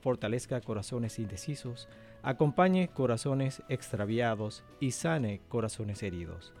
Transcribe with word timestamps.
fortalezca 0.00 0.60
corazones 0.60 1.18
indecisos, 1.18 1.88
acompañe 2.22 2.88
corazones 2.88 3.62
extraviados 3.68 4.64
y 4.80 4.92
sane 4.92 5.40
corazones 5.48 6.02
heridos. 6.02 6.52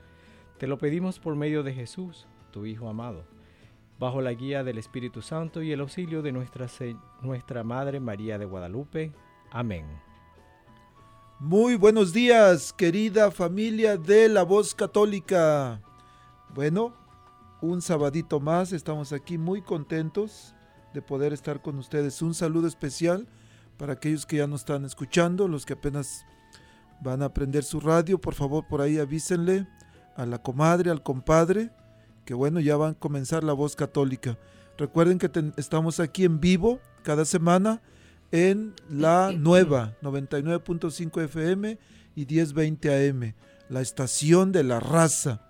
Te 0.58 0.66
lo 0.66 0.78
pedimos 0.78 1.18
por 1.18 1.36
medio 1.36 1.62
de 1.62 1.72
Jesús, 1.72 2.26
tu 2.50 2.66
Hijo 2.66 2.88
amado, 2.88 3.24
bajo 3.98 4.20
la 4.20 4.32
guía 4.32 4.62
del 4.62 4.78
Espíritu 4.78 5.22
Santo 5.22 5.62
y 5.62 5.72
el 5.72 5.80
auxilio 5.80 6.22
de 6.22 6.32
nuestra, 6.32 6.66
nuestra 7.22 7.64
Madre 7.64 8.00
María 8.00 8.38
de 8.38 8.44
Guadalupe. 8.44 9.12
Amén. 9.50 9.86
Muy 11.38 11.76
buenos 11.76 12.12
días, 12.12 12.72
querida 12.74 13.30
familia 13.30 13.96
de 13.96 14.28
la 14.28 14.42
voz 14.42 14.74
católica. 14.74 15.80
Bueno, 16.54 16.94
un 17.62 17.80
sabadito 17.80 18.40
más, 18.40 18.72
estamos 18.72 19.12
aquí 19.12 19.38
muy 19.38 19.62
contentos 19.62 20.54
de 20.92 21.02
poder 21.02 21.32
estar 21.32 21.62
con 21.62 21.78
ustedes. 21.78 22.22
Un 22.22 22.34
saludo 22.34 22.66
especial 22.66 23.26
para 23.76 23.94
aquellos 23.94 24.26
que 24.26 24.36
ya 24.36 24.46
nos 24.46 24.60
están 24.60 24.84
escuchando, 24.84 25.48
los 25.48 25.64
que 25.64 25.72
apenas 25.72 26.24
van 27.00 27.22
a 27.22 27.26
aprender 27.26 27.64
su 27.64 27.80
radio, 27.80 28.20
por 28.20 28.34
favor 28.34 28.66
por 28.68 28.80
ahí 28.80 28.98
avísenle 28.98 29.66
a 30.16 30.26
la 30.26 30.42
comadre, 30.42 30.90
al 30.90 31.02
compadre, 31.02 31.70
que 32.24 32.34
bueno, 32.34 32.60
ya 32.60 32.76
van 32.76 32.92
a 32.92 32.98
comenzar 32.98 33.42
la 33.42 33.54
voz 33.54 33.74
católica. 33.74 34.38
Recuerden 34.76 35.18
que 35.18 35.30
estamos 35.56 36.00
aquí 36.00 36.24
en 36.24 36.40
vivo 36.40 36.80
cada 37.02 37.24
semana 37.24 37.80
en 38.32 38.74
la 38.88 39.32
nueva 39.32 39.96
99.5 40.02 41.24
FM 41.24 41.78
y 42.14 42.26
1020 42.26 43.08
AM, 43.08 43.34
la 43.68 43.80
estación 43.80 44.52
de 44.52 44.64
la 44.64 44.78
raza. 44.78 45.40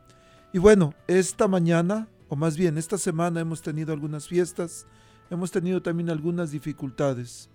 Y 0.53 0.59
bueno, 0.59 0.95
esta 1.07 1.49
mañana, 1.49 2.09
o 2.29 2.37
más 2.37 2.57
bien 2.57 2.79
esta 2.79 2.99
semana 2.99 3.41
hemos 3.41 3.63
tenido 3.63 3.93
algunas 3.93 4.27
fiestas, 4.29 4.87
hemos 5.31 5.51
tenido 5.51 5.81
también 5.81 6.11
algunas 6.11 6.51
dificultades 6.51 7.49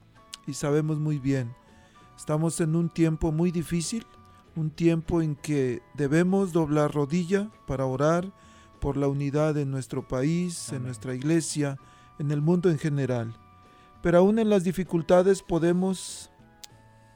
y 0.47 0.53
sabemos 0.53 0.97
muy 0.97 1.19
bien, 1.19 1.53
estamos 2.17 2.59
en 2.61 2.75
un 2.75 2.89
tiempo 2.89 3.31
muy 3.31 3.51
difícil, 3.51 4.05
un 4.55 4.71
tiempo 4.71 5.21
en 5.21 5.35
que 5.35 5.81
debemos 5.93 6.53
doblar 6.53 6.93
rodilla 6.93 7.51
para 7.67 7.85
orar 7.85 8.31
por 8.79 8.95
la 8.97 9.07
unidad 9.07 9.57
en 9.57 9.71
nuestro 9.71 10.07
país, 10.07 10.71
en 10.71 10.83
nuestra 10.83 11.13
iglesia, 11.13 11.77
en 12.19 12.31
el 12.31 12.41
mundo 12.41 12.69
en 12.69 12.79
general. 12.79 13.35
Pero 14.01 14.19
aún 14.19 14.39
en 14.39 14.49
las 14.49 14.63
dificultades 14.63 15.41
podemos 15.41 16.31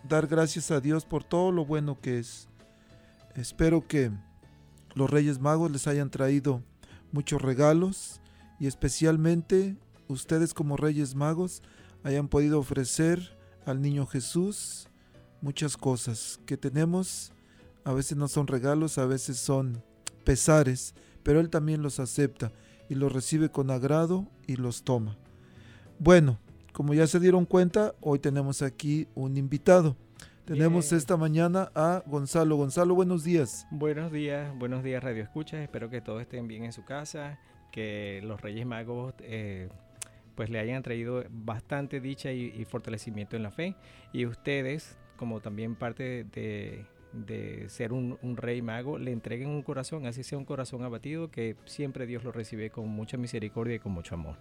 dar 0.03 0.27
gracias 0.27 0.71
a 0.71 0.81
Dios 0.81 1.05
por 1.05 1.23
todo 1.23 1.51
lo 1.51 1.65
bueno 1.65 1.99
que 2.01 2.19
es. 2.19 2.49
Espero 3.35 3.87
que 3.87 4.11
los 4.95 5.09
Reyes 5.09 5.39
Magos 5.39 5.71
les 5.71 5.87
hayan 5.87 6.09
traído 6.09 6.63
muchos 7.11 7.41
regalos 7.41 8.19
y 8.59 8.67
especialmente 8.67 9.77
ustedes 10.09 10.53
como 10.53 10.75
Reyes 10.75 11.15
Magos 11.15 11.61
hayan 12.03 12.27
podido 12.27 12.59
ofrecer 12.59 13.37
al 13.65 13.81
niño 13.81 14.05
Jesús 14.05 14.89
muchas 15.41 15.77
cosas 15.77 16.39
que 16.45 16.57
tenemos. 16.57 17.31
A 17.85 17.93
veces 17.93 18.17
no 18.17 18.27
son 18.27 18.47
regalos, 18.47 18.97
a 18.97 19.05
veces 19.05 19.37
son 19.37 19.81
pesares, 20.25 20.93
pero 21.23 21.39
Él 21.39 21.49
también 21.49 21.81
los 21.81 21.99
acepta 21.99 22.51
y 22.89 22.95
los 22.95 23.13
recibe 23.13 23.49
con 23.49 23.71
agrado 23.71 24.27
y 24.47 24.55
los 24.55 24.83
toma. 24.83 25.15
Bueno, 25.99 26.39
como 26.73 26.93
ya 26.93 27.07
se 27.07 27.19
dieron 27.19 27.45
cuenta, 27.45 27.93
hoy 28.01 28.19
tenemos 28.19 28.61
aquí 28.61 29.07
un 29.15 29.37
invitado. 29.37 29.95
Tenemos 30.45 30.91
esta 30.91 31.15
mañana 31.15 31.71
a 31.75 32.01
Gonzalo. 32.07 32.55
Gonzalo, 32.55 32.95
buenos 32.95 33.23
días. 33.23 33.67
Buenos 33.69 34.11
días, 34.11 34.51
buenos 34.57 34.83
días 34.83 35.03
Radio 35.03 35.21
Escuchas. 35.21 35.61
Espero 35.61 35.91
que 35.91 36.01
todos 36.01 36.21
estén 36.21 36.47
bien 36.47 36.63
en 36.63 36.73
su 36.73 36.83
casa, 36.85 37.39
que 37.71 38.19
los 38.23 38.41
Reyes 38.41 38.65
Magos 38.65 39.13
eh, 39.19 39.69
pues 40.39 40.49
le 40.49 40.57
hayan 40.59 40.81
traído 40.83 41.21
bastante 41.29 41.99
dicha 41.99 42.31
y, 42.31 42.63
fortalecimiento 42.63 43.35
en 43.35 43.43
la 43.43 43.51
fe. 43.51 43.75
Y 44.13 44.25
ustedes, 44.25 44.97
como 45.17 45.41
también 45.41 45.75
parte 45.75 46.23
de, 46.31 47.65
ser 47.67 47.91
un, 47.91 48.17
rey 48.37 48.61
mago, 48.61 48.97
le 48.97 49.11
entreguen 49.11 49.49
un 49.49 49.63
corazón, 49.63 50.05
así 50.05 50.23
sea 50.23 50.37
un 50.37 50.45
corazón 50.45 50.81
abatido, 50.83 51.29
que 51.29 51.57
siempre 51.65 52.07
Dios 52.07 52.23
lo 52.23 52.31
recibe 52.31 52.69
con 52.69 52.87
mucha 52.87 53.17
misericordia 53.17 53.75
y 53.75 53.79
con 53.79 53.91
mucho 53.91 54.15
amor. 54.15 54.37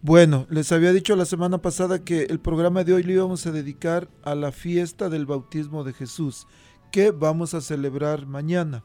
Bueno, 0.00 0.46
les 0.48 0.72
había 0.72 0.94
dicho 0.94 1.14
la 1.14 1.26
semana 1.26 1.58
pasada 1.60 2.02
que 2.02 2.22
el 2.22 2.40
programa 2.40 2.84
de 2.84 2.94
hoy 2.94 3.02
lo 3.02 3.12
íbamos 3.12 3.46
a 3.46 3.52
dedicar 3.52 4.08
a 4.22 4.34
la 4.34 4.50
fiesta 4.50 5.10
del 5.10 5.26
bautismo 5.26 5.84
de 5.84 5.92
Jesús, 5.92 6.46
que 6.90 7.10
vamos 7.10 7.52
a 7.52 7.60
celebrar 7.60 8.24
mañana. 8.24 8.82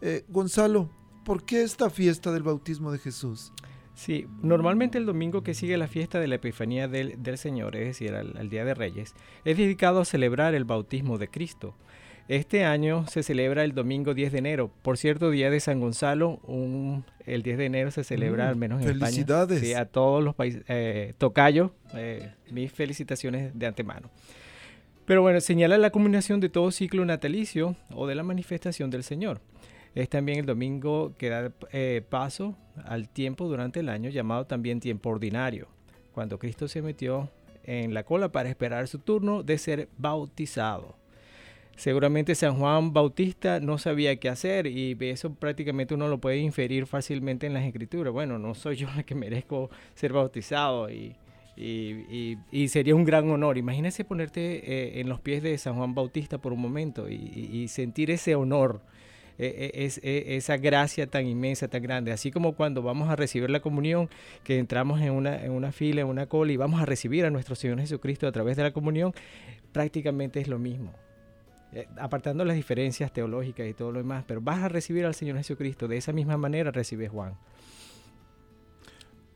Eh, 0.00 0.24
Gonzalo, 0.30 0.90
¿por 1.24 1.44
qué 1.44 1.62
esta 1.62 1.90
fiesta 1.90 2.32
del 2.32 2.42
bautismo 2.42 2.90
de 2.90 2.98
Jesús? 2.98 3.52
Sí, 4.00 4.26
normalmente 4.40 4.96
el 4.96 5.04
domingo 5.04 5.42
que 5.42 5.52
sigue 5.52 5.76
la 5.76 5.86
fiesta 5.86 6.20
de 6.20 6.26
la 6.26 6.36
Epifanía 6.36 6.88
del, 6.88 7.36
Señor, 7.36 7.76
es 7.76 7.84
decir, 7.84 8.14
al, 8.14 8.48
Día 8.48 8.64
de 8.64 8.72
Reyes, 8.72 9.14
es 9.44 9.58
dedicado 9.58 10.00
a 10.00 10.06
celebrar 10.06 10.54
el 10.54 10.64
bautismo 10.64 11.18
de 11.18 11.28
Cristo. 11.28 11.74
Este 12.26 12.64
año 12.64 13.06
se 13.08 13.22
celebra 13.22 13.62
el 13.62 13.74
domingo 13.74 14.14
10 14.14 14.32
de 14.32 14.38
enero. 14.38 14.70
Por 14.80 14.96
cierto, 14.96 15.28
Día 15.28 15.50
de 15.50 15.60
San 15.60 15.80
Gonzalo, 15.80 16.40
el 17.26 17.42
10 17.42 17.58
de 17.58 17.66
enero 17.66 17.90
se 17.90 18.02
celebra, 18.02 18.48
al 18.48 18.56
menos 18.56 18.80
en 18.80 18.98
felicidades. 18.98 19.58
España. 19.58 19.74
Sí, 19.74 19.78
a 19.78 19.84
todos 19.84 20.24
los 20.24 20.34
países. 20.34 20.64
Eh, 20.68 21.12
tocayo, 21.18 21.74
eh, 21.92 22.32
mis 22.50 22.72
felicitaciones 22.72 23.52
de 23.52 23.66
antemano. 23.66 24.08
Pero 25.04 25.20
bueno, 25.20 25.42
señala 25.42 25.76
la 25.76 25.90
combinación 25.90 26.40
de 26.40 26.48
todo 26.48 26.70
ciclo 26.70 27.04
natalicio 27.04 27.76
o 27.94 28.06
de 28.06 28.14
la 28.14 28.22
manifestación 28.22 28.88
del 28.88 29.02
Señor. 29.02 29.42
Es 29.94 30.08
también 30.08 30.38
el 30.38 30.46
domingo 30.46 31.14
que 31.18 31.28
da 31.28 31.52
eh, 31.72 32.02
paso 32.08 32.56
al 32.84 33.08
tiempo 33.08 33.48
durante 33.48 33.80
el 33.80 33.88
año 33.88 34.10
llamado 34.10 34.46
también 34.46 34.80
tiempo 34.80 35.10
ordinario, 35.10 35.68
cuando 36.12 36.38
Cristo 36.38 36.68
se 36.68 36.80
metió 36.80 37.28
en 37.64 37.92
la 37.92 38.04
cola 38.04 38.30
para 38.30 38.48
esperar 38.48 38.86
su 38.88 39.00
turno 39.00 39.42
de 39.42 39.58
ser 39.58 39.88
bautizado. 39.98 40.96
Seguramente 41.76 42.34
San 42.34 42.58
Juan 42.58 42.92
Bautista 42.92 43.58
no 43.58 43.78
sabía 43.78 44.16
qué 44.16 44.28
hacer 44.28 44.66
y 44.66 44.96
eso 45.00 45.32
prácticamente 45.34 45.94
uno 45.94 46.08
lo 46.08 46.18
puede 46.18 46.36
inferir 46.36 46.86
fácilmente 46.86 47.46
en 47.46 47.54
las 47.54 47.64
escrituras. 47.64 48.12
Bueno, 48.12 48.38
no 48.38 48.54
soy 48.54 48.76
yo 48.76 48.88
el 48.96 49.04
que 49.04 49.14
merezco 49.14 49.70
ser 49.94 50.12
bautizado 50.12 50.90
y, 50.90 51.16
sería 52.68 52.94
un 52.94 53.04
gran 53.04 53.30
honor. 53.30 53.56
Imagínese 53.56 54.04
ponerte 54.04 54.40
eh, 54.72 55.00
en 55.00 55.08
los 55.08 55.20
pies 55.20 55.42
de 55.42 55.56
San 55.58 55.74
Juan 55.74 55.94
Bautista 55.94 56.38
por 56.38 56.52
un 56.52 56.60
momento 56.60 57.08
y 57.08 57.66
sentir 57.68 58.10
ese 58.10 58.34
honor 58.34 58.82
e, 59.40 59.72
e, 59.74 59.84
es, 59.86 59.98
e, 60.02 60.36
esa 60.36 60.58
gracia 60.58 61.06
tan 61.06 61.26
inmensa, 61.26 61.68
tan 61.68 61.82
grande. 61.82 62.12
Así 62.12 62.30
como 62.30 62.54
cuando 62.54 62.82
vamos 62.82 63.08
a 63.08 63.16
recibir 63.16 63.48
la 63.48 63.60
comunión, 63.60 64.10
que 64.44 64.58
entramos 64.58 65.00
en 65.00 65.12
una, 65.12 65.42
en 65.42 65.52
una 65.52 65.72
fila, 65.72 66.02
en 66.02 66.08
una 66.08 66.26
cola 66.26 66.52
y 66.52 66.58
vamos 66.58 66.80
a 66.80 66.84
recibir 66.84 67.24
a 67.24 67.30
nuestro 67.30 67.54
Señor 67.54 67.80
Jesucristo 67.80 68.26
a 68.26 68.32
través 68.32 68.58
de 68.58 68.64
la 68.64 68.72
comunión, 68.72 69.14
prácticamente 69.72 70.40
es 70.40 70.48
lo 70.48 70.58
mismo. 70.58 70.92
Eh, 71.72 71.88
apartando 71.98 72.44
las 72.44 72.56
diferencias 72.56 73.12
teológicas 73.12 73.66
y 73.66 73.72
todo 73.72 73.92
lo 73.92 73.98
demás, 73.98 74.24
pero 74.26 74.40
vas 74.40 74.58
a 74.58 74.68
recibir 74.68 75.06
al 75.06 75.14
Señor 75.14 75.38
Jesucristo. 75.38 75.88
De 75.88 75.96
esa 75.96 76.12
misma 76.12 76.36
manera 76.36 76.70
recibe 76.70 77.08
Juan. 77.08 77.34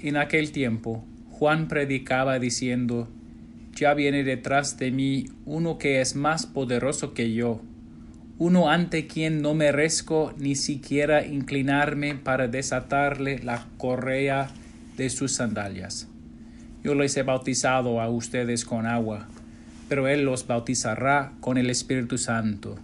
en 0.00 0.16
aquel 0.16 0.52
tiempo 0.52 1.04
Juan 1.32 1.68
predicaba 1.68 2.38
diciendo, 2.38 3.08
ya 3.74 3.92
viene 3.94 4.24
detrás 4.24 4.78
de 4.78 4.90
mí 4.90 5.26
uno 5.44 5.76
que 5.78 6.00
es 6.00 6.16
más 6.16 6.46
poderoso 6.46 7.12
que 7.12 7.32
yo 7.32 7.60
uno 8.40 8.70
ante 8.70 9.06
quien 9.06 9.42
no 9.42 9.52
merezco 9.52 10.32
ni 10.38 10.54
siquiera 10.54 11.26
inclinarme 11.26 12.14
para 12.14 12.48
desatarle 12.48 13.38
la 13.40 13.66
correa 13.76 14.50
de 14.96 15.10
sus 15.10 15.32
sandalias. 15.32 16.09
Yo 16.82 16.94
les 16.94 17.16
he 17.16 17.22
bautizado 17.22 18.00
a 18.00 18.08
ustedes 18.08 18.64
con 18.64 18.86
agua, 18.86 19.28
pero 19.88 20.08
Él 20.08 20.24
los 20.24 20.46
bautizará 20.46 21.32
con 21.40 21.58
el 21.58 21.68
Espíritu 21.68 22.16
Santo. 22.16 22.78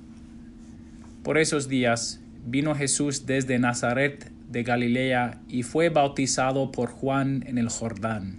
Por 1.22 1.38
esos 1.38 1.68
días 1.68 2.20
vino 2.44 2.74
Jesús 2.74 3.24
desde 3.24 3.58
Nazaret 3.58 4.30
de 4.50 4.62
Galilea 4.62 5.40
y 5.48 5.62
fue 5.62 5.88
bautizado 5.88 6.70
por 6.72 6.90
Juan 6.90 7.42
en 7.46 7.58
el 7.58 7.68
Jordán. 7.68 8.38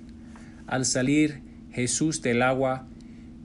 Al 0.68 0.86
salir 0.86 1.42
Jesús 1.72 2.22
del 2.22 2.44
agua, 2.44 2.86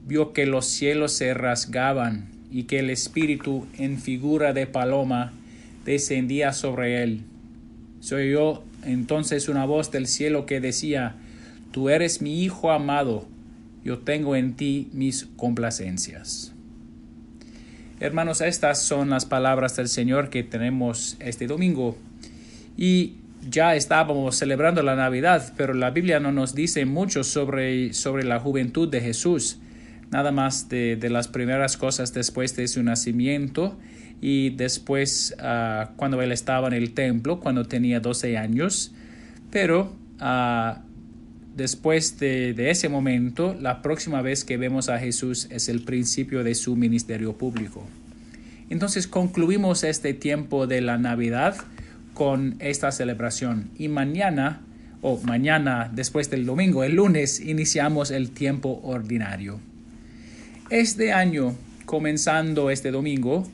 vio 0.07 0.33
que 0.33 0.47
los 0.47 0.67
cielos 0.67 1.13
se 1.13 1.33
rasgaban 1.33 2.29
y 2.51 2.65
que 2.65 2.81
el 2.81 2.91
Espíritu 2.91 3.67
en 3.79 3.99
figura 3.99 4.53
de 4.53 4.67
paloma 4.67 5.33
descendía 5.85 6.53
sobre 6.53 7.03
él. 7.03 7.23
Se 8.01 8.17
oyó 8.17 8.63
entonces 8.85 9.49
una 9.49 9.65
voz 9.65 9.91
del 9.91 10.07
cielo 10.07 10.45
que 10.45 10.61
decía, 10.61 11.17
Tú 11.73 11.89
eres 11.89 12.23
mi 12.23 12.43
Hijo 12.43 12.71
amado, 12.71 13.27
yo 13.85 13.99
tengo 13.99 14.37
en 14.37 14.55
ti 14.55 14.89
mis 14.93 15.27
complacencias. 15.37 16.55
Hermanos, 17.99 18.41
estas 18.41 18.83
son 18.83 19.11
las 19.11 19.27
palabras 19.27 19.77
del 19.77 19.89
Señor 19.89 20.29
que 20.29 20.43
tenemos 20.43 21.17
este 21.21 21.47
domingo. 21.47 21.97
Y 22.77 23.17
ya 23.49 23.75
estábamos 23.75 24.37
celebrando 24.37 24.83
la 24.83 24.97
Navidad, 24.97 25.53
pero 25.57 25.75
la 25.75 25.91
Biblia 25.91 26.21
no 26.21 26.33
nos 26.33 26.55
dice 26.55 26.85
mucho 26.85 27.25
sobre, 27.25 27.93
sobre 27.93 28.25
la 28.25 28.39
juventud 28.39 28.89
de 28.89 29.01
Jesús 29.01 29.59
nada 30.13 30.31
más 30.31 30.69
de, 30.69 30.99
las 31.11 31.27
primeras 31.27 31.77
cosas 31.77 32.13
después 32.13 32.55
de 32.55 32.69
su 32.69 32.83
nacimiento 32.83 33.79
y 34.21 34.51
después 34.51 35.35
ah, 35.41 35.93
cuando 35.97 36.21
él 36.21 36.31
estaba 36.33 36.69
en 36.69 36.75
el 36.75 36.93
templo, 36.93 37.41
cuando 37.41 37.65
tenía 37.65 37.99
12 37.99 38.37
años. 38.37 38.93
Pero 39.51 39.97
ah, 40.21 40.83
después 41.57 42.19
de, 42.19 42.71
ese 42.71 42.89
momento, 42.89 43.55
la 43.55 43.83
próxima 43.83 44.23
vez 44.23 44.45
que 44.45 44.57
vemos 44.57 44.89
a 44.89 44.99
Jesús 44.99 45.49
es 45.51 45.69
el 45.69 45.83
principio 45.83 46.45
de 46.45 46.55
su 46.55 46.77
ministerio 46.77 47.35
público. 47.35 47.87
Entonces 48.71 49.07
concluimos 49.07 49.85
este 49.85 50.15
tiempo 50.15 50.67
de 50.67 50.81
la 50.81 50.99
Navidad 50.99 51.57
con 52.15 52.57
esta 52.59 52.91
celebración 52.93 53.71
y 53.79 53.89
mañana 53.89 54.63
o 55.03 55.19
mañana 55.19 55.91
después 55.93 56.31
del 56.31 56.47
domingo, 56.47 56.85
el 56.85 56.95
lunes, 56.95 57.41
iniciamos 57.41 58.11
el 58.11 58.31
tiempo 58.31 58.81
ordinario. 58.85 59.59
Este 60.71 61.13
año, 61.13 61.55
comenzando 61.85 62.71
este 62.71 62.91
domingo, 62.91 63.47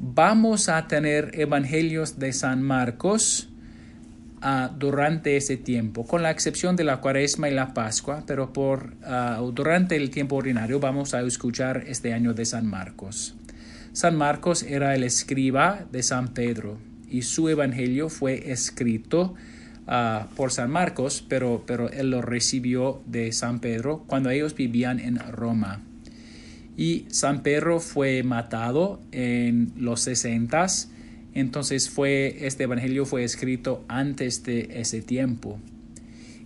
vamos 0.00 0.68
a 0.68 0.88
tener 0.88 1.30
evangelios 1.38 2.18
de 2.18 2.32
San 2.32 2.62
Marcos 2.62 3.48
durante 4.78 5.36
ese 5.36 5.56
tiempo, 5.56 6.04
con 6.04 6.22
la 6.22 6.30
excepción 6.30 6.76
de 6.76 6.84
la 6.84 7.00
cuaresma 7.00 7.48
y 7.48 7.54
la 7.54 7.72
pascua, 7.72 8.24
pero 8.26 8.52
por, 8.52 8.94
durante 9.54 9.96
el 9.96 10.10
tiempo 10.10 10.36
ordinario 10.36 10.80
vamos 10.80 11.14
a 11.14 11.22
escuchar 11.22 11.84
este 11.86 12.12
año 12.12 12.34
de 12.34 12.44
San 12.44 12.66
Marcos. 12.66 13.34
San 13.92 14.16
Marcos 14.16 14.62
era 14.62 14.94
el 14.94 15.04
escriba 15.04 15.86
de 15.90 16.02
San 16.02 16.34
Pedro 16.34 16.78
y 17.08 17.22
su 17.22 17.48
evangelio 17.48 18.08
fue 18.08 18.50
escrito 18.50 19.34
por 20.36 20.52
San 20.52 20.70
Marcos, 20.70 21.24
pero, 21.28 21.64
pero 21.66 21.90
él 21.90 22.10
lo 22.10 22.20
recibió 22.20 23.02
de 23.06 23.32
San 23.32 23.60
Pedro 23.60 24.04
cuando 24.06 24.30
ellos 24.30 24.54
vivían 24.54 24.98
en 24.98 25.18
Roma. 25.18 25.80
Y 26.76 27.06
San 27.08 27.42
Pedro 27.42 27.78
fue 27.80 28.22
matado 28.24 29.00
en 29.12 29.72
los 29.76 30.00
60, 30.00 30.66
entonces 31.34 31.90
fue, 31.90 32.46
este 32.46 32.64
evangelio 32.64 33.06
fue 33.06 33.24
escrito 33.24 33.84
antes 33.88 34.44
de 34.44 34.70
ese 34.80 35.02
tiempo. 35.02 35.58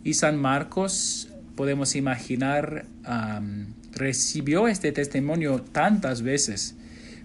Y 0.05 0.15
San 0.15 0.41
Marcos, 0.41 1.29
podemos 1.57 1.95
imaginar, 1.95 2.87
recibió 3.93 4.69
este 4.69 4.93
testimonio 4.93 5.61
tantas 5.73 6.23
veces, 6.23 6.75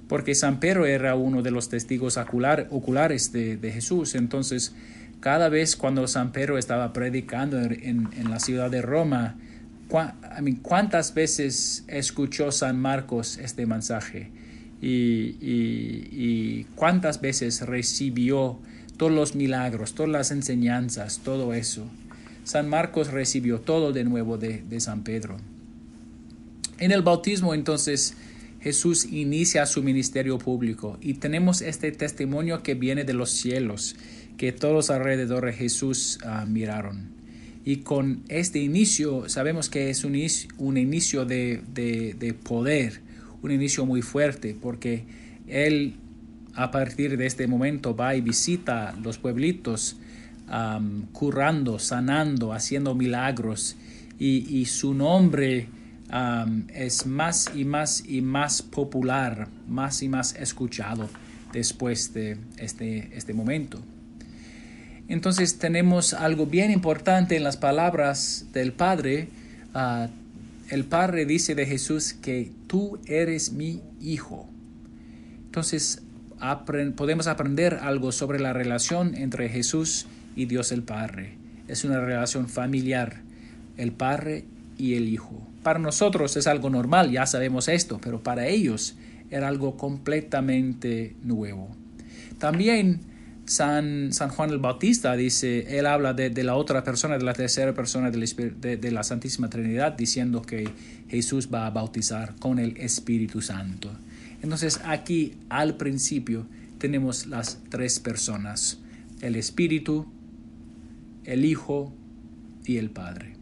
porque 0.08 0.36
San 0.36 0.60
Pedro 0.60 0.86
era 0.86 1.16
uno 1.16 1.42
de 1.42 1.52
los 1.52 1.70
testigos 1.70 2.18
oculares 2.18 3.32
de, 3.32 3.72
Jesús. 3.74 4.16
Entonces, 4.16 4.76
cada 5.22 5.50
vez 5.50 5.76
cuando 5.76 6.08
San 6.08 6.32
Pedro 6.32 6.58
estaba 6.58 6.92
predicando 6.92 7.60
en 7.62 8.30
la 8.30 8.40
ciudad 8.40 8.70
de 8.70 8.82
Roma, 8.82 9.38
¿Cuántas 10.64 11.14
veces 11.14 11.84
escuchó 11.88 12.52
San 12.52 12.80
Marcos 12.80 13.38
este 13.38 13.68
mensaje? 13.68 14.32
Y, 14.86 16.66
cuántas 16.76 17.22
veces 17.22 17.62
recibió 17.62 18.60
todos 18.98 19.12
los 19.12 19.36
milagros, 19.36 19.94
todas 19.94 20.12
las 20.12 20.32
enseñanzas, 20.32 21.20
todo 21.24 21.54
eso. 21.54 21.86
San 22.44 22.68
Marcos 22.68 23.12
recibió 23.12 23.62
todo 23.62 23.94
de 23.94 24.04
nuevo 24.04 24.38
de, 24.38 24.62
de 24.62 24.80
San 24.80 25.04
Pedro. 25.04 25.38
En 26.80 26.92
el 26.92 27.02
bautismo 27.02 27.54
entonces 27.54 28.16
Jesús 28.64 29.06
inicia 29.12 29.66
su 29.66 29.84
ministerio 29.84 30.38
público 30.38 30.98
y 31.02 31.16
tenemos 31.16 31.62
este 31.62 31.92
testimonio 31.92 32.64
que 32.64 32.76
viene 32.76 33.04
de 33.04 33.14
los 33.14 33.30
cielos, 33.30 33.98
que 34.38 34.54
todos 34.54 34.90
alrededor 34.90 35.46
de 35.46 35.52
Jesús 35.52 36.20
ah, 36.26 36.46
miraron. 36.48 37.10
Y 37.66 37.78
con 37.78 38.24
este 38.30 38.60
inicio 38.60 39.28
sabemos 39.28 39.70
que 39.70 39.90
es 39.90 40.06
un, 40.06 40.18
un 40.58 40.78
inicio 40.78 41.26
de, 41.26 41.62
de, 41.74 42.34
poder, 42.34 43.02
un 43.44 43.52
inicio 43.52 43.86
muy 43.86 44.02
fuerte, 44.02 44.58
porque 44.60 45.06
Él 45.48 45.96
a 46.56 46.72
partir 46.72 47.18
de 47.18 47.28
este 47.28 47.48
momento 47.48 47.96
va 47.96 48.16
y 48.16 48.22
visita 48.22 48.96
los 49.04 49.18
pueblitos, 49.18 49.98
curando, 51.12 51.80
sanando, 51.80 52.54
haciendo 52.54 52.96
milagros, 52.96 53.76
y, 54.20 54.58
y 54.58 54.66
su 54.66 54.94
nombre 54.94 55.68
es 56.74 57.06
más 57.06 57.52
y 57.56 57.66
más 57.66 58.04
y 58.08 58.22
más 58.22 58.62
popular, 58.62 59.48
más 59.68 60.04
y 60.04 60.10
más 60.10 60.36
escuchado 60.36 61.10
después 61.52 62.14
de 62.14 62.38
este, 62.58 63.10
este 63.16 63.34
momento. 63.34 63.80
Entonces 65.08 65.58
tenemos 65.60 66.14
algo 66.14 66.46
bien 66.46 66.72
importante 66.72 67.36
en 67.36 67.44
las 67.44 67.58
palabras 67.58 68.48
del 68.54 68.74
Padre. 68.74 69.28
Ah, 69.74 70.08
el 70.70 70.86
Padre 70.86 71.26
dice 71.26 71.56
de 71.56 71.66
Jesús 71.66 72.14
que 72.14 72.52
tú 72.68 73.00
eres 73.06 73.52
mi 73.52 73.82
hijo. 74.02 74.50
Entonces 75.46 76.04
podemos 76.96 77.28
aprender 77.28 77.76
algo 77.76 78.12
sobre 78.12 78.40
la 78.40 78.54
relación 78.54 79.16
entre 79.16 79.50
Jesús 79.50 80.08
y 80.36 80.46
Dios 80.46 80.72
el 80.72 80.84
Padre. 80.84 81.38
Es 81.68 81.84
una 81.84 82.00
relación 82.00 82.50
familiar, 82.50 83.22
el 83.78 83.92
Padre 83.92 84.46
y 84.78 84.96
el 84.96 85.08
Hijo. 85.08 85.48
Para 85.64 85.80
nosotros 85.80 86.36
es 86.36 86.48
algo 86.48 86.70
normal, 86.70 87.12
ya 87.12 87.26
sabemos 87.26 87.68
esto, 87.68 88.00
pero 88.02 88.22
para 88.22 88.48
ellos 88.48 88.96
era 89.32 89.48
algo 89.48 89.78
completamente 89.78 91.16
nuevo. 91.24 91.70
También 92.38 93.00
San, 93.46 94.14
San 94.14 94.30
Juan 94.30 94.52
el 94.52 94.60
Bautista 94.60 95.16
dice, 95.16 95.78
él 95.78 95.86
habla 95.86 96.14
de, 96.14 96.44
la 96.44 96.56
otra 96.56 96.84
persona, 96.84 97.18
de 97.18 97.26
la 97.26 97.34
tercera 97.34 97.74
persona 97.74 98.10
de, 98.10 98.78
de 98.78 98.92
la 98.92 99.04
Santísima 99.04 99.50
Trinidad, 99.50 99.94
diciendo 99.94 100.42
que 100.42 100.70
Jesús 101.10 101.50
va 101.54 101.66
a 101.66 101.70
bautizar 101.70 102.36
con 102.40 102.60
el 102.60 102.78
Espíritu 102.78 103.42
Santo. 103.42 103.92
Entonces 104.42 104.80
aquí 104.86 105.36
al 105.50 105.76
principio 105.76 106.46
tenemos 106.78 107.28
las 107.28 107.60
tres 107.70 108.00
personas, 108.00 108.80
el 109.22 109.36
Espíritu, 109.36 110.06
el 111.26 111.46
Hijo 111.46 111.94
y 112.66 112.78
el 112.78 112.90
Padre. 112.90 113.34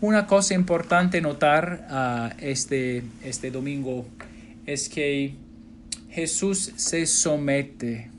Una 0.00 0.26
cosa 0.26 0.54
importante 0.54 1.20
notar 1.20 1.86
uh, 1.90 2.42
este, 2.42 3.02
este 3.22 3.50
domingo 3.50 4.06
es 4.64 4.88
que 4.88 5.34
Jesús 6.08 6.72
se 6.76 7.06
somete 7.06 8.09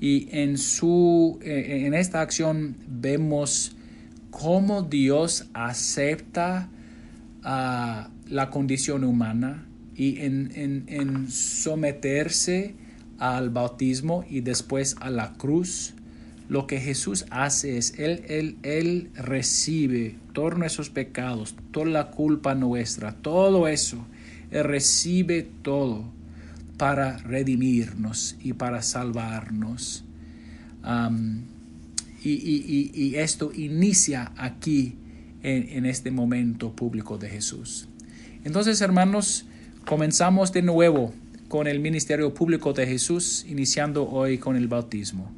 y 0.00 0.28
en, 0.30 0.58
su, 0.58 1.38
eh, 1.42 1.84
en 1.86 1.94
esta 1.94 2.20
acción 2.20 2.76
vemos 2.86 3.76
cómo 4.30 4.82
Dios 4.82 5.46
acepta 5.54 6.68
uh, 7.40 8.08
la 8.28 8.50
condición 8.50 9.04
humana 9.04 9.66
y 9.96 10.20
en, 10.20 10.52
en, 10.54 10.84
en, 10.86 11.28
someterse 11.30 12.74
al 13.18 13.50
bautismo 13.50 14.24
y 14.28 14.42
después 14.42 14.94
a 15.00 15.10
la 15.10 15.32
cruz, 15.32 15.94
lo 16.48 16.68
que 16.68 16.78
Jesús 16.80 17.26
hace 17.30 17.76
es, 17.76 17.98
Él, 17.98 18.22
él, 18.28 18.56
él 18.62 19.10
recibe 19.14 20.14
todos 20.32 20.56
nuestros 20.56 20.88
pecados, 20.90 21.56
toda 21.72 21.86
la 21.86 22.10
culpa 22.12 22.54
nuestra, 22.54 23.12
todo 23.12 23.66
eso, 23.66 24.06
Él 24.52 24.62
recibe 24.64 25.48
todo 25.62 26.17
para 26.78 27.18
redimirnos 27.18 28.36
y 28.42 28.54
para 28.54 28.80
salvarnos. 28.82 30.04
y, 32.24 33.14
esto 33.16 33.52
inicia 33.54 34.32
aquí 34.36 34.94
en, 35.42 35.68
en 35.68 35.86
este 35.86 36.10
momento 36.10 36.72
público 36.74 37.18
de 37.18 37.28
Jesús. 37.28 37.88
Entonces, 38.44 38.80
hermanos, 38.80 39.44
comenzamos 39.84 40.52
de 40.52 40.62
nuevo 40.62 41.12
con 41.48 41.66
el 41.66 41.80
ministerio 41.80 42.32
público 42.34 42.72
de 42.72 42.86
Jesús, 42.86 43.44
iniciando 43.48 44.08
hoy 44.08 44.38
con 44.38 44.56
el 44.56 44.68
bautismo. 44.68 45.32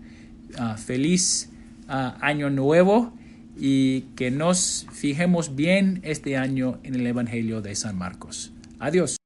Ah, 0.59 0.77
feliz 0.77 1.51
ah, 1.89 2.19
año 2.21 2.51
nuevo 2.51 3.13
y 3.57 4.03
que 4.17 4.31
nos 4.31 4.87
fijemos 4.93 5.55
bien 5.55 6.01
este 6.03 6.37
año 6.37 6.79
en 6.83 6.95
el 6.97 7.07
Evangelio 7.07 7.63
de 7.63 7.75
San 7.77 7.97
Marcos. 7.97 8.53
Adiós. 8.79 9.20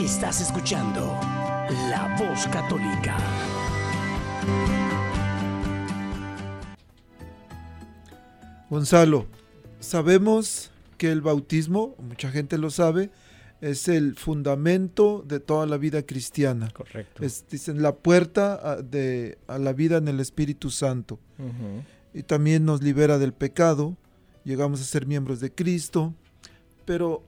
Estás 0.00 0.40
escuchando 0.40 1.00
La 1.90 2.16
Voz 2.18 2.46
Católica. 2.48 3.16
Gonzalo, 8.70 9.26
sabemos 9.80 10.70
que 10.96 11.12
el 11.12 11.20
bautismo, 11.20 11.94
mucha 11.98 12.30
gente 12.30 12.58
lo 12.58 12.70
sabe, 12.70 13.10
es 13.60 13.86
el 13.86 14.16
fundamento 14.16 15.22
de 15.26 15.40
toda 15.40 15.66
la 15.66 15.76
vida 15.76 16.02
cristiana. 16.04 16.70
Correcto. 16.70 17.22
Es, 17.22 17.44
dicen, 17.48 17.82
la 17.82 17.94
puerta 17.94 18.54
a, 18.54 18.76
de, 18.76 19.38
a 19.46 19.58
la 19.58 19.72
vida 19.72 19.98
en 19.98 20.08
el 20.08 20.20
Espíritu 20.20 20.70
Santo. 20.70 21.20
Y 22.14 22.22
también 22.22 22.64
nos 22.64 22.82
libera 22.82 23.18
del 23.18 23.34
pecado, 23.34 23.96
llegamos 24.42 24.80
a 24.80 24.84
ser 24.84 25.06
miembros 25.06 25.38
de 25.40 25.52
Cristo. 25.52 26.14
Pero, 26.84 27.22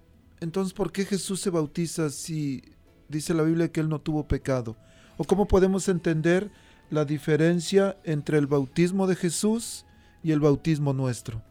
entonces, 0.44 0.74
¿por 0.74 0.92
qué 0.92 1.06
Jesús 1.06 1.40
se 1.40 1.48
bautiza 1.48 2.10
si 2.10 2.62
dice 3.08 3.32
la 3.32 3.42
Biblia 3.42 3.72
que 3.72 3.80
Él 3.80 3.88
no 3.88 3.98
tuvo 3.98 4.28
pecado? 4.28 4.76
¿O 5.16 5.24
cómo 5.24 5.48
podemos 5.48 5.88
entender 5.88 6.50
la 6.90 7.06
diferencia 7.06 7.96
entre 8.04 8.36
el 8.36 8.46
bautismo 8.46 9.06
de 9.06 9.16
Jesús 9.16 9.86
y 10.22 10.32
el 10.32 10.40
bautismo 10.40 10.92
nuestro? 10.92 11.42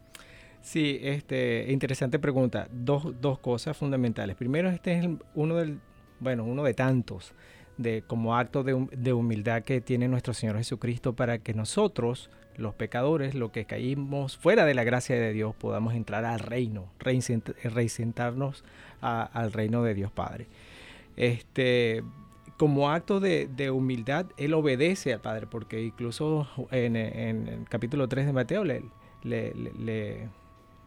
Sí, 0.62 1.00
este, 1.02 1.66
interesante 1.72 2.20
pregunta. 2.20 2.68
Dos, 2.72 3.20
dos 3.20 3.40
cosas 3.40 3.76
fundamentales. 3.76 4.36
Primero, 4.36 4.70
este 4.70 4.96
es 4.96 5.08
uno 5.34 5.56
del, 5.56 5.80
bueno, 6.20 6.44
uno 6.44 6.62
de 6.62 6.74
tantos 6.74 7.34
de 7.76 8.02
como 8.06 8.36
acto 8.36 8.62
de, 8.62 8.86
de, 8.96 9.12
humildad 9.12 9.64
que 9.64 9.80
tiene 9.80 10.06
nuestro 10.06 10.32
Señor 10.32 10.56
Jesucristo 10.56 11.14
para 11.14 11.38
que 11.38 11.52
nosotros, 11.52 12.30
los 12.56 12.74
pecadores, 12.74 13.34
los 13.34 13.50
que 13.50 13.64
caímos 13.64 14.36
fuera 14.36 14.64
de 14.64 14.74
la 14.74 14.84
gracia 14.84 15.16
de 15.16 15.32
Dios, 15.32 15.54
podamos 15.54 15.94
entrar 15.94 16.24
al 16.24 16.40
reino, 16.40 16.86
reinsentarnos 16.98 18.64
al 19.00 19.52
reino 19.52 19.82
de 19.82 19.94
Dios 19.94 20.10
Padre. 20.10 20.46
Este, 21.16 22.02
como 22.56 22.90
acto 22.90 23.20
de, 23.20 23.70
humildad, 23.70 24.26
Él 24.36 24.54
obedece 24.54 25.12
al 25.12 25.20
Padre, 25.20 25.46
porque 25.46 25.82
incluso 25.82 26.48
en, 26.70 26.96
el 26.96 27.68
capítulo 27.68 28.08
3 28.08 28.26
de 28.26 28.32
Mateo 28.32 28.64
le 28.64 28.82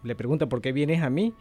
le 0.07 0.15
pregunta, 0.15 0.47
¿por 0.47 0.61
qué 0.61 0.71
vienes 0.71 1.01
a 1.03 1.09
mí? 1.09 1.33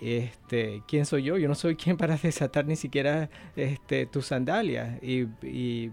Este, 0.00 0.82
¿Quién 0.86 1.06
soy 1.06 1.24
yo? 1.24 1.38
Yo 1.38 1.48
no 1.48 1.54
soy 1.54 1.76
quien 1.76 1.96
para 1.96 2.16
desatar 2.16 2.66
ni 2.66 2.76
siquiera 2.76 3.30
este, 3.56 4.06
tus 4.06 4.26
sandalias. 4.26 5.02
Y, 5.02 5.26
y, 5.42 5.92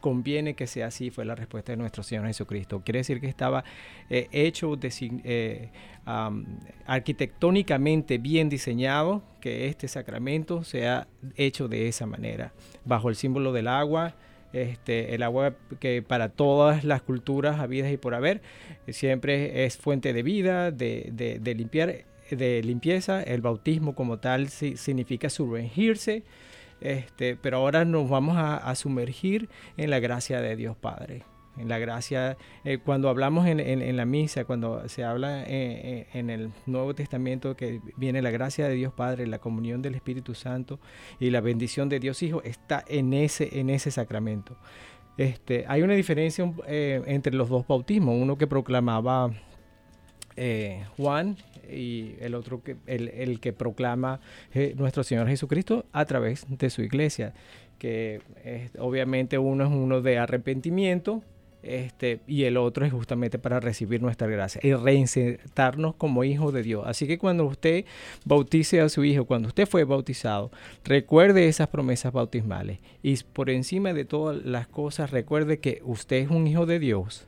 conviene 0.00 0.54
que 0.54 0.68
sea 0.68 0.86
así, 0.86 1.10
fue 1.10 1.24
la 1.24 1.34
respuesta 1.34 1.72
de 1.72 1.76
nuestro 1.76 2.02
Señor 2.04 2.26
Jesucristo. 2.26 2.82
Quiere 2.84 2.98
decir 2.98 3.20
que 3.20 3.26
estaba 3.26 3.64
eh, 4.08 4.28
hecho 4.30 4.78
eh, 4.80 5.70
arquitectónicamente 6.86 8.18
bien 8.18 8.48
diseñado, 8.48 9.24
que 9.40 9.66
este 9.66 9.88
sacramento 9.88 10.62
sea 10.62 11.08
hecho 11.34 11.66
de 11.66 11.88
esa 11.88 12.06
manera, 12.06 12.52
bajo 12.84 13.08
el 13.08 13.16
símbolo 13.16 13.52
del 13.52 13.66
agua, 13.66 14.14
este, 14.52 15.14
el 15.14 15.22
agua 15.22 15.54
que 15.78 16.00
para 16.00 16.30
todas 16.30 16.82
las 16.82 17.02
culturas 17.02 17.60
habidas 17.60 17.92
y 17.92 17.98
por 17.98 18.14
haber 18.14 18.40
siempre 18.88 19.66
es 19.66 19.76
fuente 19.76 20.14
de 20.14 20.22
vida, 20.22 20.70
de, 20.70 21.54
limpiar, 21.56 22.04
de 22.30 22.62
limpieza. 22.62 23.22
El 23.22 23.40
bautismo 23.40 23.94
como 23.94 24.18
tal 24.18 24.48
significa 24.48 25.30
sumergirse, 25.30 26.24
este, 26.80 27.36
pero 27.36 27.58
ahora 27.58 27.84
nos 27.84 28.08
vamos 28.08 28.36
a 28.38 28.74
sumergir 28.74 29.48
en 29.76 29.90
la 29.90 29.98
gracia 30.00 30.40
de 30.40 30.56
Dios 30.56 30.76
Padre 30.76 31.24
en 31.58 31.68
la 31.68 31.78
gracia, 31.78 32.36
eh, 32.64 32.78
cuando 32.78 33.08
hablamos 33.08 33.46
en, 33.46 33.96
la 33.96 34.04
misa, 34.04 34.44
cuando 34.44 34.88
se 34.88 35.04
habla 35.04 35.42
eh, 35.42 35.46
eh, 35.48 36.06
en 36.14 36.30
el 36.30 36.50
Nuevo 36.66 36.94
Testamento 36.94 37.56
que 37.56 37.80
viene 37.96 38.22
la 38.22 38.30
gracia 38.30 38.68
de 38.68 38.74
Dios 38.74 38.92
Padre, 38.92 39.26
la 39.26 39.38
comunión 39.38 39.82
del 39.82 39.94
Espíritu 39.94 40.34
Santo 40.34 40.78
y 41.18 41.30
la 41.30 41.40
bendición 41.40 41.88
de 41.88 42.00
Dios 42.00 42.22
Hijo, 42.22 42.42
está 42.42 42.84
en 42.86 43.12
ese, 43.12 43.58
en 43.58 43.70
ese 43.70 43.90
sacramento. 43.90 44.56
Este, 45.16 45.64
hay 45.66 45.82
una 45.82 45.94
diferencia 45.94 46.48
entre 46.66 47.34
los 47.34 47.48
dos 47.48 47.66
bautismos, 47.66 48.16
uno 48.16 48.38
que 48.38 48.46
proclamaba 48.46 49.32
Juan 50.96 51.36
y 51.70 52.14
el 52.20 52.34
otro 52.34 52.62
que 52.62 52.76
el, 52.86 53.40
que 53.40 53.52
proclama 53.52 54.20
nuestro 54.76 55.02
Señor 55.02 55.28
Jesucristo 55.28 55.84
a 55.92 56.04
través 56.04 56.46
de 56.48 56.70
su 56.70 56.82
iglesia 56.82 57.34
que 57.78 58.20
obviamente 58.78 59.38
uno 59.38 59.64
es 59.64 59.70
uno 59.70 60.00
de 60.00 60.18
arrepentimiento 60.18 61.22
este, 61.62 62.20
y 62.26 62.44
el 62.44 62.56
otro 62.56 62.86
es 62.86 62.92
justamente 62.92 63.38
para 63.38 63.60
recibir 63.60 64.00
nuestra 64.00 64.26
gracia 64.26 64.60
y 64.62 64.74
reinsertarnos 64.74 65.96
como 65.96 66.24
hijos 66.24 66.52
de 66.52 66.62
Dios. 66.62 66.84
Así 66.86 67.06
que 67.06 67.18
cuando 67.18 67.44
usted 67.44 67.84
bautice 68.24 68.80
a 68.80 68.88
su 68.88 69.04
hijo, 69.04 69.24
cuando 69.24 69.48
usted 69.48 69.66
fue 69.66 69.84
bautizado, 69.84 70.50
recuerde 70.84 71.48
esas 71.48 71.68
promesas 71.68 72.12
bautismales 72.12 72.78
y 73.02 73.16
por 73.32 73.50
encima 73.50 73.92
de 73.92 74.04
todas 74.04 74.44
las 74.44 74.68
cosas 74.68 75.10
recuerde 75.10 75.58
que 75.58 75.80
usted 75.84 76.16
es 76.16 76.30
un 76.30 76.46
hijo 76.46 76.64
de 76.64 76.78
Dios 76.78 77.27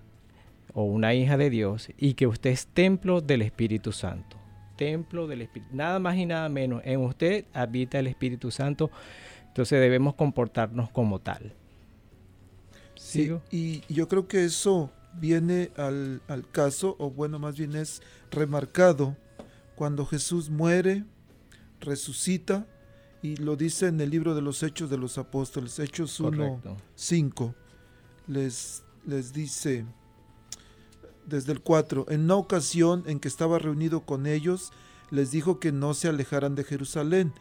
o 0.74 0.84
una 0.84 1.14
hija 1.14 1.36
de 1.36 1.50
Dios 1.50 1.88
y 1.98 2.14
que 2.14 2.26
usted 2.26 2.50
es 2.50 2.66
templo 2.66 3.20
del 3.20 3.42
Espíritu 3.42 3.92
Santo. 3.92 4.36
Templo 4.76 5.26
del 5.26 5.42
Espíritu, 5.42 5.74
nada 5.74 5.98
más 5.98 6.16
y 6.16 6.26
nada 6.26 6.48
menos. 6.48 6.82
En 6.84 7.00
usted 7.00 7.44
habita 7.52 7.98
el 7.98 8.06
Espíritu 8.06 8.50
Santo, 8.50 8.90
entonces 9.48 9.80
debemos 9.80 10.14
comportarnos 10.14 10.90
como 10.90 11.18
tal. 11.18 11.54
Sí, 12.94 13.32
y 13.50 13.82
yo 13.92 14.08
creo 14.08 14.28
que 14.28 14.44
eso 14.44 14.90
viene 15.14 15.70
al, 15.76 16.20
caso, 16.52 16.96
o 16.98 17.10
bueno, 17.10 17.38
más 17.38 17.56
bien 17.56 17.74
es 17.74 18.02
remarcado 18.30 19.16
cuando 19.74 20.06
Jesús 20.06 20.50
muere, 20.50 21.04
resucita, 21.80 22.66
y 23.22 23.36
lo 23.36 23.56
dice 23.56 23.88
en 23.88 24.00
el 24.00 24.10
libro 24.10 24.34
de 24.34 24.42
los 24.42 24.62
Hechos 24.62 24.90
de 24.90 24.98
los 24.98 25.18
Apóstoles, 25.18 25.78
Hechos 25.78 26.20
1, 26.20 26.60
5, 26.94 27.54
les, 28.28 28.82
les 29.06 29.32
dice 29.32 29.84
desde 31.26 31.52
el 31.52 31.60
4, 31.60 32.06
en 32.08 32.22
una 32.22 32.36
ocasión 32.36 33.04
en 33.06 33.20
que 33.20 33.28
estaba 33.28 33.58
reunido 33.58 34.00
con 34.00 34.26
ellos, 34.26 34.72
les 35.10 35.30
dijo 35.30 35.58
que 35.58 35.72
no 35.72 35.94
se 35.94 36.08
alejaran 36.08 36.54
de 36.54 36.64
Jerusalén 36.64 37.32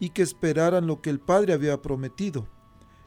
y 0.00 0.10
que 0.10 0.22
esperaran 0.22 0.86
lo 0.86 1.00
que 1.00 1.10
el 1.10 1.20
Padre 1.20 1.52
había 1.52 1.82
prometido. 1.82 2.46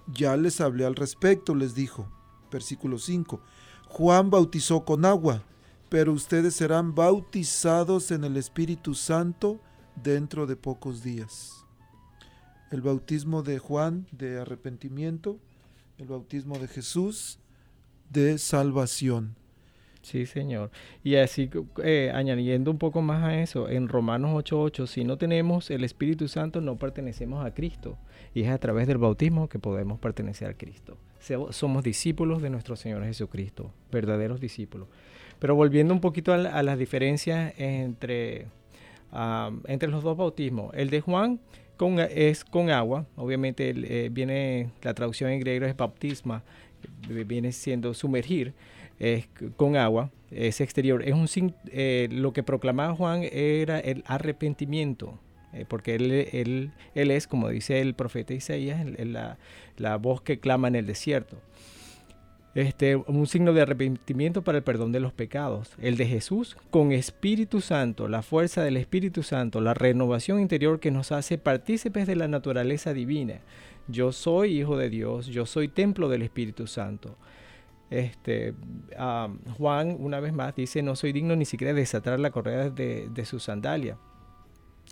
Ya 0.07 0.35
les 0.37 0.61
hablé 0.61 0.85
al 0.85 0.95
respecto, 0.95 1.55
les 1.55 1.73
dijo. 1.73 2.07
Versículo 2.51 2.99
5. 2.99 3.41
Juan 3.87 4.29
bautizó 4.29 4.83
con 4.83 5.05
agua, 5.05 5.43
pero 5.89 6.13
ustedes 6.13 6.55
serán 6.55 6.95
bautizados 6.95 8.11
en 8.11 8.23
el 8.23 8.37
Espíritu 8.37 8.93
Santo 8.93 9.59
dentro 9.95 10.47
de 10.47 10.55
pocos 10.55 11.03
días. 11.03 11.65
El 12.71 12.81
bautismo 12.81 13.43
de 13.43 13.59
Juan 13.59 14.07
de 14.11 14.39
arrepentimiento, 14.39 15.39
el 15.97 16.07
bautismo 16.07 16.57
de 16.57 16.67
Jesús 16.67 17.39
de 18.09 18.37
salvación. 18.37 19.35
Sí, 20.01 20.25
Señor. 20.25 20.71
Y 21.03 21.15
así, 21.15 21.49
eh, 21.83 22.11
añadiendo 22.13 22.71
un 22.71 22.77
poco 22.77 23.01
más 23.01 23.23
a 23.23 23.39
eso, 23.41 23.69
en 23.69 23.87
Romanos 23.87 24.31
8:8, 24.33 24.87
si 24.87 25.03
no 25.03 25.17
tenemos 25.17 25.69
el 25.69 25.83
Espíritu 25.83 26.27
Santo, 26.27 26.59
no 26.59 26.77
pertenecemos 26.77 27.45
a 27.45 27.53
Cristo. 27.53 27.97
Y 28.33 28.43
es 28.43 28.49
a 28.49 28.57
través 28.57 28.87
del 28.87 28.97
bautismo 28.97 29.47
que 29.47 29.59
podemos 29.59 29.99
pertenecer 29.99 30.49
a 30.49 30.53
Cristo. 30.53 30.97
Somos 31.51 31.83
discípulos 31.83 32.41
de 32.41 32.49
nuestro 32.49 32.75
Señor 32.75 33.03
Jesucristo, 33.03 33.71
verdaderos 33.91 34.39
discípulos. 34.39 34.87
Pero 35.39 35.55
volviendo 35.55 35.93
un 35.93 36.01
poquito 36.01 36.33
a, 36.33 36.37
las 36.37 36.77
diferencias 36.79 37.53
entre, 37.57 38.47
entre 39.67 39.89
los 39.89 40.03
dos 40.03 40.17
bautismos. 40.17 40.73
El 40.73 40.89
de 40.89 41.01
Juan 41.01 41.39
es 42.09 42.45
con 42.45 42.69
agua, 42.69 43.05
obviamente 43.15 43.73
eh, 43.75 44.09
viene, 44.09 44.69
la 44.83 44.93
traducción 44.93 45.31
en 45.31 45.39
griego 45.39 45.65
es 45.65 45.75
bautisma, 45.75 46.43
viene 47.07 47.51
siendo 47.51 47.93
sumergir 47.93 48.53
con 49.55 49.75
agua, 49.75 50.11
es 50.31 50.61
exterior. 50.61 51.03
Es 51.03 51.13
un 51.13 51.53
eh, 51.67 52.07
lo 52.11 52.33
que 52.33 52.43
proclamaba 52.43 52.95
Juan 52.95 53.23
era 53.31 53.79
el 53.79 54.03
arrepentimiento, 54.07 55.19
eh, 55.53 55.65
porque 55.67 55.95
él, 55.95 56.11
él, 56.31 56.71
él, 56.95 57.11
es, 57.11 57.27
como 57.27 57.49
dice 57.49 57.81
el 57.81 57.93
profeta 57.93 58.33
Isaías, 58.33 58.85
la, 58.99 59.37
la, 59.77 59.97
voz 59.97 60.21
que 60.21 60.39
clama 60.39 60.67
en 60.67 60.75
el 60.75 60.85
desierto. 60.85 61.37
Este, 62.53 62.97
un 62.97 63.27
signo 63.27 63.53
de 63.53 63.61
arrepentimiento 63.61 64.41
para 64.41 64.57
el 64.57 64.63
perdón 64.63 64.91
de 64.91 64.99
los 64.99 65.13
pecados. 65.13 65.71
El 65.79 65.95
de 65.95 66.05
Jesús 66.05 66.57
con 66.69 66.91
Espíritu 66.91 67.61
Santo, 67.61 68.09
la 68.09 68.23
fuerza 68.23 68.61
del 68.61 68.75
Espíritu 68.75 69.23
Santo, 69.23 69.61
la 69.61 69.73
renovación 69.73 70.41
interior 70.41 70.81
que 70.81 70.91
nos 70.91 71.13
hace 71.13 71.37
partícipes 71.37 72.07
de 72.07 72.17
la 72.17 72.27
naturaleza 72.27 72.93
divina. 72.93 73.39
Yo 73.87 74.11
soy 74.11 74.59
hijo 74.59 74.77
de 74.77 74.89
Dios, 74.89 75.27
yo 75.27 75.45
soy 75.45 75.69
templo 75.69 76.09
del 76.09 76.23
Espíritu 76.23 76.67
Santo. 76.67 77.15
Este, 77.91 78.53
Juan, 79.57 79.97
una 79.99 80.21
vez 80.21 80.31
más, 80.31 80.55
dice, 80.55 80.81
no 80.81 80.95
soy 80.95 81.11
digno 81.11 81.35
ni 81.35 81.45
siquiera 81.45 81.73
de 81.73 81.81
desatar 81.81 82.19
la 82.19 82.31
correa 82.31 82.69
de, 82.69 83.09
de 83.09 83.25
su 83.25 83.39
sandalia. 83.39 83.97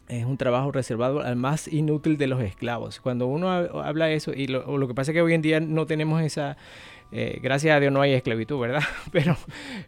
Es 0.10 0.26
un 0.26 0.38
trabajo 0.38 0.72
reservado 0.72 1.22
al 1.22 1.38
más 1.38 1.68
inútil 1.68 2.18
de 2.18 2.28
los 2.28 2.42
esclavos. 2.42 3.00
Cuando 3.00 3.28
uno 3.28 3.50
habla 3.50 4.12
eso, 4.12 4.34
y 4.34 4.48
lo, 4.48 4.88
que 4.88 4.94
pasa 4.94 5.12
es 5.12 5.14
que 5.14 5.22
hoy 5.22 5.34
en 5.34 5.42
día 5.42 5.60
no 5.62 5.86
tenemos 5.86 6.22
esa, 6.22 6.58
eh, 7.12 7.40
gracias 7.42 7.78
a 7.78 7.80
Dios 7.80 7.94
no 7.94 8.02
hay 8.02 8.14
esclavitud, 8.14 8.60
¿verdad? 8.60 8.82
Pero 9.14 9.38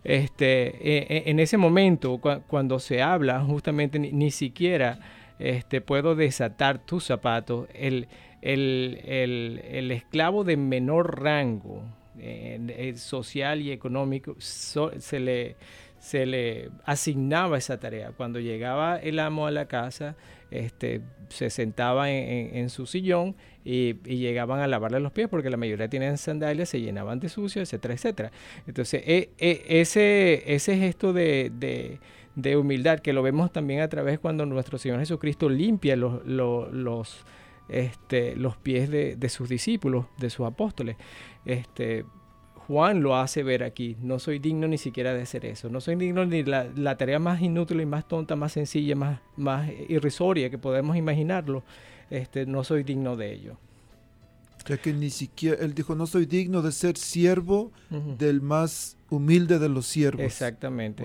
este, 0.06 0.68
e, 0.68 1.08
e, 1.10 1.30
en 1.32 1.40
ese 1.40 1.58
momento, 1.58 2.22
cuando 2.48 2.80
se 2.80 3.02
habla, 3.02 3.42
justamente 3.42 4.00
ni, 4.00 4.32
siquiera 4.32 5.00
este, 5.38 5.82
puedo 5.82 6.16
desatar 6.16 6.78
tus 6.78 7.04
zapatos, 7.04 7.68
el, 7.74 8.08
el, 8.42 9.02
el, 9.04 9.62
el 9.70 9.92
esclavo 9.92 10.46
de 10.46 10.56
menor 10.56 11.22
rango, 11.22 11.84
social 12.96 13.62
y 13.62 13.72
económico, 13.72 14.36
se, 14.40 15.20
le, 15.20 15.56
se 16.00 16.26
le 16.26 16.70
asignaba 16.86 17.58
esa 17.58 17.80
tarea. 17.80 18.12
Cuando 18.12 18.40
llegaba 18.40 18.98
el 18.98 19.20
amo 19.20 19.48
a 19.48 19.52
la 19.52 19.68
casa, 19.68 20.16
este, 20.50 21.02
se 21.30 21.50
sentaba 21.50 22.12
en, 22.12 22.70
su 22.70 22.86
sillón 22.86 23.36
y, 23.64 23.94
llegaban 24.04 24.60
a 24.60 24.68
lavarle 24.68 25.00
los 25.00 25.12
pies 25.12 25.28
porque 25.30 25.50
la 25.50 25.58
mayoría 25.58 25.88
tienen 25.88 26.18
sandalias, 26.18 26.70
se 26.70 26.82
llenaban 26.82 27.20
de 27.20 27.30
sucio, 27.30 27.62
etcétera, 27.62 27.94
etcétera. 27.94 28.32
Entonces, 28.68 29.02
e, 29.06 29.30
e, 29.38 29.64
ese, 29.82 30.44
ese 30.54 30.78
gesto 30.78 31.14
de, 31.14 32.00
de, 32.36 32.58
humildad 32.58 33.00
que 33.00 33.14
lo 33.14 33.24
vemos 33.24 33.52
también 33.52 33.82
a 33.82 33.88
través 33.88 34.20
cuando 34.20 34.46
nuestro 34.46 34.78
Señor 34.78 35.00
Jesucristo 35.00 35.50
limpia 35.50 35.96
los 35.96 37.26
este, 37.72 38.36
los 38.36 38.58
pies 38.58 38.90
de, 38.90 39.30
sus 39.30 39.50
discípulos, 39.50 40.06
de 40.18 40.30
sus 40.30 40.46
apóstoles. 40.46 40.98
Este, 41.46 42.06
Juan 42.68 43.02
lo 43.02 43.16
hace 43.16 43.44
ver 43.44 43.64
aquí. 43.64 43.98
No 44.02 44.20
soy 44.20 44.40
digno 44.40 44.68
ni 44.68 44.78
siquiera 44.78 45.14
de 45.14 45.22
hacer 45.22 45.46
eso. 45.46 45.70
No 45.70 45.82
soy 45.82 45.96
digno 45.96 46.26
ni 46.26 46.44
la, 46.44 46.66
la 46.76 46.98
tarea 46.98 47.20
más 47.20 47.42
inútil 47.42 47.82
y 47.82 47.86
más 47.86 48.08
tonta, 48.08 48.36
más 48.36 48.52
sencilla, 48.52 48.96
más, 48.96 49.20
más 49.38 49.70
irrisoria 49.90 50.50
que 50.50 50.58
podemos 50.58 50.98
imaginarlo. 50.98 51.64
Este, 52.10 52.46
no 52.46 52.64
soy 52.64 52.84
digno 52.84 53.16
de 53.16 53.34
ello. 53.34 53.58
Ya 54.68 54.78
que 54.78 54.94
ni 54.94 55.10
siquiera, 55.10 55.64
él 55.64 55.74
dijo, 55.74 55.96
no 55.96 56.06
soy 56.06 56.26
digno 56.26 56.62
de 56.62 56.72
ser 56.72 56.98
siervo 56.98 57.72
del 57.90 58.42
más 58.42 58.96
humilde 59.10 59.58
de 59.58 59.70
los 59.70 59.88
siervos. 59.88 60.22
Exactamente. 60.22 61.04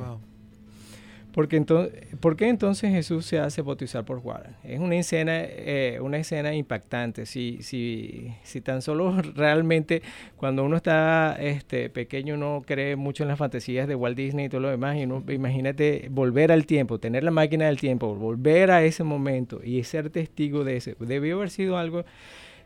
Porque 1.36 1.58
entonces, 1.58 1.92
¿Por 2.18 2.34
qué 2.34 2.48
entonces 2.48 2.90
Jesús 2.92 3.26
se 3.26 3.38
hace 3.38 3.60
bautizar 3.60 4.06
por 4.06 4.22
Juan? 4.22 4.56
Es 4.64 4.80
una 4.80 4.96
escena, 4.96 5.42
eh, 5.44 5.98
una 6.00 6.16
escena 6.16 6.54
impactante. 6.54 7.26
Si, 7.26 7.58
si, 7.60 8.32
si 8.42 8.62
tan 8.62 8.80
solo 8.80 9.20
realmente 9.34 10.00
cuando 10.36 10.64
uno 10.64 10.78
está 10.78 11.36
este, 11.38 11.90
pequeño 11.90 12.36
uno 12.36 12.62
cree 12.66 12.96
mucho 12.96 13.22
en 13.22 13.28
las 13.28 13.38
fantasías 13.38 13.86
de 13.86 13.94
Walt 13.94 14.16
Disney 14.16 14.46
y 14.46 14.48
todo 14.48 14.62
lo 14.62 14.70
demás, 14.70 14.96
y 14.96 15.04
uno, 15.04 15.22
imagínate 15.28 16.08
volver 16.10 16.52
al 16.52 16.64
tiempo, 16.64 16.98
tener 16.98 17.22
la 17.22 17.32
máquina 17.32 17.66
del 17.66 17.78
tiempo, 17.78 18.14
volver 18.14 18.70
a 18.70 18.82
ese 18.82 19.04
momento 19.04 19.60
y 19.62 19.84
ser 19.84 20.08
testigo 20.08 20.64
de 20.64 20.78
ese. 20.78 20.96
Debió 20.98 21.36
haber 21.36 21.50
sido 21.50 21.76
algo 21.76 22.06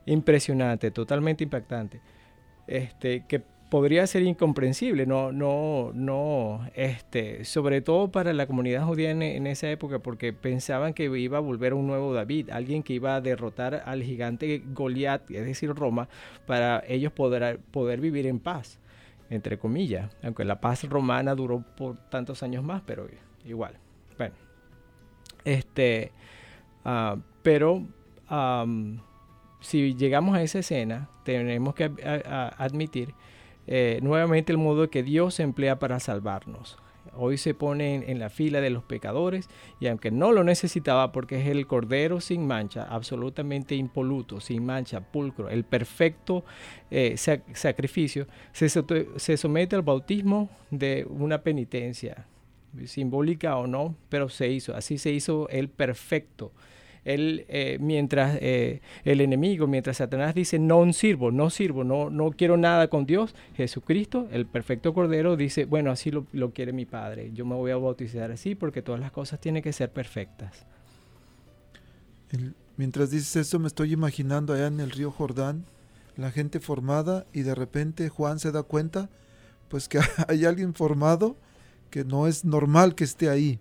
impresionante, 0.06 0.92
totalmente 0.92 1.42
impactante. 1.42 2.00
Este, 2.68 3.24
que 3.26 3.42
podría 3.70 4.04
ser 4.09 4.22
incomprensible, 4.22 5.06
no, 5.06 5.30
no, 5.30 5.92
no, 5.94 6.68
este, 6.74 7.44
sobre 7.44 7.80
todo 7.80 8.11
para 8.11 8.33
la 8.33 8.46
comunidad 8.46 8.85
judía 8.85 9.12
en, 9.12 9.46
esa 9.46 9.70
época, 9.70 10.00
porque 10.00 10.33
pensaban 10.33 10.92
que 10.92 11.04
iba 11.04 11.38
a 11.38 11.40
volver 11.40 11.72
un 11.72 11.87
nuevo 11.87 12.12
David, 12.12 12.50
alguien 12.50 12.83
que 12.83 12.94
iba 12.94 13.14
a 13.14 13.20
derrotar 13.20 13.85
al 13.87 14.02
gigante 14.02 14.62
Goliat, 14.74 15.30
es 15.30 15.46
decir, 15.46 15.72
Roma, 15.72 16.09
para 16.46 16.83
ellos 16.88 17.12
poder, 17.12 17.61
poder 17.70 18.00
vivir 18.00 18.26
en 18.26 18.40
paz, 18.40 18.80
entre 19.30 19.56
comillas, 19.56 20.11
aunque 20.22 20.44
la 20.44 20.61
paz 20.61 20.83
romana 20.85 21.37
duró 21.37 21.64
por 21.76 21.96
tantos 22.11 22.42
años 22.42 22.64
más, 22.64 22.83
pero 22.85 23.06
igual. 23.44 23.74
Bueno, 24.18 24.35
este, 25.44 26.11
ah, 26.85 27.16
pero 27.42 27.87
si 29.61 29.94
llegamos 29.94 30.37
a 30.37 30.42
esa 30.42 30.59
escena, 30.59 31.09
tenemos 31.24 31.74
que 31.76 31.85
admitir 32.59 33.14
eh, 33.72 34.00
nuevamente 34.02 34.50
el 34.50 34.59
modo 34.59 34.90
que 34.90 35.04
Dios 35.04 35.38
emplea 35.38 35.78
para 35.78 36.00
salvarnos. 36.00 36.76
Hoy 37.14 37.38
se 37.38 37.54
pone 37.54 38.11
en, 38.11 38.18
la 38.18 38.28
fila 38.28 38.61
de 38.61 38.68
los 38.68 38.83
pecadores 38.83 39.48
y 39.78 39.87
aunque 39.87 40.11
no 40.11 40.33
lo 40.33 40.42
necesitaba 40.42 41.12
porque 41.12 41.40
es 41.40 41.46
el 41.46 41.66
cordero 41.68 42.20
sin 42.20 42.46
mancha, 42.46 42.83
absolutamente 42.83 43.76
impoluto, 43.76 44.40
sin 44.40 44.66
mancha, 44.66 45.00
pulcro, 45.00 45.48
el 45.48 45.62
perfecto 45.64 46.44
eh, 46.90 47.16
sacrificio, 47.16 48.26
se, 48.52 48.68
se 48.68 49.37
somete 49.37 49.76
al 49.76 49.83
bautismo 49.83 50.50
de 50.70 51.06
una 51.09 51.42
penitencia, 51.42 52.26
simbólica 52.87 53.56
o 53.56 53.68
no, 53.68 53.94
pero 54.09 54.28
se 54.28 54.48
hizo, 54.48 54.74
así 54.74 54.98
se 54.98 55.12
hizo 55.12 55.48
el 55.48 55.68
perfecto 55.68 56.52
él, 57.05 57.45
eh, 57.49 57.79
mientras 57.81 58.39
eh, 58.41 58.81
el 59.05 59.21
enemigo, 59.21 59.67
mientras 59.67 59.99
Satanás 59.99 60.35
dice, 60.35 60.59
no 60.59 60.93
sirvo, 60.93 61.31
no 61.31 61.51
sirvo, 61.51 61.85
no, 61.85 62.11
no 62.11 62.31
quiero 62.33 62.57
nada 62.57 62.89
con 62.89 63.07
Dios, 63.07 63.35
Jesucristo, 63.55 64.29
el 64.33 64.47
perfecto 64.47 64.93
Cordero, 64.93 65.37
dice, 65.37 65.65
bueno, 65.65 65.91
así 65.91 66.11
lo, 66.11 66.51
quiere 66.53 66.73
mi 66.73 66.87
Padre, 66.87 67.31
yo 67.33 67.45
me 67.47 67.55
voy 67.55 67.71
a 67.71 67.77
bautizar 67.77 68.31
así 68.31 68.55
porque 68.55 68.83
todas 68.83 69.01
las 69.01 69.13
cosas 69.13 69.41
tienen 69.41 69.63
que 69.63 69.73
ser 69.73 69.91
perfectas. 69.91 70.67
mientras 72.77 73.11
dices 73.11 73.37
eso, 73.37 73.59
me 73.59 73.69
estoy 73.69 73.93
imaginando 73.93 74.53
allá 74.53 74.67
en 74.67 74.81
el 74.81 74.91
río 74.91 75.11
Jordán, 75.11 75.65
la 76.17 76.31
gente 76.31 76.61
formada 76.61 77.27
y 77.33 77.43
de 77.43 77.55
repente 77.55 78.09
Juan 78.09 78.39
se 78.39 78.53
da 78.53 78.63
cuenta, 78.63 79.09
pues 79.69 79.89
que 79.89 80.01
hay 80.29 80.45
alguien 80.45 80.75
formado 80.75 81.37
que 81.91 82.05
no 82.05 82.27
es 82.27 82.45
normal 82.45 82.95
que 82.95 83.05
esté 83.05 83.29
ahí 83.29 83.59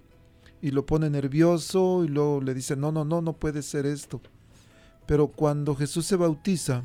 y 0.62 0.72
lo 0.72 0.86
pone 0.86 1.10
nervioso 1.10 2.04
y 2.04 2.08
luego 2.08 2.42
le 2.42 2.54
dice, 2.54 2.76
no, 2.76 2.92
no, 2.92 3.06
no, 3.06 3.22
no 3.22 3.34
puede 3.34 3.62
ser 3.62 3.86
esto. 3.86 4.22
Pero 5.06 5.28
cuando 5.28 5.76
Jesús 5.76 6.06
se 6.06 6.16
bautiza, 6.16 6.84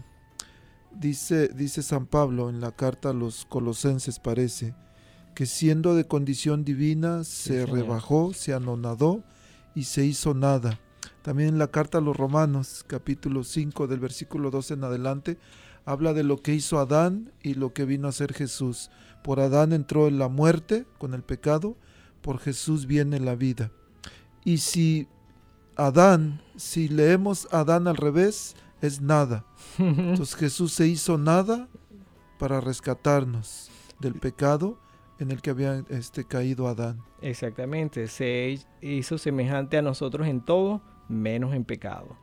dice, 0.92 1.48
dice 1.48 1.82
San 1.82 2.06
Pablo 2.06 2.48
en 2.48 2.60
la 2.60 2.72
carta 2.72 3.10
a 3.10 3.14
los 3.14 3.44
colosenses 3.46 4.18
parece, 4.18 4.74
que 5.34 5.46
siendo 5.46 5.94
de 5.94 6.06
condición 6.06 6.64
divina 6.64 7.24
se 7.24 7.66
rebajó, 7.66 8.32
se 8.32 8.54
anonadó 8.54 9.24
y 9.74 9.84
se 9.84 10.04
hizo 10.04 10.32
nada. 10.34 10.78
También 11.22 11.50
en 11.50 11.58
la 11.58 11.68
carta 11.68 11.98
a 11.98 12.00
los 12.00 12.16
Romanos, 12.16 12.84
capítulo 12.87 13.44
5 13.44 13.87
del 13.87 13.98
versículo 13.98 14.50
12 14.50 14.74
en 14.74 14.84
adelante, 14.84 15.38
habla 15.84 16.12
de 16.12 16.22
lo 16.22 16.40
que 16.42 16.54
hizo 16.54 16.78
Adán 16.78 17.32
y 17.42 17.54
lo 17.54 17.72
que 17.72 17.84
vino 17.84 18.06
a 18.06 18.10
hacer 18.10 18.32
Jesús. 18.32 18.90
Por 19.22 19.40
Adán 19.40 19.72
entró 19.72 20.06
en 20.06 20.18
la 20.18 20.28
muerte 20.28 20.87
con 20.98 21.14
el 21.14 21.22
pecado, 21.22 21.76
por 22.24 22.38
Jesús 22.38 22.87
viene 22.87 23.20
la 23.20 23.34
vida. 23.34 23.70
Y 24.44 24.58
si 24.58 25.06
Adán, 25.76 26.40
si 26.56 26.88
leemos 26.88 27.46
Adán 27.52 27.87
al 27.87 27.98
revés, 27.98 28.56
es 28.80 29.02
nada. 29.02 29.44
Entonces 29.78 30.34
Jesús 30.34 30.72
se 30.72 30.87
hizo 30.88 31.18
nada 31.18 31.68
para 32.38 32.62
rescatarnos 32.62 33.70
del 34.00 34.14
pecado 34.14 34.78
en 35.18 35.30
el 35.30 35.42
que 35.42 35.50
había 35.50 35.84
este, 35.90 36.24
caído 36.24 36.66
Adán. 36.66 36.98
Exactamente, 37.20 38.08
se 38.08 38.58
hizo 38.80 39.18
semejante 39.18 39.76
a 39.76 39.82
nosotros 39.82 40.26
en 40.26 40.40
todo, 40.40 40.80
menos 41.08 41.52
en 41.54 41.64
pecado. 41.64 42.16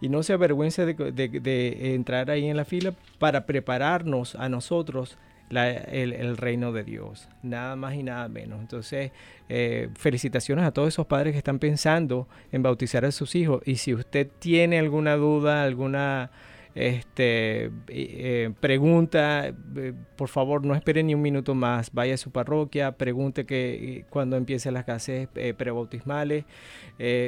Y 0.00 0.08
no 0.08 0.22
se 0.22 0.32
avergüence 0.32 0.86
de, 0.86 1.94
entrar 1.94 2.30
ahí 2.30 2.46
en 2.46 2.56
la 2.56 2.64
fila 2.64 2.94
para 3.18 3.44
prepararnos 3.44 4.36
a 4.36 4.48
nosotros 4.48 5.18
el, 5.50 6.36
reino 6.36 6.72
de 6.72 6.84
Dios, 6.84 7.28
nada 7.42 7.76
más 7.76 7.94
y 7.94 8.02
nada 8.02 8.28
menos. 8.28 8.60
Entonces, 8.60 9.12
eh, 9.48 9.88
felicitaciones 9.94 10.64
a 10.64 10.72
todos 10.72 10.88
esos 10.88 11.06
padres 11.06 11.32
que 11.32 11.38
están 11.38 11.58
pensando 11.58 12.28
en 12.52 12.62
bautizar 12.62 13.04
a 13.04 13.12
sus 13.12 13.34
hijos. 13.34 13.62
Y 13.64 13.76
si 13.76 13.94
usted 13.94 14.28
tiene 14.38 14.78
alguna 14.78 15.16
duda, 15.16 15.62
alguna 15.62 16.30
este, 16.74 17.70
eh, 17.88 18.50
pregunta, 18.60 19.48
eh, 19.48 19.94
por 20.16 20.28
favor 20.28 20.64
no 20.64 20.74
espere 20.74 21.02
ni 21.02 21.14
un 21.14 21.22
minuto 21.22 21.54
más, 21.54 21.90
vaya 21.92 22.14
a 22.14 22.18
su 22.18 22.30
parroquia, 22.30 22.92
pregunte 22.92 23.46
que 23.46 24.04
cuando 24.10 24.36
empiecen 24.36 24.74
las 24.74 24.84
clases 24.84 25.28
prebautismales. 25.56 26.44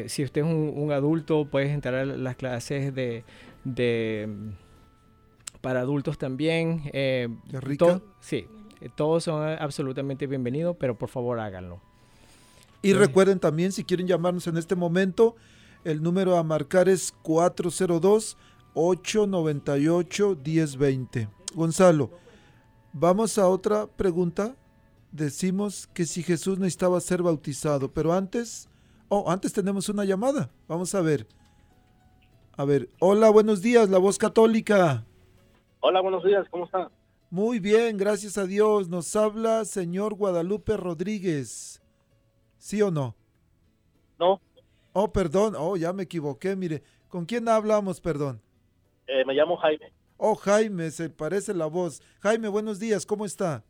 si 0.07 0.25
usted 0.25 0.43
es 0.43 0.47
un, 0.47 0.93
adulto, 0.93 1.47
puede 1.47 1.73
entrar 1.73 1.95
a 1.95 2.05
las 2.05 2.37
clases 2.37 2.95
de, 2.95 3.25
para 5.61 5.81
adultos 5.81 6.19
también. 6.19 6.83
¿De 6.93 7.61
rica? 7.61 8.01
sí, 8.21 8.47
todos 8.95 9.25
son 9.25 9.43
absolutamente 9.43 10.27
bienvenidos, 10.27 10.77
pero 10.79 10.97
por 10.97 11.09
favor 11.09 11.39
háganlo. 11.41 11.81
Y 12.83 12.95
recuerden 12.95 13.39
también, 13.39 13.73
si 13.73 13.85
quieren 13.85 14.07
llamarnos 14.07 14.47
en 14.47 14.57
este 14.57 14.75
momento, 14.75 15.37
el 15.85 16.03
número 16.03 16.37
a 16.37 16.43
marcar 16.43 16.89
es 16.89 17.13
402 17.23 18.37
898 18.75 20.39
1020. 20.45 21.29
Gonzalo, 21.55 22.11
vamos 22.93 23.39
a 23.39 23.49
otra 23.49 23.87
pregunta. 23.87 24.57
Decimos 25.13 25.89
que 25.93 26.07
si 26.07 26.23
Jesús 26.23 26.59
necesitaba 26.59 27.01
ser 27.01 27.23
bautizado, 27.23 27.93
pero 27.93 28.13
antes, 28.13 28.69
oh, 29.09 29.31
antes 29.31 29.53
tenemos 29.53 29.89
una 29.89 30.05
llamada. 30.05 30.51
Vamos 30.69 30.95
a 30.95 31.01
ver. 31.01 31.27
A 32.57 32.65
ver, 32.65 32.89
hola, 32.99 33.29
buenos 33.31 33.61
días, 33.61 33.91
la 33.91 33.99
voz 33.99 34.19
católica. 34.19 35.05
Hola, 35.83 36.03
buenos 36.03 36.23
días, 36.23 36.47
¿cómo 36.51 36.67
está? 36.67 36.91
Muy 37.31 37.59
bien, 37.59 37.97
gracias 37.97 38.37
a 38.37 38.45
Dios. 38.45 38.91
Nos 38.91 39.17
habla 39.17 39.65
señor 39.65 40.15
Guadalupe 40.15 40.77
Rodríguez. 40.77 41.83
¿Sí 42.59 42.83
o 42.83 42.91
no? 42.91 43.17
No. 44.19 44.41
Oh, 44.93 45.11
perdón, 45.11 45.55
oh, 45.57 45.79
ya 45.79 45.95
me 45.95 46.03
equivoqué, 46.03 46.55
mire. 46.55 46.83
¿Con 47.09 47.25
quién 47.25 47.49
hablamos, 47.49 47.99
perdón? 48.01 48.43
Eh, 49.07 49.25
me 49.25 49.33
llamo 49.33 49.57
Jaime. 49.57 49.91
Oh, 50.19 50.35
Jaime, 50.35 50.91
se 50.91 51.09
parece 51.09 51.55
la 51.55 51.67
voz. 51.67 52.03
Jaime, 52.21 52.49
buenos 52.49 52.79
días, 52.79 53.07
¿cómo 53.07 53.25
está? 53.25 53.65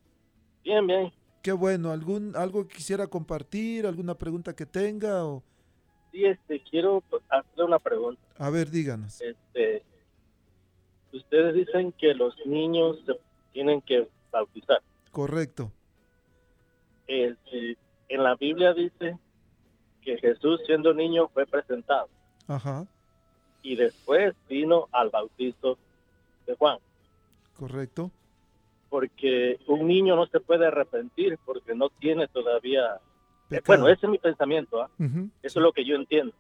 Bien, 0.64 0.84
bien. 0.84 1.12
Qué 1.42 1.52
bueno, 1.52 1.92
¿algún 1.92 2.34
algo 2.34 2.66
que 2.66 2.74
quisiera 2.76 3.06
compartir, 3.06 3.86
alguna 3.86 4.16
pregunta 4.16 4.54
que 4.54 4.66
tenga 4.66 5.24
o 5.24 5.44
Sí, 6.10 6.24
este 6.24 6.60
quiero 6.68 7.04
hacerle 7.28 7.64
una 7.64 7.78
pregunta. 7.78 8.20
A 8.36 8.50
ver, 8.50 8.68
díganos. 8.68 9.20
Este 9.20 9.84
ustedes 11.12 11.54
dicen 11.54 11.92
que 11.92 12.14
los 12.14 12.34
niños 12.46 12.98
se 13.06 13.18
tienen 13.52 13.80
que 13.80 14.08
bautizar. 14.30 14.80
Correcto. 15.10 15.72
Este, 17.06 17.76
en 18.08 18.22
la 18.22 18.36
Biblia 18.36 18.72
dice 18.72 19.18
que 20.02 20.18
Jesús 20.18 20.60
siendo 20.66 20.94
niño 20.94 21.28
fue 21.28 21.46
presentado. 21.46 22.08
Ajá 22.46 22.86
y 23.62 23.76
después 23.76 24.34
vino 24.48 24.88
al 24.92 25.10
bautizo 25.10 25.78
de 26.46 26.54
Juan. 26.56 26.78
Correcto. 27.56 28.10
Porque 28.88 29.58
un 29.66 29.86
niño 29.86 30.16
no 30.16 30.26
se 30.26 30.40
puede 30.40 30.66
arrepentir 30.66 31.38
porque 31.44 31.74
no 31.74 31.90
tiene 31.90 32.26
todavía... 32.28 32.98
Eh, 33.50 33.60
bueno, 33.66 33.88
ese 33.88 34.06
es 34.06 34.10
mi 34.10 34.18
pensamiento. 34.18 34.82
¿ah? 34.82 34.90
Eso 35.42 35.58
es 35.58 35.62
lo 35.62 35.72
que 35.72 35.84
yo 35.84 35.94
entiendo. 35.96 36.32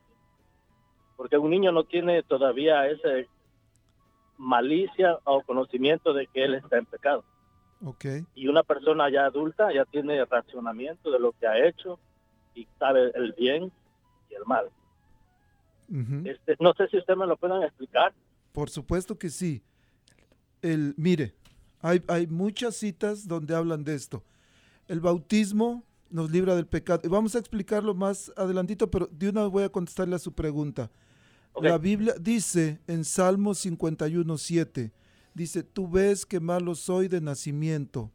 Porque 1.16 1.36
un 1.36 1.50
niño 1.50 1.72
no 1.72 1.84
tiene 1.84 2.22
todavía 2.22 2.88
ese 2.88 3.28
malicia 4.40 5.18
o 5.24 5.42
conocimiento 5.42 6.14
de 6.14 6.26
que 6.26 6.44
él 6.44 6.54
está 6.54 6.78
en 6.78 6.86
pecado. 6.86 7.24
Okay. 7.84 8.24
Y 8.34 8.48
una 8.48 8.62
persona 8.62 9.10
ya 9.10 9.26
adulta 9.26 9.72
ya 9.72 9.84
tiene 9.84 10.24
racionamiento 10.24 11.10
de 11.10 11.18
lo 11.18 11.32
que 11.32 11.46
ha 11.46 11.66
hecho 11.66 11.98
y 12.54 12.66
sabe 12.78 13.12
el 13.14 13.32
bien 13.32 13.70
y 14.30 14.34
el 14.34 14.44
mal. 14.46 14.70
Este, 16.24 16.56
no 16.60 16.72
sé 16.74 16.86
si 16.88 16.98
usted 16.98 17.16
me 17.16 17.26
lo 17.26 17.36
puedan 17.36 17.62
explicar. 17.64 18.12
Por 18.52 18.70
supuesto 18.70 19.18
que 19.18 19.28
sí. 19.28 19.62
El, 20.62 20.94
mire, 20.96 21.34
hay, 21.80 22.02
hay 22.06 22.26
muchas 22.26 22.76
citas 22.76 23.26
donde 23.26 23.54
hablan 23.54 23.82
de 23.82 23.94
esto. 23.94 24.22
El 24.86 25.00
bautismo 25.00 25.84
nos 26.10 26.30
libra 26.30 26.54
del 26.54 26.66
pecado. 26.66 27.00
Y 27.04 27.08
vamos 27.08 27.34
a 27.34 27.38
explicarlo 27.38 27.94
más 27.94 28.32
adelantito, 28.36 28.90
pero 28.90 29.08
de 29.10 29.30
una 29.30 29.42
vez 29.42 29.50
voy 29.50 29.64
a 29.64 29.68
contestarle 29.68 30.16
a 30.16 30.20
su 30.20 30.32
pregunta. 30.32 30.90
La 31.60 31.78
Biblia 31.78 32.14
dice 32.20 32.80
en 32.86 33.04
Salmo 33.04 33.54
51, 33.54 34.38
7, 34.38 34.92
dice, 35.34 35.62
tú 35.62 35.88
ves 35.88 36.24
que 36.24 36.40
malo 36.40 36.74
soy 36.74 37.08
de 37.08 37.20
nacimiento, 37.20 38.10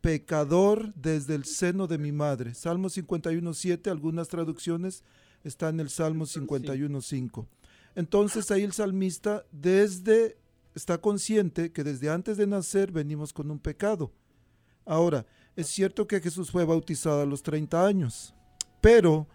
pecador 0.00 0.92
desde 0.94 1.34
el 1.34 1.44
seno 1.44 1.86
de 1.86 1.98
mi 1.98 2.12
madre. 2.12 2.54
Salmo 2.54 2.88
51, 2.88 3.54
7, 3.54 3.90
algunas 3.90 4.28
traducciones 4.28 5.02
está 5.42 5.68
en 5.70 5.80
el 5.80 5.90
Salmo 5.90 6.26
51.5. 6.26 7.46
Entonces 7.94 8.50
ahí 8.50 8.62
el 8.62 8.72
salmista 8.72 9.44
desde 9.52 10.36
está 10.74 10.98
consciente 10.98 11.72
que 11.72 11.84
desde 11.84 12.10
antes 12.10 12.36
de 12.36 12.46
nacer 12.46 12.90
venimos 12.90 13.32
con 13.32 13.50
un 13.50 13.58
pecado. 13.58 14.12
Ahora, 14.84 15.24
es 15.56 15.68
cierto 15.68 16.06
que 16.06 16.20
Jesús 16.20 16.50
fue 16.50 16.64
bautizado 16.64 17.22
a 17.22 17.26
los 17.26 17.42
30 17.42 17.86
años, 17.86 18.34
pero 18.80 19.28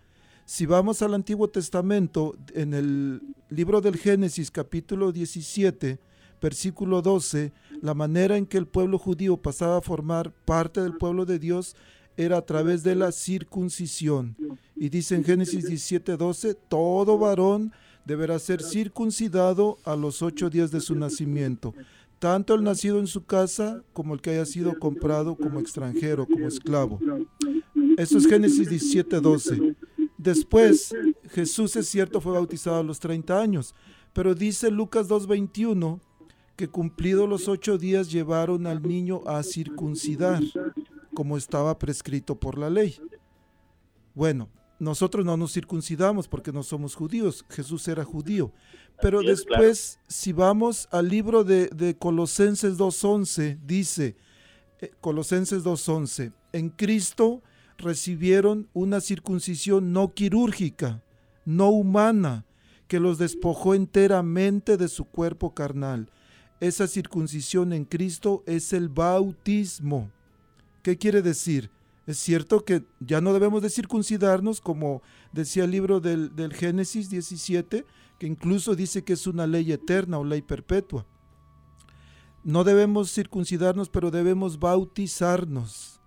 si 0.50 0.66
vamos 0.66 1.04
al 1.04 1.14
Antiguo 1.14 1.48
Testamento, 1.48 2.36
en 2.56 2.74
el 2.74 3.22
libro 3.50 3.82
del 3.82 3.98
Génesis 3.98 4.50
capítulo 4.50 5.12
17, 5.12 6.00
versículo 6.42 7.04
12, 7.04 7.54
la 7.84 7.94
manera 7.94 8.36
en 8.36 8.48
que 8.48 8.58
el 8.58 8.66
pueblo 8.66 8.98
judío 8.98 9.38
pasaba 9.38 9.78
a 9.78 9.82
formar 9.82 10.34
parte 10.46 10.82
del 10.82 10.98
pueblo 10.98 11.28
de 11.28 11.38
Dios 11.38 11.76
era 12.18 12.38
a 12.38 12.42
través 12.48 12.82
de 12.82 12.96
la 12.96 13.12
circuncisión. 13.12 14.36
Y 14.76 14.90
dice 14.90 15.14
en 15.14 15.24
Génesis 15.24 15.70
17:12, 15.70 16.58
todo 16.68 17.20
varón 17.20 17.72
deberá 18.04 18.40
ser 18.40 18.64
circuncidado 18.64 19.78
a 19.84 19.96
los 19.96 20.24
ocho 20.24 20.50
días 20.50 20.72
de 20.72 20.82
su 20.82 20.96
nacimiento, 20.96 21.76
tanto 22.18 22.56
el 22.56 22.64
nacido 22.64 22.98
en 22.98 23.06
su 23.06 23.24
casa 23.24 23.84
como 23.94 24.16
el 24.16 24.22
que 24.22 24.32
haya 24.32 24.48
sido 24.48 24.80
comprado 24.80 25.36
como 25.36 25.60
extranjero, 25.60 26.26
como 26.26 26.48
esclavo. 26.48 27.00
Eso 27.98 28.18
es 28.18 28.26
Génesis 28.26 28.68
17:12. 28.68 29.76
Después, 30.20 30.94
Jesús 31.30 31.78
es 31.78 31.88
cierto 31.88 32.20
fue 32.20 32.34
bautizado 32.34 32.76
a 32.76 32.84
los 32.84 33.00
30 33.00 33.42
años, 33.42 33.74
pero 34.12 34.36
dice 34.36 34.70
Lucas 34.70 35.08
2:21 35.08 36.02
que 36.58 36.68
cumplidos 36.68 37.30
los 37.30 37.48
ocho 37.48 37.78
días 37.78 38.12
llevaron 38.12 38.68
al 38.68 38.82
niño 38.82 39.22
a 39.26 39.42
circuncidar 39.44 40.44
como 41.14 41.38
estaba 41.38 41.80
prescrito 41.80 42.36
por 42.36 42.58
la 42.58 42.70
ley. 42.70 43.00
Bueno, 44.14 44.50
nosotros 44.78 45.26
no 45.26 45.38
nos 45.38 45.54
circuncidamos 45.54 46.28
porque 46.28 46.52
no 46.52 46.64
somos 46.64 46.96
judíos, 46.96 47.46
Jesús 47.50 47.88
era 47.88 48.04
judío. 48.04 48.52
Pero 49.02 49.22
después, 49.22 50.00
si 50.10 50.34
vamos 50.34 50.90
al 50.92 51.08
libro 51.08 51.46
de, 51.46 51.68
de 51.68 51.98
Colosenses 51.98 52.78
2.11, 52.78 53.58
dice, 53.66 54.18
eh, 54.82 54.92
Colosenses 55.00 55.64
2.11, 55.64 56.34
en 56.52 56.70
Cristo 56.72 57.42
recibieron 57.80 58.68
una 58.74 59.02
circuncisión 59.02 59.92
no 59.92 60.14
quirúrgica, 60.14 61.02
no 61.46 61.70
humana, 61.70 62.46
que 62.88 63.00
los 63.00 63.18
despojó 63.18 63.76
enteramente 63.76 64.78
de 64.78 64.88
su 64.88 65.06
cuerpo 65.06 65.54
carnal. 65.54 66.10
Esa 66.60 66.88
circuncisión 66.88 67.72
en 67.74 67.86
Cristo 67.86 68.44
es 68.46 68.74
el 68.74 68.90
bautismo. 68.90 70.12
¿Qué 70.84 70.98
quiere 70.98 71.22
decir? 71.22 71.70
Es 72.08 72.18
cierto 72.18 72.66
que 72.66 72.84
ya 73.00 73.22
no 73.22 73.34
debemos 73.34 73.62
de 73.62 73.70
circuncidarnos, 73.70 74.62
como 74.62 75.04
decía 75.32 75.66
el 75.66 75.72
libro 75.72 76.00
del, 76.00 76.54
Génesis 76.54 77.10
17, 77.10 77.86
que 78.18 78.28
incluso 78.28 78.76
dice 78.76 79.04
que 79.04 79.14
es 79.14 79.28
una 79.28 79.46
ley 79.46 79.72
eterna 79.72 80.18
o 80.18 80.24
ley 80.24 80.42
perpetua. 80.42 81.06
No 82.44 82.64
debemos 82.64 83.14
circuncidarnos, 83.14 83.90
pero 83.90 84.10
debemos 84.10 84.58
bautizarnos. 84.58 85.99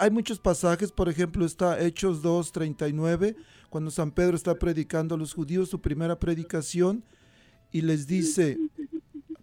Hay 0.00 0.10
muchos 0.10 0.38
pasajes, 0.38 0.90
por 0.90 1.08
ejemplo, 1.08 1.46
está 1.46 1.80
Hechos 1.80 2.20
2, 2.22 2.50
39, 2.50 3.36
cuando 3.70 3.90
San 3.90 4.10
Pedro 4.10 4.36
está 4.36 4.58
predicando 4.58 5.14
a 5.14 5.18
los 5.18 5.32
judíos 5.32 5.68
su 5.68 5.80
primera 5.80 6.18
predicación 6.18 7.04
y 7.70 7.82
les 7.82 8.06
dice, 8.06 8.58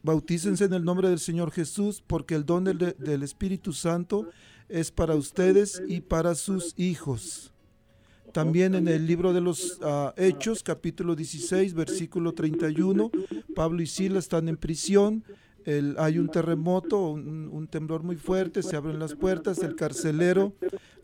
bautícense 0.01 0.65
en 0.65 0.73
el 0.73 0.83
nombre 0.83 1.09
del 1.09 1.19
Señor 1.19 1.51
Jesús, 1.51 2.03
porque 2.05 2.35
el 2.35 2.45
don 2.45 2.65
del, 2.65 3.23
Espíritu 3.23 3.73
Santo 3.73 4.27
es 4.67 4.91
para 4.91 5.15
ustedes 5.15 5.81
y 5.87 6.01
para 6.01 6.35
sus 6.35 6.73
hijos. 6.77 7.53
También 8.33 8.75
en 8.75 8.87
el 8.87 9.05
libro 9.05 9.31
de 9.31 9.41
los 9.41 9.79
ah, 9.83 10.13
Hechos, 10.17 10.63
capítulo 10.63 11.15
16, 11.15 11.73
versículo 11.73 12.33
31, 12.33 13.11
Pablo 13.55 13.81
y 13.81 13.87
Sila 13.87 14.19
están 14.19 14.49
en 14.49 14.57
prisión, 14.57 15.23
hay 15.97 16.19
un 16.19 16.29
terremoto, 16.29 17.11
un, 17.11 17.67
temblor 17.69 18.03
muy 18.03 18.15
fuerte, 18.15 18.61
se 18.61 18.75
abren 18.75 18.99
las 18.99 19.15
puertas, 19.15 19.59
el 19.59 19.75
carcelero 19.75 20.53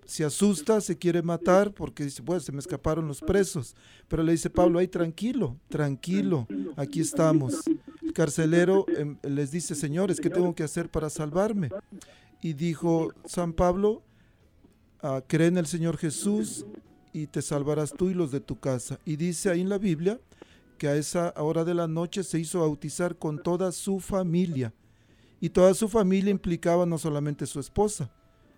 se 0.10 0.26
asusta, 0.26 0.82
se 0.82 0.98
quiere 0.98 1.22
matar 1.22 1.72
porque 1.72 2.04
dice, 2.04 2.24
bueno, 2.24 2.40
se 2.40 2.52
me 2.52 2.58
escaparon 2.58 3.08
los 3.08 3.22
presos. 3.22 3.76
Pero 4.08 4.24
le 4.24 4.32
dice 4.32 4.50
Pablo, 4.50 4.80
ay, 4.80 4.88
tranquilo, 4.88 5.56
tranquilo, 5.70 6.48
aquí 6.76 7.02
estamos. 7.02 7.62
El 8.02 8.14
carcelero 8.14 8.86
em, 8.98 9.18
les 9.22 9.52
dice, 9.52 9.76
señores, 9.76 10.20
¿qué 10.20 10.32
tengo 10.32 10.56
que 10.56 10.64
hacer 10.64 10.90
para 10.90 11.12
salvarme? 11.12 11.70
Y 12.42 12.54
dijo 12.54 13.14
San 13.26 13.54
Pablo, 13.54 14.02
ah, 15.04 15.22
cree 15.28 15.48
en 15.48 15.58
el 15.58 15.68
Señor 15.68 15.98
Jesús 15.98 16.66
y 17.14 17.28
te 17.28 17.44
salvarás 17.44 17.94
tú 17.94 18.10
y 18.10 18.16
los 18.16 18.32
de 18.32 18.40
tu 18.40 18.60
casa. 18.60 19.00
Y 19.06 19.16
dice 19.16 19.52
ahí 19.52 19.62
en 19.62 19.70
la 19.70 19.78
Biblia 19.78 20.20
que 20.80 20.88
a 20.88 20.96
esa 20.96 21.32
hora 21.38 21.64
de 21.64 21.76
la 21.76 21.88
noche 21.88 22.24
se 22.24 22.40
hizo 22.40 22.62
bautizar 22.62 23.16
con 23.16 23.44
toda 23.44 23.72
su 23.72 24.00
familia. 24.00 24.74
Y 25.40 25.50
toda 25.50 25.76
su 25.76 25.88
familia 25.88 26.32
implicaba 26.32 26.88
no 26.88 26.98
solamente 26.98 27.46
su 27.46 27.60
esposa, 27.60 28.10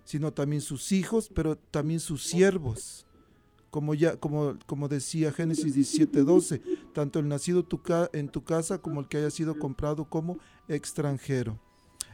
sino 0.06 0.32
también 0.32 0.62
sus 0.62 0.94
hijos, 0.94 1.30
pero 1.34 1.58
también 1.58 2.00
sus 2.00 2.24
siervos. 2.24 3.06
Como, 3.70 3.94
ya, 3.94 4.16
como, 4.16 4.58
como 4.66 4.88
decía 4.88 5.34
Génesis 5.34 5.76
17:12, 5.76 6.62
tanto 6.94 7.20
el 7.20 7.28
nacido 7.28 7.66
en 8.14 8.30
tu 8.30 8.44
casa 8.44 8.78
como 8.78 9.02
el 9.02 9.08
que 9.10 9.18
haya 9.18 9.30
sido 9.30 9.60
comprado 9.60 10.06
como 10.06 10.40
extranjero. 10.70 11.60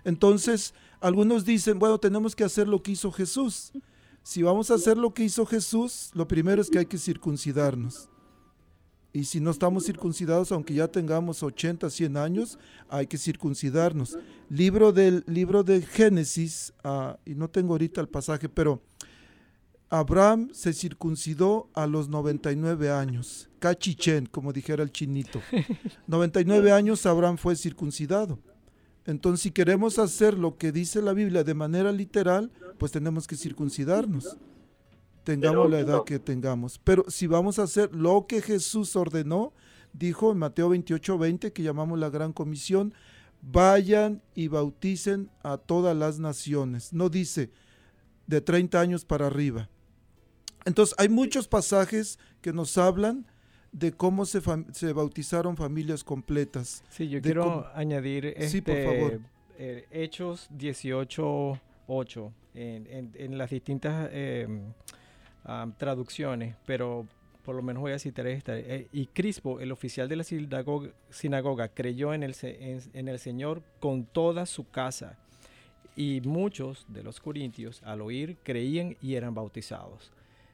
Entonces, 0.03 0.73
algunos 1.01 1.45
dicen, 1.45 1.79
bueno, 1.79 1.99
tenemos 1.99 2.35
que 2.35 2.43
hacer 2.43 2.67
lo 2.67 2.81
que 2.81 2.91
hizo 2.91 3.11
Jesús. 3.11 3.71
Si 4.23 4.43
vamos 4.43 4.71
a 4.71 4.75
hacer 4.75 4.97
lo 4.97 5.13
que 5.13 5.23
hizo 5.23 5.45
Jesús, 5.45 6.11
lo 6.13 6.27
primero 6.27 6.61
es 6.61 6.69
que 6.69 6.79
hay 6.79 6.85
que 6.85 6.97
circuncidarnos. 6.97 8.09
Y 9.17 9.23
si 9.23 9.39
no 9.39 9.49
estamos 9.49 9.85
circuncidados, 9.85 10.51
aunque 10.51 10.75
ya 10.75 10.87
tengamos 10.87 11.41
80, 11.41 11.89
100 11.89 12.17
años, 12.17 12.59
hay 12.87 13.07
que 13.07 13.17
circuncidarnos. 13.17 14.15
Libro 14.47 14.91
del 14.91 15.23
libro 15.25 15.63
de 15.63 15.81
Génesis, 15.81 16.71
ah, 16.83 17.17
y 17.25 17.33
no 17.33 17.49
tengo 17.49 17.73
ahorita 17.73 17.99
el 17.99 18.09
pasaje, 18.09 18.47
pero 18.47 18.79
Abraham 19.89 20.49
se 20.53 20.71
circuncidó 20.71 21.67
a 21.73 21.87
los 21.87 22.09
99 22.09 22.91
años. 22.91 23.49
Cachichen, 23.57 24.27
como 24.27 24.53
dijera 24.53 24.83
el 24.83 24.91
chinito. 24.91 25.41
99 26.05 26.71
años 26.71 27.03
Abraham 27.07 27.37
fue 27.37 27.55
circuncidado. 27.55 28.37
Entonces, 29.07 29.41
si 29.41 29.49
queremos 29.49 29.97
hacer 29.97 30.37
lo 30.37 30.59
que 30.59 30.71
dice 30.71 31.01
la 31.01 31.13
Biblia 31.13 31.43
de 31.43 31.55
manera 31.55 31.91
literal, 31.91 32.51
pues 32.77 32.91
tenemos 32.91 33.25
que 33.25 33.35
circuncidarnos 33.35 34.37
tengamos 35.27 35.69
la 35.69 35.79
edad 35.79 36.03
que 36.05 36.19
tengamos. 36.19 36.79
Pero 36.81 37.03
si 37.09 37.27
vamos 37.27 37.59
a 37.59 37.63
hacer 37.63 37.93
lo 37.93 38.27
que 38.27 38.41
Jesús 38.41 38.95
ordenó, 38.95 39.51
dijo 39.91 40.31
en 40.31 40.37
Mateo 40.37 40.69
28, 40.69 41.17
20, 41.17 41.51
que 41.51 41.63
llamamos 41.63 41.99
la 41.99 42.09
gran 42.09 42.31
comisión, 42.31 42.93
vayan 43.41 44.21
y 44.35 44.47
bauticen 44.47 45.29
a 45.43 45.57
todas 45.57 45.97
las 45.97 46.17
naciones. 46.19 46.93
No 46.93 47.09
dice 47.09 47.51
de 48.25 48.39
30 48.39 48.79
años 48.79 49.03
para 49.03 49.27
arriba. 49.27 49.69
Entonces 50.65 50.95
hay 50.97 51.09
muchos 51.09 51.47
pasajes 51.49 52.19
que 52.41 52.53
nos 52.53 52.77
hablan 52.77 53.25
de 53.73 53.91
cómo 53.91 54.25
se, 54.25 54.41
se 54.71 54.93
bautizaron 54.93 55.57
familias 55.57 56.05
completas. 56.05 56.85
Sí, 56.89 57.09
yo 57.09 57.21
quiero 57.21 57.67
añadir 57.75 58.33
sí, 58.47 58.61
por 58.61 58.75
este, 58.75 58.85
favor. 58.85 59.19
Eh, 59.59 59.87
Hechos 59.91 60.47
18, 60.51 61.59
8, 61.87 62.33
en, 62.53 63.11
en, 63.13 63.37
las 63.37 63.49
distintas... 63.49 64.09
Eh, 64.13 64.47
traducciones, 65.77 66.55
pero 66.65 67.05
por 67.47 67.55
lo 67.55 67.61
menos 67.61 67.79
voy 67.79 67.93
a 67.93 67.99
citar 67.99 68.27
esta. 68.27 68.57
Eh, 68.57 68.89
y 68.91 69.05
Crispo, 69.05 69.61
el 69.61 69.71
oficial 69.71 70.09
de 70.09 70.17
la 70.17 70.25
sinagoga, 70.25 71.69
creyó 71.69 72.13
en 72.13 72.23
el, 72.23 72.33
Señor 73.19 73.63
con 73.79 74.03
toda 74.03 74.45
su 74.45 74.69
casa. 74.69 75.17
Y 75.95 76.19
muchos 76.25 76.85
de 76.89 77.03
los 77.03 77.21
corintios, 77.21 77.81
al 77.83 78.01
oír, 78.01 78.35
creían 78.43 78.97
y 79.01 79.15
eran 79.15 79.33
bautizados. 79.33 80.11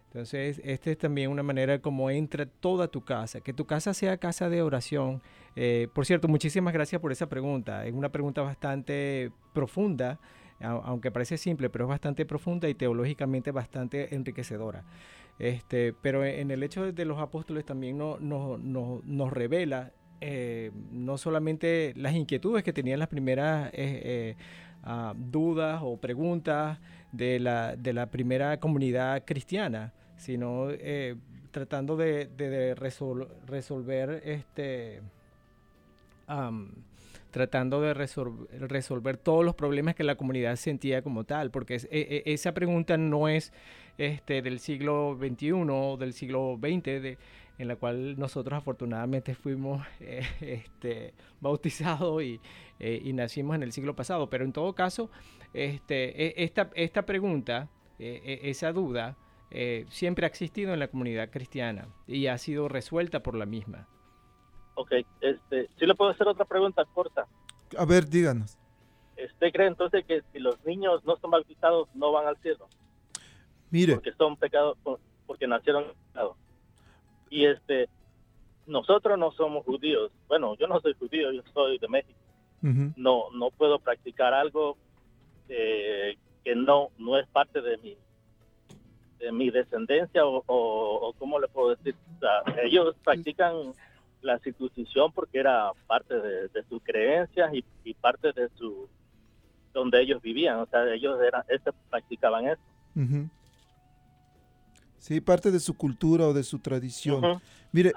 Entonces, 0.10 0.62
esta 0.64 0.92
es 0.92 0.98
también 1.00 1.32
una 1.32 1.42
manera 1.42 1.80
como 1.80 2.12
entra 2.12 2.46
toda 2.46 2.88
tu 2.88 3.02
casa, 3.02 3.42
que 3.42 3.54
tu 3.54 3.66
casa 3.66 3.96
sea 3.96 4.18
casa 4.18 4.48
de 4.48 4.62
oración. 4.62 5.20
Eh, 5.56 5.88
por 5.94 6.06
cierto, 6.06 6.28
muchísimas 6.28 6.76
gracias 6.76 7.02
por 7.02 7.12
esa 7.12 7.28
pregunta. 7.28 7.88
Es 7.88 7.94
una 7.94 8.10
pregunta 8.10 8.44
bastante 8.44 9.32
profunda 9.52 10.20
aunque 10.64 11.12
parece 11.12 11.38
simple, 11.38 11.70
pero 11.70 11.86
es 11.86 11.90
bastante 11.90 12.26
profunda 12.26 12.68
y 12.70 12.74
teológicamente 12.74 13.52
bastante 13.52 14.16
enriquecedora. 14.16 14.84
Este, 15.40 15.94
pero 15.94 16.24
en 16.24 16.52
el 16.52 16.64
hecho 16.64 16.92
de 16.92 17.06
los 17.06 17.20
apóstoles 17.20 17.66
también 17.66 17.98
no, 17.98 18.18
nos 18.20 19.34
revela 19.34 19.92
eh, 20.26 20.72
no 20.92 21.18
solamente 21.18 21.94
las 21.98 22.14
inquietudes 22.14 22.64
que 22.64 22.72
tenían 22.72 22.98
las 22.98 23.10
primeras 23.10 23.68
eh, 23.74 23.74
eh, 23.74 24.36
ah, 24.84 25.14
dudas 25.18 25.82
o 25.84 25.98
preguntas 25.98 26.80
de 27.12 27.42
la, 27.42 27.76
de 27.76 27.92
la 27.92 28.06
primera 28.06 28.58
comunidad 28.58 29.26
cristiana, 29.26 29.92
sino 30.16 30.70
tratando 31.52 31.98
de, 31.98 32.74
resolver 33.48 34.22
este 34.24 35.02
tratando 37.34 37.82
de 37.82 37.96
resolver 37.96 39.18
todos 39.18 39.44
los 39.44 39.56
problemas 39.56 39.96
que 39.96 40.04
la 40.04 40.16
comunidad 40.16 40.56
sentía 40.56 41.02
como 41.02 41.24
tal, 41.24 41.50
porque 41.50 41.76
e, 41.76 42.24
e, 42.26 42.34
esa 42.34 42.54
pregunta 42.54 42.96
no 42.96 43.28
es 43.28 43.52
este, 43.98 44.44
del 44.44 44.60
siglo 44.60 45.18
XXI 45.20 45.52
o 45.52 45.98
del 45.98 46.14
siglo 46.14 46.60
XX, 46.62 46.84
de, 46.84 47.18
en 47.58 47.68
la 47.68 47.76
cual 47.76 48.20
nosotros 48.20 48.56
afortunadamente 48.56 49.34
fuimos 49.34 49.86
eh, 50.00 50.22
este, 50.42 51.16
bautizados 51.42 52.22
y, 52.22 52.40
eh, 52.80 53.02
y, 53.04 53.14
nacimos 53.14 53.56
en 53.56 53.64
el 53.64 53.72
siglo 53.72 53.96
pasado, 53.96 54.30
pero 54.30 54.46
en 54.46 54.54
todo 54.54 54.74
caso, 54.74 55.10
este, 55.56 56.28
e, 56.28 56.44
esta, 56.44 56.70
esta 56.76 57.04
pregunta, 57.04 57.68
esa 57.98 58.74
duda, 58.74 59.18
eh, 59.56 59.86
siempre 59.90 60.26
ha 60.26 60.30
existido 60.30 60.74
en 60.74 60.80
la 60.80 60.88
comunidad 60.88 61.30
cristiana 61.30 61.88
y 62.08 62.26
ha 62.26 62.38
sido 62.40 62.68
resuelta 62.68 63.22
por 63.22 63.36
la 63.36 63.46
misma. 63.46 63.88
Ok, 64.76 64.92
este, 65.22 65.70
si 65.78 65.86
le 65.86 65.96
puedo 65.96 66.12
hacer 66.12 66.28
otra 66.28 66.46
pregunta 66.46 66.84
corta. 66.86 67.28
A 67.78 67.86
ver, 67.86 68.08
díganos. 68.08 68.58
¿Usted 69.18 69.52
cree 69.52 69.68
entonces 69.68 70.06
que 70.06 70.24
si 70.32 70.40
los 70.40 70.64
niños 70.66 71.04
no 71.06 71.16
son 71.18 71.32
bautizados 71.32 71.88
no 71.94 72.12
van 72.12 72.28
al 72.28 72.38
cielo? 72.38 72.68
Mire. 73.70 73.94
Porque 73.96 74.14
son 74.14 74.38
pecados, 74.38 74.78
porque 75.28 75.48
nacieron 75.48 75.86
pecados. 76.08 76.38
Y 77.30 77.46
este, 77.46 77.90
nosotros 78.66 79.18
no 79.18 79.32
somos 79.32 79.66
judíos. 79.66 80.12
Bueno, 80.28 80.56
yo 80.58 80.68
no 80.68 80.80
soy 80.82 80.94
judío, 80.94 81.32
yo 81.32 81.42
soy 81.54 81.78
de 81.78 81.88
México. 81.88 82.20
No, 82.96 83.30
no 83.32 83.52
puedo 83.52 83.78
practicar 83.78 84.34
algo 84.34 84.78
eh, 85.50 86.16
que 86.46 86.56
no, 86.56 86.92
no 86.98 87.18
es 87.18 87.28
parte 87.28 87.62
de 87.62 87.78
mi, 87.80 87.98
de 89.20 89.34
mi 89.34 89.50
descendencia 89.50 90.26
o, 90.26 90.42
o, 90.48 91.14
¿cómo 91.20 91.40
le 91.40 91.50
puedo 91.50 91.76
decir? 91.76 91.94
ellos 92.64 92.96
practican 93.04 93.74
la 94.24 94.40
circuncisión 94.40 95.12
porque 95.12 95.40
era 95.40 95.72
parte 95.86 96.16
de, 96.16 96.64
sus 96.70 96.82
creencias 96.84 97.52
y, 97.54 97.94
parte 97.96 98.32
de 98.34 98.50
su 98.58 98.88
donde 99.74 100.02
ellos 100.02 100.22
vivían, 100.22 100.60
o 100.60 100.68
sea, 100.68 100.92
ellos 100.94 101.20
eran, 101.26 101.44
este, 101.50 101.72
practicaban 101.90 102.46
eso. 102.48 102.62
Sí, 105.00 105.20
parte 105.20 105.52
de 105.52 105.60
su 105.60 105.74
cultura 105.74 106.28
o 106.28 106.34
de 106.34 106.44
su 106.44 106.60
tradición. 106.60 107.42
Mire, 107.72 107.92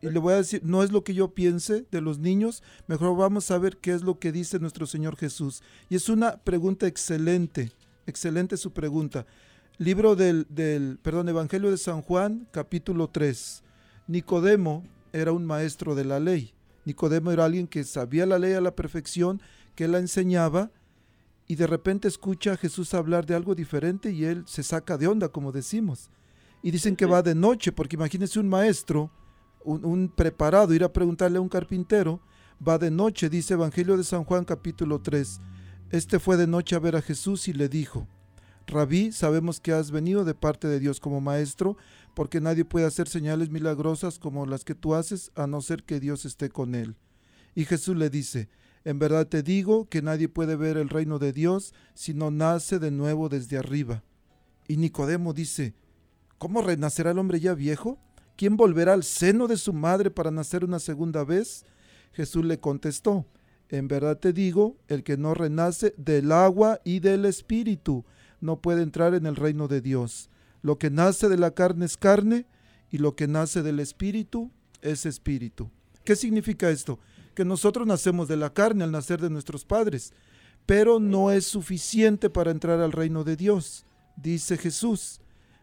y 0.00 0.08
le 0.08 0.18
voy 0.20 0.34
a 0.34 0.36
decir, 0.36 0.62
no 0.64 0.84
es 0.84 0.92
lo 0.92 1.02
que 1.02 1.14
yo 1.14 1.34
piense 1.34 1.84
de 1.90 2.00
los 2.00 2.18
niños, 2.18 2.62
mejor 2.86 3.16
vamos 3.16 3.50
a 3.50 3.58
ver 3.58 3.76
qué 3.78 3.92
es 3.92 4.02
lo 4.02 4.20
que 4.20 4.30
dice 4.30 4.60
nuestro 4.60 4.86
Señor 4.86 5.16
Jesús. 5.16 5.62
Y 5.90 5.96
es 5.96 6.08
una 6.08 6.36
pregunta 6.36 6.86
excelente, 6.86 7.72
excelente 8.06 8.56
su 8.56 8.72
pregunta. 8.72 9.26
Libro 9.78 10.14
del, 10.14 10.46
del 10.48 10.98
perdón, 11.02 11.28
Evangelio 11.28 11.70
de 11.72 11.76
San 11.76 12.02
Juan, 12.02 12.46
capítulo 12.52 13.08
3. 13.08 13.64
Nicodemo, 14.06 14.84
era 15.16 15.32
un 15.32 15.46
maestro 15.46 15.94
de 15.94 16.04
la 16.04 16.20
ley. 16.20 16.54
Nicodemo 16.84 17.32
era 17.32 17.44
alguien 17.44 17.66
que 17.66 17.84
sabía 17.84 18.26
la 18.26 18.38
ley 18.38 18.52
a 18.52 18.60
la 18.60 18.76
perfección, 18.76 19.40
que 19.74 19.88
la 19.88 19.98
enseñaba, 19.98 20.70
y 21.48 21.56
de 21.56 21.66
repente 21.66 22.08
escucha 22.08 22.52
a 22.52 22.56
Jesús 22.56 22.94
hablar 22.94 23.24
de 23.26 23.34
algo 23.34 23.54
diferente 23.54 24.10
y 24.10 24.24
él 24.24 24.44
se 24.46 24.62
saca 24.62 24.98
de 24.98 25.06
onda, 25.06 25.28
como 25.28 25.52
decimos. 25.52 26.10
Y 26.62 26.70
dicen 26.70 26.96
que 26.96 27.06
va 27.06 27.22
de 27.22 27.34
noche, 27.34 27.72
porque 27.72 27.96
imagínense 27.96 28.40
un 28.40 28.48
maestro, 28.48 29.10
un, 29.64 30.08
preparado, 30.08 30.74
ir 30.74 30.84
a 30.84 30.92
preguntarle 30.92 31.38
a 31.38 31.40
un 31.40 31.48
carpintero, 31.48 32.20
va 32.66 32.78
de 32.78 32.90
noche, 32.90 33.28
dice 33.28 33.54
Evangelio 33.54 33.96
de 33.96 34.04
San 34.04 34.24
Juan 34.24 34.44
capítulo 34.44 35.00
3. 35.00 35.40
Este 35.90 36.18
fue 36.18 36.36
de 36.36 36.48
noche 36.48 36.74
a 36.74 36.80
ver 36.80 36.96
a 36.96 37.02
Jesús 37.02 37.46
y 37.46 37.52
le 37.52 37.68
dijo, 37.68 38.08
Rabí, 38.66 39.12
sabemos 39.12 39.60
que 39.60 39.72
has 39.72 39.92
venido 39.92 40.24
de 40.24 40.34
parte 40.34 40.66
de 40.66 40.80
Dios 40.80 40.98
como 40.98 41.20
maestro, 41.20 41.76
porque 42.16 42.40
nadie 42.40 42.64
puede 42.64 42.86
hacer 42.86 43.08
señales 43.08 43.50
milagrosas 43.50 44.18
como 44.18 44.46
las 44.46 44.64
que 44.64 44.74
tú 44.74 44.94
haces, 44.94 45.30
a 45.34 45.46
no 45.46 45.60
ser 45.60 45.82
que 45.82 46.00
Dios 46.00 46.24
esté 46.24 46.48
con 46.48 46.74
él. 46.74 46.96
Y 47.54 47.66
Jesús 47.66 47.94
le 47.94 48.08
dice, 48.08 48.48
en 48.86 48.98
verdad 48.98 49.26
te 49.26 49.42
digo 49.42 49.86
que 49.90 50.00
nadie 50.00 50.26
puede 50.26 50.56
ver 50.56 50.78
el 50.78 50.88
reino 50.88 51.18
de 51.18 51.34
Dios 51.34 51.74
si 51.92 52.14
no 52.14 52.30
nace 52.30 52.78
de 52.78 52.90
nuevo 52.90 53.28
desde 53.28 53.58
arriba. 53.58 54.02
Y 54.66 54.78
Nicodemo 54.78 55.34
dice, 55.34 55.74
¿cómo 56.38 56.62
renacerá 56.62 57.10
el 57.10 57.18
hombre 57.18 57.38
ya 57.38 57.52
viejo? 57.52 57.98
¿Quién 58.34 58.56
volverá 58.56 58.94
al 58.94 59.04
seno 59.04 59.46
de 59.46 59.58
su 59.58 59.74
madre 59.74 60.10
para 60.10 60.30
nacer 60.30 60.64
una 60.64 60.78
segunda 60.78 61.22
vez? 61.22 61.66
Jesús 62.14 62.46
le 62.46 62.58
contestó, 62.60 63.26
en 63.68 63.88
verdad 63.88 64.18
te 64.18 64.32
digo, 64.32 64.78
el 64.88 65.04
que 65.04 65.18
no 65.18 65.34
renace 65.34 65.92
del 65.98 66.32
agua 66.32 66.80
y 66.82 67.00
del 67.00 67.26
espíritu 67.26 68.06
no 68.40 68.62
puede 68.62 68.82
entrar 68.82 69.12
en 69.12 69.26
el 69.26 69.36
reino 69.36 69.68
de 69.68 69.82
Dios. 69.82 70.30
Lo 70.66 70.80
que 70.80 70.90
nace 70.90 71.28
de 71.28 71.36
la 71.36 71.52
carne 71.52 71.86
es 71.86 71.96
carne 71.96 72.44
y 72.90 72.98
lo 72.98 73.14
que 73.14 73.28
nace 73.28 73.62
del 73.62 73.78
espíritu 73.78 74.50
es 74.82 75.06
espíritu. 75.06 75.70
¿Qué 76.02 76.16
significa 76.16 76.70
esto? 76.70 76.98
Que 77.36 77.44
nosotros 77.44 77.86
nacemos 77.86 78.26
de 78.26 78.36
la 78.36 78.52
carne 78.52 78.82
al 78.82 78.90
nacer 78.90 79.20
de 79.20 79.30
nuestros 79.30 79.64
padres, 79.64 80.12
pero 80.66 80.98
no 80.98 81.30
es 81.30 81.46
suficiente 81.46 82.30
para 82.30 82.50
entrar 82.50 82.80
al 82.80 82.90
reino 82.90 83.22
de 83.22 83.36
Dios, 83.36 83.86
dice 84.16 84.58
Jesús. 84.58 85.20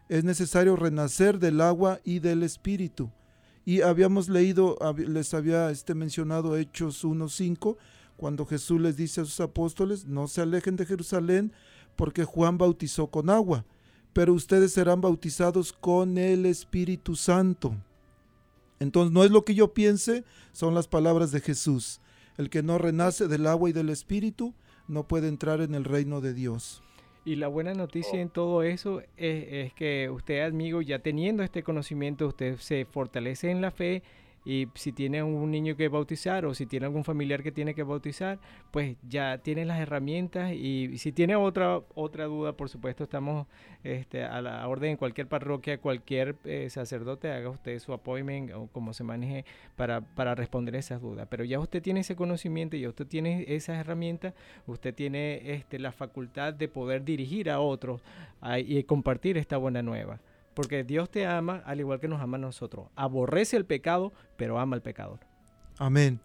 Es 0.08 0.24
necesario 0.24 0.74
renacer 0.74 1.38
del 1.38 1.60
agua 1.60 2.00
y 2.02 2.20
del 2.20 2.42
espíritu. 2.42 3.12
Y 3.66 3.82
habíamos 3.82 4.30
leído, 4.30 4.78
les 4.96 5.34
había 5.34 5.70
este, 5.70 5.94
mencionado 5.94 6.56
Hechos 6.56 7.04
1.5, 7.04 7.76
cuando 8.16 8.46
Jesús 8.46 8.80
les 8.80 8.96
dice 8.96 9.20
a 9.20 9.26
sus 9.26 9.40
apóstoles, 9.40 10.06
no 10.06 10.28
se 10.28 10.40
alejen 10.40 10.76
de 10.76 10.86
Jerusalén, 10.86 11.52
porque 11.94 12.24
Juan 12.24 12.56
bautizó 12.56 13.08
con 13.08 13.28
agua, 13.28 13.66
pero 14.14 14.32
ustedes 14.32 14.72
serán 14.72 15.02
bautizados 15.02 15.72
con 15.72 16.16
el 16.16 16.46
Espíritu 16.46 17.16
Santo. 17.16 17.74
Entonces 18.80 19.12
no 19.12 19.24
es 19.24 19.30
lo 19.30 19.44
que 19.44 19.54
yo 19.54 19.74
piense, 19.74 20.24
son 20.52 20.74
las 20.74 20.88
palabras 20.88 21.32
de 21.32 21.40
Jesús. 21.40 22.00
El 22.38 22.48
que 22.48 22.62
no 22.62 22.78
renace 22.78 23.28
del 23.28 23.46
agua 23.46 23.68
y 23.68 23.72
del 23.72 23.90
Espíritu 23.90 24.54
no 24.88 25.06
puede 25.06 25.28
entrar 25.28 25.60
en 25.60 25.74
el 25.74 25.84
reino 25.84 26.20
de 26.20 26.32
Dios. 26.32 26.82
Y 27.24 27.36
la 27.36 27.48
buena 27.48 27.74
noticia 27.74 28.20
en 28.20 28.28
todo 28.28 28.62
eso 28.62 29.00
es, 29.16 29.46
es, 29.50 29.72
que 29.74 30.10
usted, 30.10 30.42
amigo, 30.44 30.82
ya 30.82 30.98
teniendo 30.98 31.42
este 31.42 31.62
conocimiento, 31.62 32.28
usted 32.28 32.58
se 32.58 32.84
fortalece 32.84 33.50
en 33.50 33.62
la 33.62 33.70
fe 33.70 34.02
y 34.44 34.68
si 34.74 34.92
tiene 34.92 35.22
un 35.22 35.50
niño 35.50 35.76
que 35.76 35.88
bautizar 35.88 36.44
o 36.44 36.54
si 36.54 36.66
tiene 36.66 36.86
algún 36.86 37.04
familiar 37.04 37.42
que 37.42 37.52
tiene 37.52 37.74
que 37.74 37.82
bautizar, 37.82 38.38
pues 38.70 38.96
ya 39.08 39.38
tiene 39.38 39.64
las 39.64 39.80
herramientas 39.80 40.52
y 40.52 40.98
si 40.98 41.12
tiene 41.12 41.36
otra 41.36 41.80
otra 41.94 42.24
duda, 42.26 42.52
por 42.52 42.68
supuesto, 42.68 43.04
estamos 43.04 43.46
este, 43.82 44.24
a 44.24 44.40
la 44.42 44.66
orden 44.68 44.92
en 44.92 44.96
cualquier 44.96 45.26
parroquia, 45.26 45.78
cualquier 45.78 46.36
eh, 46.44 46.68
sacerdote, 46.70 47.30
haga 47.30 47.50
usted 47.50 47.78
su 47.78 47.92
appointment 47.92 48.52
o 48.52 48.68
como 48.68 48.92
se 48.92 49.04
maneje 49.04 49.44
para, 49.76 50.00
para 50.00 50.34
responder 50.34 50.74
esas 50.76 51.00
dudas. 51.00 51.26
Pero 51.30 51.44
ya 51.44 51.58
usted 51.58 51.82
tiene 51.82 52.00
ese 52.00 52.16
conocimiento, 52.16 52.76
ya 52.76 52.88
usted 52.88 53.06
tiene 53.06 53.44
esas 53.48 53.78
herramientas, 53.78 54.34
usted 54.66 54.94
tiene 54.94 55.52
este, 55.52 55.78
la 55.78 55.92
facultad 55.92 56.54
de 56.54 56.68
poder 56.68 57.04
dirigir 57.04 57.50
a 57.50 57.60
otros 57.60 58.00
y 58.58 58.82
compartir 58.84 59.38
esta 59.38 59.56
buena 59.56 59.82
nueva. 59.82 60.20
Porque 60.54 60.84
Dios 60.84 61.10
te 61.10 61.26
ama 61.26 61.62
al 61.66 61.80
igual 61.80 62.00
que 62.00 62.08
nos 62.08 62.20
ama 62.20 62.36
a 62.36 62.40
nosotros. 62.40 62.88
Aborrece 62.96 63.56
el 63.56 63.66
pecado, 63.66 64.12
pero 64.36 64.58
ama 64.58 64.76
al 64.76 64.82
pecador. 64.82 65.20
Amén. 65.78 66.20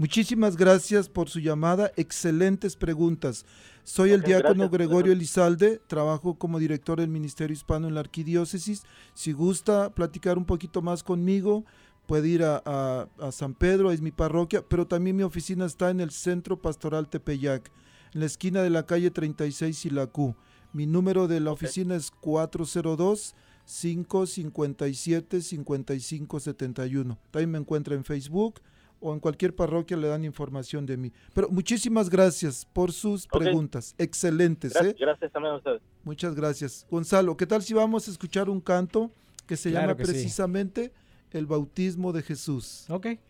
Muchísimas 0.00 0.56
gracias 0.56 1.10
por 1.10 1.28
su 1.28 1.40
llamada. 1.40 1.92
Excelentes 1.96 2.74
preguntas. 2.74 3.44
Soy 3.84 4.12
el 4.12 4.22
diácono 4.22 4.70
Gregorio 4.70 5.12
Elizalde, 5.12 5.78
trabajo 5.86 6.38
como 6.38 6.58
director 6.58 7.00
del 7.00 7.10
Ministerio 7.10 7.52
Hispano 7.52 7.86
en 7.86 7.94
la 7.94 8.00
Arquidiócesis. 8.00 8.84
Si 9.12 9.32
gusta 9.32 9.94
platicar 9.94 10.38
un 10.38 10.46
poquito 10.46 10.80
más 10.80 11.02
conmigo, 11.02 11.66
puede 12.06 12.28
ir 12.28 12.42
a, 12.44 13.08
San 13.30 13.54
Pedro, 13.54 13.90
es 13.90 14.00
mi 14.00 14.10
parroquia, 14.10 14.64
pero 14.66 14.86
también 14.86 15.16
mi 15.16 15.22
oficina 15.22 15.66
está 15.66 15.90
en 15.90 16.00
el 16.00 16.12
Centro 16.12 16.60
Pastoral 16.60 17.08
Tepeyac, 17.08 17.70
en 18.14 18.20
la 18.20 18.26
esquina 18.26 18.62
de 18.62 18.70
la 18.70 18.86
calle 18.86 19.10
36 19.10 19.84
y 19.84 19.90
la 19.90 20.06
Q. 20.06 20.34
Mi 20.72 20.86
número 20.86 21.28
de 21.28 21.40
la 21.40 21.52
oficina 21.52 21.94
es 21.94 22.10
402 22.10 23.34
557 23.70 25.40
5571. 25.40 27.18
También 27.30 27.50
me 27.50 27.58
encuentra 27.58 27.94
en 27.94 28.04
Facebook 28.04 28.60
o 29.00 29.14
en 29.14 29.20
cualquier 29.20 29.54
parroquia 29.54 29.96
le 29.96 30.08
dan 30.08 30.24
información 30.24 30.84
de 30.84 30.96
mí. 30.96 31.12
Pero 31.32 31.48
muchísimas 31.48 32.10
gracias 32.10 32.66
por 32.66 32.92
sus 32.92 33.26
preguntas. 33.26 33.94
Excelentes. 33.96 34.74
¿eh? 34.76 34.94
Gracias, 34.98 35.32
también 35.32 35.54
a 35.54 35.56
ustedes. 35.58 35.80
Muchas 36.04 36.34
gracias. 36.34 36.86
Gonzalo, 36.90 37.36
¿qué 37.36 37.46
tal 37.46 37.62
si 37.62 37.72
vamos 37.72 38.08
a 38.08 38.10
escuchar 38.10 38.50
un 38.50 38.60
canto 38.60 39.10
que 39.46 39.56
se 39.56 39.70
llama 39.70 39.94
precisamente 39.94 40.92
El 41.30 41.46
bautismo 41.46 42.12
de 42.12 42.22
Jesús? 42.22 42.84
Ok, 42.88 43.02
perfecto. 43.02 43.20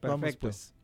Vamos 0.00 0.36
pues. 0.36 0.77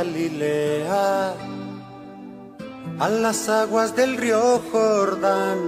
Galilea, 0.00 1.34
a 2.98 3.08
las 3.10 3.50
aguas 3.50 3.94
del 3.94 4.16
río 4.16 4.62
Jordán, 4.72 5.58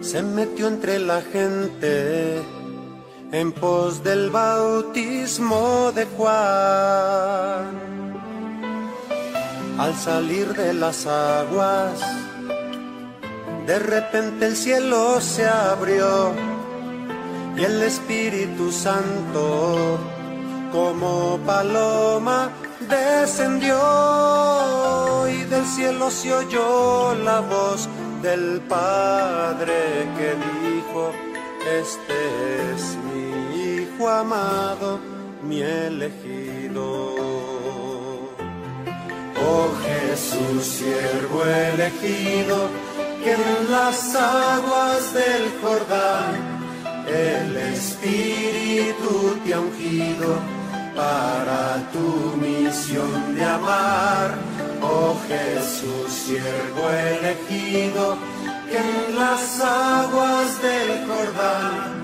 se 0.00 0.24
metió 0.24 0.66
entre 0.66 0.98
la 0.98 1.22
gente 1.22 2.42
en 3.30 3.52
pos 3.52 4.02
del 4.02 4.30
bautismo 4.30 5.92
de 5.94 6.04
Juan. 6.16 7.64
Al 9.78 9.94
salir 9.94 10.52
de 10.54 10.74
las 10.74 11.06
aguas, 11.06 12.00
de 13.68 13.78
repente 13.78 14.46
el 14.46 14.56
cielo 14.56 15.20
se 15.20 15.46
abrió 15.46 16.32
y 17.56 17.62
el 17.62 17.84
Espíritu 17.84 18.72
Santo 18.72 20.00
como 20.72 21.38
paloma 21.46 22.50
descendió 22.88 23.78
y 25.28 25.44
del 25.44 25.66
cielo 25.66 26.10
se 26.10 26.32
oyó 26.32 27.14
la 27.14 27.40
voz 27.40 27.88
del 28.22 28.60
Padre 28.68 29.74
que 30.16 30.34
dijo, 30.52 31.12
este 31.80 32.72
es 32.72 32.96
mi 33.06 33.22
Hijo 33.74 34.08
amado, 34.08 34.98
mi 35.42 35.60
elegido. 35.62 37.14
Oh 39.44 39.68
Jesús, 39.84 40.64
siervo 40.64 41.44
elegido, 41.44 42.68
que 43.22 43.32
en 43.32 43.70
las 43.70 44.14
aguas 44.14 45.12
del 45.14 45.52
Jordán 45.60 46.62
el 47.06 47.56
Espíritu 47.56 49.36
te 49.44 49.54
ha 49.54 49.60
ungido 49.60 50.61
para 50.94 51.90
tu 51.92 52.36
misión 52.36 53.34
de 53.34 53.44
amar, 53.44 54.34
oh 54.82 55.16
Jesús, 55.28 56.12
siervo 56.12 56.88
elegido, 56.90 58.16
que 58.70 58.78
en 58.78 59.16
las 59.16 59.60
aguas 59.60 60.62
del 60.62 61.06
Jordán 61.06 62.02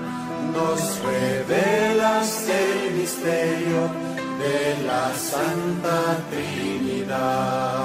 nos 0.53 0.99
revelas 1.03 2.47
el 2.47 2.93
misterio 2.95 3.81
de 4.39 4.83
la 4.85 5.13
Santa 5.13 6.17
Trinidad. 6.31 7.78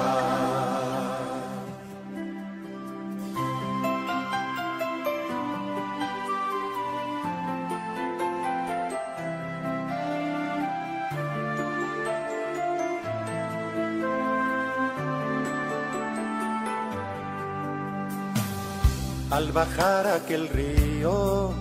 Al 19.45 19.51
bajar 19.51 20.07
aquel 20.07 20.49
río, 20.49 21.53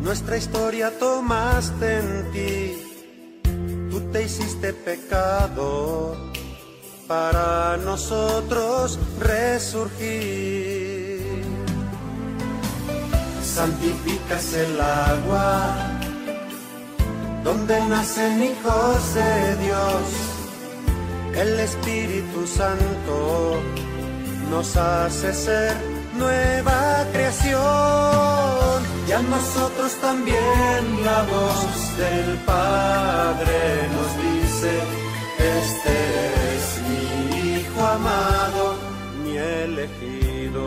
nuestra 0.00 0.38
historia 0.38 0.90
tomaste 0.98 1.98
en 1.98 2.32
ti, 2.32 2.72
tú 3.90 4.00
te 4.10 4.22
hiciste 4.22 4.72
pecado 4.72 6.16
para 7.06 7.76
nosotros 7.76 8.98
resurgir. 9.20 11.20
Santificas 13.44 14.54
el 14.54 14.80
agua 14.80 15.76
donde 17.44 17.78
nacen 17.88 18.42
hijos 18.42 19.14
de 19.14 19.56
Dios. 19.66 20.02
El 21.34 21.60
Espíritu 21.60 22.46
Santo 22.46 23.60
nos 24.50 24.74
hace 24.78 25.34
ser 25.34 25.91
nueva 26.22 27.04
creación 27.12 28.78
y 29.08 29.12
a 29.12 29.22
nosotros 29.22 29.90
también 30.00 30.80
la 31.04 31.20
voz 31.34 31.96
del 32.02 32.30
Padre 32.54 33.58
nos 33.94 34.10
dice, 34.26 34.72
este 35.58 35.94
es 36.52 36.64
mi 36.88 37.02
Hijo 37.54 37.80
amado, 37.98 38.64
mi 39.22 39.36
elegido. 39.36 40.64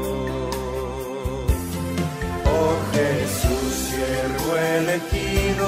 Oh 2.56 2.76
Jesús, 2.96 3.72
siervo 3.90 4.50
elegido, 4.80 5.68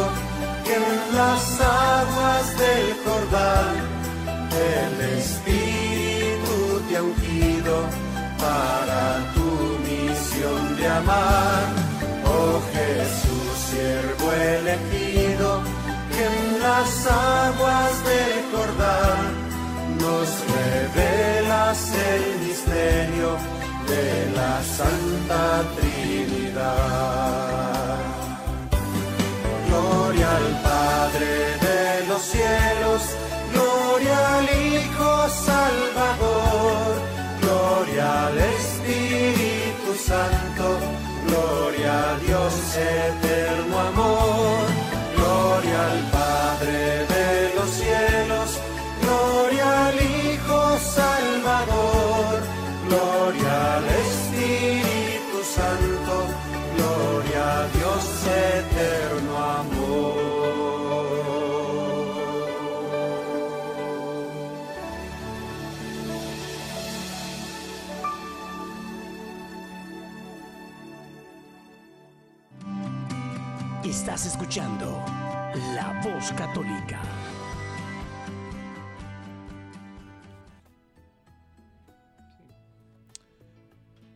que 0.65 0.73
en 0.75 1.15
las 1.19 1.43
aguas 1.61 2.45
del 2.63 2.87
Jordán 3.03 3.73
el 4.75 4.95
Espíritu 5.19 6.55
te 6.87 6.97
ha 6.97 7.03
ungido 7.03 7.75
para 8.39 8.97
de 9.33 9.36
amar 10.97 11.87
Oh 12.25 12.61
Jesús, 12.73 13.53
siervo 13.69 14.27
elegido, 14.33 15.47
que 16.11 16.23
en 16.25 16.59
las 16.61 16.91
aguas 17.07 17.93
del 18.09 18.33
Jordán 18.51 19.23
nos 20.03 20.27
revelas 20.57 21.79
el 22.13 22.23
misterio 22.47 23.29
de 23.91 24.05
la 24.35 24.53
Santa 24.77 25.43
Trinidad. 25.77 27.17
Gloria 29.67 30.29
al 30.41 30.49
Padre 30.71 31.31
de 31.67 31.81
los 32.09 32.21
cielos, 32.21 33.01
gloria 33.53 34.17
al 34.37 34.47
Hijo 34.67 35.11
Salvador, 35.29 36.86
a 42.47 43.76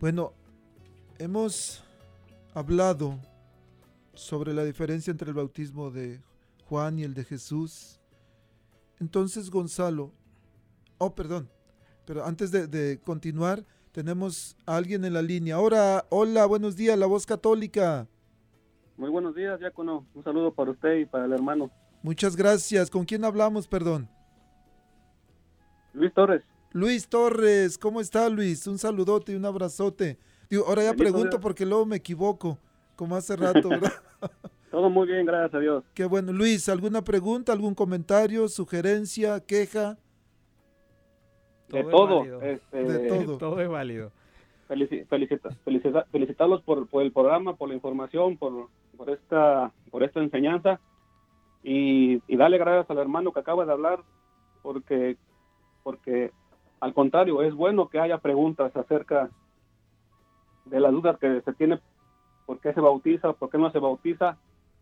Bueno, 0.02 0.34
hemos 1.20 1.84
hablado 2.56 3.20
sobre 4.16 4.52
la 4.52 4.64
diferencia 4.64 5.12
entre 5.12 5.30
el 5.30 5.36
bautismo 5.36 5.92
de 5.92 6.20
Juan 6.66 6.98
y 6.98 7.04
el 7.04 7.14
de 7.14 7.24
Jesús. 7.24 8.02
Entonces, 9.00 9.52
Gonzalo, 9.52 10.12
oh, 10.98 11.14
perdón, 11.14 11.52
pero 12.08 12.26
antes 12.26 12.50
de, 12.50 12.66
de 12.66 13.00
continuar, 13.00 13.64
tenemos 13.92 14.58
a 14.66 14.76
alguien 14.76 15.06
en 15.06 15.14
la 15.14 15.22
línea. 15.22 15.54
Ahora, 15.54 16.08
hola, 16.10 16.48
buenos 16.48 16.76
días, 16.76 16.98
la 16.98 17.06
voz 17.06 17.28
católica. 17.28 18.08
Muy 18.98 19.12
buenos 19.12 19.36
días, 19.36 19.60
Diácono. 19.60 20.08
Un 20.16 20.24
saludo 20.24 20.52
para 20.52 20.72
usted 20.72 20.98
y 20.98 21.06
para 21.06 21.26
el 21.26 21.34
hermano. 21.34 21.70
Muchas 22.02 22.36
gracias. 22.36 22.90
¿Con 22.90 23.06
quién 23.06 23.24
hablamos, 23.24 23.68
perdón? 23.68 24.10
Luis 25.94 26.12
Torres. 26.12 26.42
Luis 26.74 27.08
Torres, 27.10 27.78
¿cómo 27.78 28.00
está 28.02 28.30
Luis? 28.30 28.66
Un 28.68 28.78
saludote 28.78 29.34
y 29.34 29.36
un 29.36 29.46
abrazote. 29.46 30.18
Digo, 30.50 30.66
ahora 30.68 30.84
ya 30.84 30.94
pregunto 30.94 31.40
porque 31.40 31.66
luego 31.66 31.86
me 31.86 31.98
equivoco, 31.98 32.58
como 32.96 33.16
hace 33.16 33.36
rato, 33.36 33.70
¿verdad? 33.70 33.92
Todo 34.72 34.90
muy 34.90 35.06
bien, 35.08 35.26
gracias 35.26 35.54
a 35.54 35.60
Dios. 35.60 35.84
Qué 35.94 36.06
bueno. 36.06 36.32
Luis, 36.32 36.70
¿alguna 36.70 37.02
pregunta, 37.04 37.52
algún 37.52 37.76
comentario, 37.76 38.48
sugerencia, 38.48 39.42
queja? 39.42 39.98
De 41.68 41.84
todo. 41.86 42.42
este, 42.42 42.84
De 42.84 43.08
todo. 43.10 43.38
Todo 43.38 43.62
es 43.62 43.68
válido. 43.70 44.12
felici- 44.70 45.06
felicita- 45.08 45.56
felicita- 45.66 46.06
felicitarlos 46.12 46.62
por, 46.64 46.88
por 46.88 47.04
el 47.04 47.12
programa, 47.12 47.56
por 47.56 47.68
la 47.70 47.76
información, 47.76 48.38
por, 48.38 48.68
por 48.98 49.10
esta 49.10 49.72
por 49.90 50.04
esta 50.04 50.22
enseñanza 50.22 50.80
y, 51.64 52.22
y 52.28 52.38
darle 52.38 52.58
gracias 52.58 52.90
al 52.90 52.98
hermano 52.98 53.32
que 53.34 53.40
acaba 53.42 53.66
de 53.66 53.72
hablar 53.74 54.00
porque 54.62 55.18
porque 55.84 56.32
al 56.82 56.94
contrario 56.94 57.42
es 57.44 57.54
bueno 57.54 57.88
que 57.88 58.00
haya 58.00 58.18
preguntas 58.18 58.76
acerca 58.76 59.30
de 60.66 60.80
las 60.80 60.92
dudas 60.92 61.18
que 61.20 61.42
se 61.42 61.54
tiene 61.54 61.80
por 62.46 62.60
qué 62.60 62.74
se 62.74 62.82
bautiza, 62.82 63.34
por 63.34 63.50
qué 63.50 63.58
no 63.58 63.72
se 63.72 63.80
bautiza 63.80 64.38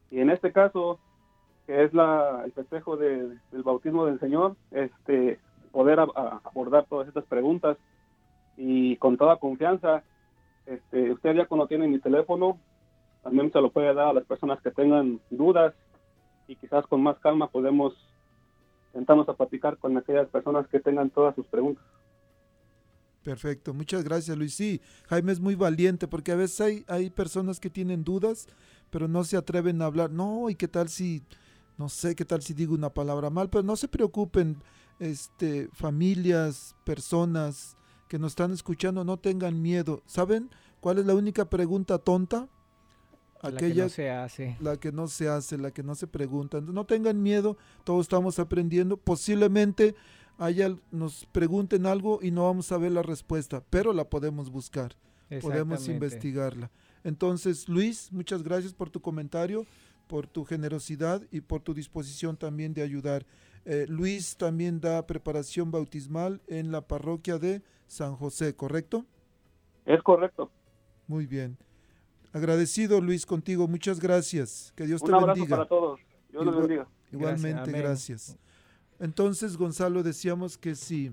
y 0.10 0.20
en 0.20 0.30
este 0.32 0.52
caso 0.52 1.00
que 1.68 1.84
es 1.84 1.92
el 1.94 2.52
festejo 2.54 2.98
de- 2.98 3.38
del 3.52 3.64
bautismo 3.64 4.06
del 4.06 4.20
Señor, 4.20 4.56
este 4.72 5.40
poder 5.72 6.00
abordar 6.00 6.86
todas 6.90 7.08
estas 7.08 7.26
preguntas 7.26 7.78
y 8.58 8.96
con 8.98 9.18
toda 9.18 9.38
confianza. 9.38 10.02
Este, 10.66 11.12
usted 11.12 11.36
ya 11.36 11.46
cuando 11.46 11.68
tiene 11.68 11.88
mi 11.88 12.00
teléfono, 12.00 12.58
también 13.22 13.52
se 13.52 13.62
lo 13.62 13.70
puede 13.70 13.94
dar 13.94 14.08
a 14.08 14.14
las 14.14 14.26
personas 14.26 14.60
que 14.62 14.72
tengan 14.72 15.20
dudas 15.30 15.76
y 16.48 16.56
quizás 16.56 16.88
con 16.88 17.04
más 17.04 17.20
calma 17.20 17.48
podemos 17.48 17.94
sentarnos 19.00 19.30
a 19.30 19.34
platicar 19.34 19.78
con 19.78 19.98
aquellas 19.98 20.28
personas 20.28 20.68
que 20.68 20.80
tengan 20.80 21.10
todas 21.10 21.34
sus 21.34 21.48
preguntas. 21.48 21.84
Perfecto, 23.24 23.74
muchas 23.74 24.04
gracias 24.04 24.38
Luis. 24.38 24.54
Sí, 24.54 24.82
Jaime 25.08 25.32
es 25.32 25.40
muy 25.40 25.56
valiente 25.56 26.08
porque 26.08 26.34
a 26.34 26.36
veces 26.36 26.60
hay, 26.62 26.86
hay 26.88 27.10
personas 27.10 27.60
que 27.60 27.70
tienen 27.70 28.04
dudas, 28.04 28.48
pero 28.90 29.08
no 29.08 29.24
se 29.24 29.38
atreven 29.38 29.82
a 29.82 29.86
hablar. 29.86 30.12
No, 30.12 30.50
¿y 30.50 30.56
qué 30.56 30.68
tal 30.68 30.90
si, 30.90 31.24
no 31.78 31.88
sé, 31.88 32.14
qué 32.16 32.26
tal 32.26 32.42
si 32.42 32.54
digo 32.54 32.74
una 32.74 32.90
palabra 32.90 33.30
mal? 33.30 33.50
Pero 33.50 33.64
no 33.64 33.76
se 33.76 33.88
preocupen, 33.88 34.58
este, 35.00 35.70
familias, 35.72 36.76
personas 36.84 37.78
que 38.10 38.20
nos 38.20 38.34
están 38.34 38.52
escuchando, 38.52 39.06
no 39.06 39.18
tengan 39.18 39.62
miedo. 39.62 40.02
¿Saben 40.08 40.50
cuál 40.82 41.00
es 41.00 41.06
la 41.06 41.16
única 41.16 41.50
pregunta 41.50 42.00
tonta? 42.00 42.50
La 43.42 43.52
que 43.52 43.66
Aquella 43.66 43.84
no 43.84 43.90
se 43.90 44.10
hace. 44.10 44.58
la 44.60 44.78
que 44.78 44.92
no 44.92 45.08
se 45.08 45.30
hace, 45.30 45.58
la 45.58 45.72
que 45.72 45.84
no 45.84 45.96
se 45.96 46.08
pregunta. 46.08 46.60
No 46.60 46.86
tengan 46.86 47.22
miedo, 47.22 47.58
todos 47.84 48.02
estamos 48.02 48.38
aprendiendo. 48.40 48.98
Posiblemente 48.98 49.96
haya, 50.38 50.76
nos 50.92 51.26
pregunten 51.28 51.86
algo 51.86 52.20
y 52.22 52.32
no 52.32 52.46
vamos 52.46 52.72
a 52.72 52.78
ver 52.78 52.92
la 52.92 53.02
respuesta, 53.02 53.64
pero 53.70 53.94
la 53.94 54.10
podemos 54.10 54.50
buscar, 54.50 54.96
podemos 55.42 55.88
investigarla. 55.88 56.70
Entonces, 57.04 57.70
Luis, 57.70 58.12
muchas 58.12 58.44
gracias 58.44 58.74
por 58.74 58.90
tu 58.90 59.02
comentario, 59.02 59.66
por 60.08 60.28
tu 60.28 60.44
generosidad 60.44 61.22
y 61.32 61.42
por 61.42 61.62
tu 61.62 61.74
disposición 61.74 62.36
también 62.36 62.74
de 62.74 62.82
ayudar. 62.82 63.26
Eh, 63.66 63.86
Luis 63.88 64.36
también 64.38 64.80
da 64.80 65.06
preparación 65.06 65.72
bautismal 65.72 66.42
en 66.48 66.72
la 66.72 66.82
parroquia 66.82 67.38
de 67.38 67.62
San 67.88 68.16
José, 68.16 68.56
¿correcto? 68.56 69.06
Es 69.86 70.02
correcto. 70.04 70.52
Muy 71.08 71.26
bien. 71.26 71.58
Agradecido, 72.34 73.02
Luis, 73.02 73.26
contigo. 73.26 73.68
Muchas 73.68 74.00
gracias. 74.00 74.72
Que 74.76 74.86
Dios 74.86 75.02
Un 75.02 75.10
te 75.10 75.16
abrazo 75.16 75.34
bendiga. 75.36 75.58
para 75.58 75.68
todos. 75.68 76.00
Dios 76.32 76.46
los 76.46 76.54
Igual- 76.54 76.68
bendiga. 76.68 76.88
Igualmente, 77.12 77.72
gracias. 77.72 78.38
Entonces, 79.00 79.58
Gonzalo, 79.58 80.04
decíamos 80.04 80.58
que 80.58 80.76
si 80.76 81.12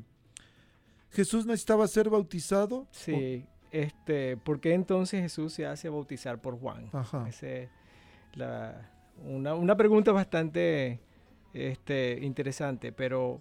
Jesús 1.10 1.46
necesitaba 1.46 1.86
ser 1.88 2.10
bautizado, 2.10 2.86
Sí, 2.90 3.46
este, 3.70 4.36
¿por 4.36 4.60
qué 4.60 4.74
entonces 4.74 5.22
Jesús 5.22 5.52
se 5.54 5.64
hace 5.66 5.88
bautizar 5.88 6.40
por 6.42 6.58
Juan? 6.58 6.90
Ajá. 6.92 7.26
Ese 7.28 7.62
es 7.64 7.70
la- 8.34 8.90
una, 9.24 9.54
una 9.54 9.76
pregunta 9.76 10.12
bastante 10.12 11.00
este, 11.54 12.18
interesante, 12.20 12.92
pero 12.92 13.40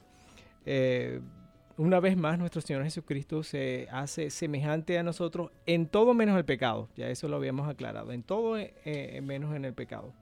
eh, 0.65 1.19
una 1.77 1.99
vez 1.99 2.15
más 2.17 2.39
nuestro 2.39 2.61
Señor 2.61 2.83
Jesucristo 2.83 3.43
se 3.43 3.87
hace 3.91 4.29
semejante 4.29 4.97
a 4.97 5.03
nosotros 5.03 5.51
en 5.65 5.87
todo 5.87 6.13
menos 6.13 6.37
el 6.37 6.45
pecado. 6.45 6.87
Ya 6.95 7.09
eso 7.09 7.27
lo 7.27 7.35
habíamos 7.37 7.67
aclarado, 7.67 8.11
en 8.11 8.23
todo 8.23 8.57
eh, 8.57 8.73
eh, 8.85 9.21
menos 9.21 9.55
en 9.55 9.65
el 9.65 9.73
pecado. 9.73 10.13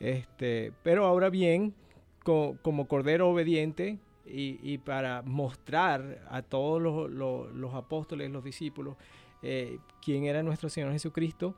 Este, 0.00 0.72
pero 0.82 1.06
ahora 1.06 1.30
bien, 1.30 1.74
co- 2.22 2.56
como 2.62 2.86
cordero 2.86 3.28
obediente, 3.30 3.98
y, 4.30 4.76
para 4.76 5.22
mostrar 5.22 6.22
a 6.30 6.42
todos 6.42 6.82
los, 7.10 7.74
apóstoles, 7.74 8.30
los 8.30 8.44
discípulos, 8.44 8.96
eh, 9.42 9.78
quién 10.04 10.24
era 10.24 10.42
nuestro 10.42 10.68
Señor 10.68 10.92
Jesucristo. 10.92 11.54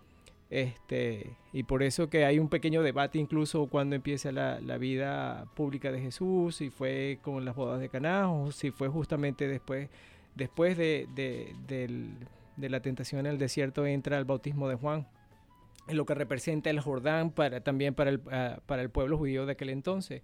Este, 0.51 1.37
y 1.53 1.63
por 1.63 1.85
eso 1.85 2.11
que 2.11 2.25
hay 2.25 2.41
un 2.41 2.49
pequeño 2.49 2.83
debate 2.83 3.19
incluso 3.19 3.69
cuando 3.69 3.95
empieza 3.95 4.33
la, 4.33 4.79
vida 4.79 5.47
pública 5.55 5.93
de 5.93 6.01
Jesús, 6.01 6.57
si 6.57 6.71
fue 6.71 7.21
con 7.23 7.45
las 7.45 7.55
bodas 7.55 7.81
de 7.81 7.89
Caná 7.89 8.33
o 8.33 8.51
si 8.51 8.73
fue 8.73 8.89
justamente 8.89 9.47
después, 9.47 9.89
después 10.35 10.77
de, 10.77 11.07
la 12.59 12.81
tentación 12.81 13.21
en 13.21 13.33
el 13.33 13.39
desierto 13.39 13.87
entra 13.87 14.19
el 14.19 14.25
bautismo 14.25 14.69
de 14.69 14.75
Juan, 14.75 15.07
lo 15.89 16.05
que 16.05 16.15
representa 16.15 16.69
el 16.69 16.81
Jordán 16.81 17.31
para, 17.31 17.61
también 17.61 17.95
para 17.95 18.11
el, 18.11 18.21
ah, 18.33 18.59
para 18.67 18.83
el 18.83 18.91
pueblo 18.91 19.19
judío 19.19 19.47
de 19.47 19.53
aquel 19.53 19.71
entonces. 19.71 20.23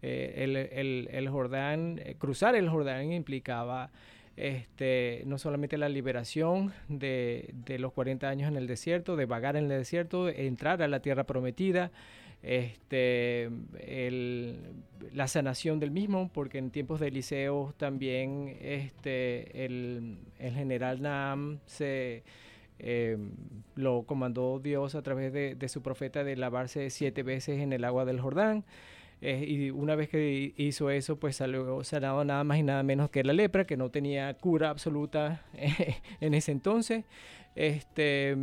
Eh, 0.00 1.08
el, 1.12 1.28
Jordán, 1.28 2.00
eh, 2.04 2.14
cruzar 2.18 2.54
el 2.54 2.70
Jordán 2.70 3.12
implicaba 3.12 3.90
este, 4.38 5.22
no 5.26 5.36
solamente 5.36 5.76
la 5.78 5.88
liberación 5.88 6.72
de, 6.88 7.52
los 7.78 7.92
40 7.92 8.28
años 8.28 8.48
en 8.48 8.56
el 8.56 8.66
desierto, 8.66 9.16
de 9.16 9.26
vagar 9.26 9.56
en 9.56 9.64
el 9.64 9.78
desierto, 9.78 10.28
entrar 10.28 10.80
a 10.82 10.88
la 10.88 11.00
tierra 11.00 11.24
prometida, 11.24 11.90
este, 12.42 13.50
la 15.12 15.26
sanación 15.26 15.80
del 15.80 15.90
mismo, 15.90 16.30
porque 16.32 16.58
en 16.58 16.70
tiempos 16.70 17.00
de 17.00 17.08
Eliseo 17.08 17.74
también 17.76 18.56
este, 18.60 19.64
el, 19.64 20.18
general 20.38 21.02
Naam 21.02 21.58
se... 21.66 22.22
Em, 22.80 23.32
lo 23.74 24.04
comandó 24.04 24.60
Dios 24.60 24.94
a 24.94 25.02
través 25.02 25.32
de, 25.32 25.68
su 25.68 25.82
profeta 25.82 26.22
de 26.22 26.36
lavarse 26.36 26.90
siete 26.90 27.24
veces 27.24 27.58
en 27.60 27.72
el 27.72 27.84
agua 27.84 28.04
del 28.04 28.20
Jordán. 28.20 28.64
Eh, 29.20 29.44
y 29.48 29.70
una 29.70 29.96
vez 29.96 30.08
que 30.08 30.52
hizo 30.56 30.90
eso, 30.90 31.18
pues 31.18 31.36
salió 31.36 31.82
sanado 31.82 32.24
nada 32.24 32.44
más 32.44 32.58
y 32.58 32.62
nada 32.62 32.82
menos 32.82 33.10
que 33.10 33.24
la 33.24 33.32
lepra, 33.32 33.64
que 33.64 33.76
no 33.76 33.90
tenía 33.90 34.32
cura 34.34 34.70
absoluta 34.70 35.42
en 36.20 36.34
ese 36.34 36.52
entonces. 36.52 37.04
Este, 37.56 38.36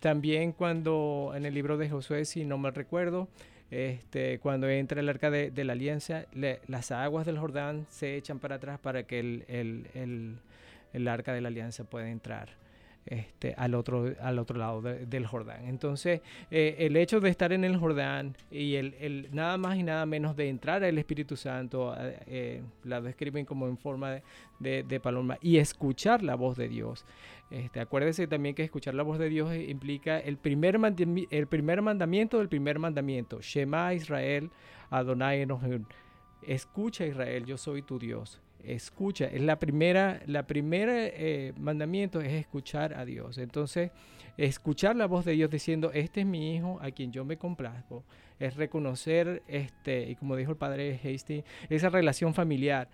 también 0.00 0.52
cuando 0.52 1.32
en 1.34 1.46
el 1.46 1.54
libro 1.54 1.78
de 1.78 1.88
Josué, 1.88 2.24
si 2.24 2.44
no 2.44 2.58
me 2.58 2.70
recuerdo, 2.70 3.28
este, 3.70 4.38
cuando 4.40 4.68
entra 4.68 5.00
el 5.00 5.08
arca 5.08 5.30
de, 5.30 5.64
la 5.64 5.74
alianza, 5.74 6.24
las 6.32 6.90
aguas 6.90 7.26
del 7.26 7.38
Jordán 7.38 7.86
se 7.88 8.16
echan 8.16 8.38
para 8.40 8.56
atrás 8.56 8.80
para 8.80 9.04
que 9.04 9.20
el, 9.20 9.44
el, 9.46 9.86
el, 9.94 10.38
el 10.92 11.08
arca 11.08 11.32
de 11.32 11.40
la 11.40 11.48
alianza 11.48 11.84
pueda 11.84 12.10
entrar. 12.10 12.48
Este, 13.10 13.54
al, 13.56 13.74
otro, 13.74 14.12
al 14.20 14.38
otro 14.38 14.58
lado 14.58 14.82
del 14.82 15.26
Jordán. 15.26 15.64
Entonces, 15.64 16.20
eh, 16.50 16.76
el 16.80 16.94
hecho 16.94 17.20
de 17.20 17.30
estar 17.30 17.54
en 17.54 17.64
el 17.64 17.78
Jordán 17.78 18.36
y 18.50 18.74
el, 18.74 19.30
nada 19.32 19.56
más 19.56 19.78
y 19.78 19.82
nada 19.82 20.04
menos 20.04 20.36
de 20.36 20.50
entrar 20.50 20.84
al 20.84 20.98
Espíritu 20.98 21.34
Santo, 21.34 21.94
eh, 21.98 22.18
eh, 22.26 22.62
la 22.84 23.00
describen 23.00 23.46
como 23.46 23.66
en 23.66 23.78
forma 23.78 24.20
de, 24.58 25.00
paloma, 25.02 25.38
y 25.40 25.56
escuchar 25.56 26.22
la 26.22 26.34
voz 26.34 26.58
de 26.58 26.68
Dios. 26.68 27.06
Este, 27.50 27.80
acuérdese 27.80 28.26
también 28.26 28.54
que 28.54 28.64
escuchar 28.64 28.92
la 28.92 29.04
voz 29.04 29.18
de 29.18 29.30
Dios 29.30 29.56
implica 29.56 30.18
el 30.18 30.36
primer, 30.36 30.78
el 31.30 31.46
primer 31.46 31.80
mandamiento 31.80 32.36
del 32.36 32.50
primer 32.50 32.78
mandamiento. 32.78 33.40
Shema 33.40 33.94
Israel, 33.94 34.50
Adonai 34.90 35.40
Elohim. 35.40 35.86
Escucha 36.42 37.06
Israel, 37.06 37.46
yo 37.46 37.56
soy 37.56 37.80
tu 37.80 37.98
Dios 37.98 38.38
escucha. 38.64 39.26
Es 39.26 39.40
la 39.42 39.58
primera, 39.58 40.20
la 40.26 40.46
primera 40.46 40.94
eh, 40.96 41.52
mandamiento 41.58 42.20
es 42.20 42.32
escuchar 42.32 42.94
a 42.94 43.04
Dios. 43.04 43.38
Entonces, 43.38 43.90
escuchar 44.36 44.96
la 44.96 45.06
voz 45.06 45.24
de 45.24 45.32
Dios 45.32 45.50
diciendo, 45.50 45.90
este 45.92 46.20
es 46.20 46.26
mi 46.26 46.54
hijo 46.54 46.78
a 46.80 46.90
quien 46.90 47.12
yo 47.12 47.24
me 47.24 47.36
complazco, 47.36 48.04
es 48.38 48.56
reconocer, 48.56 49.42
este, 49.48 50.08
y 50.08 50.14
como 50.14 50.36
dijo 50.36 50.52
el 50.52 50.56
padre 50.56 51.00
Hasty, 51.02 51.42
esa 51.68 51.88
relación 51.88 52.34
familiar 52.34 52.88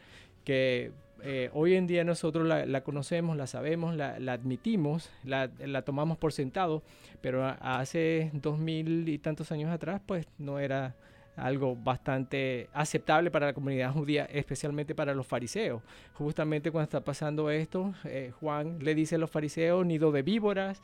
que 0.45 0.93
eh, 1.23 1.51
hoy 1.55 1.75
en 1.75 1.87
día 1.87 2.05
nosotros 2.05 2.47
la, 2.47 2.81
conocemos, 2.83 3.37
la 3.37 3.47
sabemos, 3.47 3.95
la, 3.95 4.15
admitimos, 4.33 5.11
la, 5.23 5.49
tomamos 5.83 6.19
por 6.19 6.33
sentado, 6.33 6.83
pero 7.21 7.45
hace 7.47 8.31
dos 8.35 8.59
mil 8.59 9.09
y 9.09 9.19
tantos 9.19 9.53
años 9.53 9.71
atrás, 9.71 10.03
pues 10.05 10.27
no 10.39 10.59
era 10.59 10.97
algo 11.37 11.77
bastante 11.77 12.69
aceptable 12.73 13.31
para 13.31 13.47
la 13.47 13.53
comunidad 13.53 13.93
judía, 13.93 14.25
especialmente 14.27 14.95
para 14.95 15.15
los 15.15 15.27
fariseos. 15.27 15.83
Justamente 16.15 16.71
cuando 16.71 16.85
está 16.85 17.01
pasando 17.03 17.51
esto, 17.51 17.95
eh, 18.05 18.33
Juan 18.41 18.79
le 18.81 18.95
dice 18.95 19.17
a 19.17 19.19
los 19.19 19.31
fariseos, 19.31 19.85
nido 19.85 20.13
de 20.13 20.23
víboras, 20.23 20.81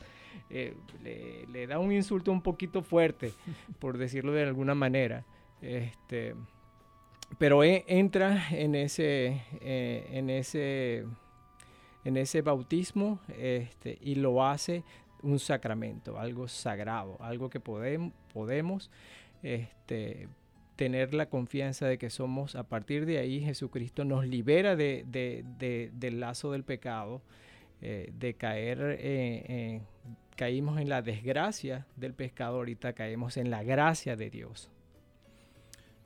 eh, 0.49 0.75
le, 1.51 1.67
da 1.67 1.79
un 1.79 1.91
insulto 1.91 2.31
un 2.31 2.41
poquito 2.41 2.81
fuerte, 2.81 3.33
por 3.79 3.97
decirlo 3.97 4.31
de 4.33 4.43
alguna 4.43 4.75
manera. 4.75 5.25
Este, 5.61 6.35
pero 7.37 7.63
e, 7.63 7.85
entra 7.87 8.49
en 8.51 8.75
ese, 8.75 9.41
eh, 9.61 10.07
en 10.11 10.29
ese, 10.29 11.05
en 12.03 12.17
ese 12.17 12.41
bautismo 12.41 13.19
este, 13.37 13.97
y 14.01 14.15
lo 14.15 14.43
hace 14.43 14.83
un 15.23 15.39
sacramento, 15.39 16.19
algo 16.19 16.47
sagrado, 16.47 17.17
algo 17.21 17.49
que 17.49 17.59
podemos, 17.59 18.11
podemos 18.33 18.89
este, 19.43 20.27
tener 20.81 21.13
la 21.13 21.29
confianza 21.29 21.85
de 21.85 21.99
que 21.99 22.09
somos, 22.09 22.55
a 22.55 22.63
partir 22.63 23.05
de 23.05 23.19
ahí 23.19 23.39
Jesucristo 23.39 24.03
nos 24.03 24.25
libera 24.25 24.75
de, 24.75 25.05
del 25.93 26.19
lazo 26.19 26.53
del 26.53 26.63
pecado, 26.63 27.21
eh, 27.81 28.11
de 28.17 28.33
caer, 28.33 28.97
eh, 28.99 29.81
caímos 30.35 30.81
en 30.81 30.89
la 30.89 31.03
desgracia 31.03 31.85
del 31.97 32.15
pecado, 32.15 32.55
ahorita 32.55 32.93
caemos 32.93 33.37
en 33.37 33.51
la 33.51 33.61
gracia 33.61 34.15
de 34.15 34.31
Dios. 34.31 34.71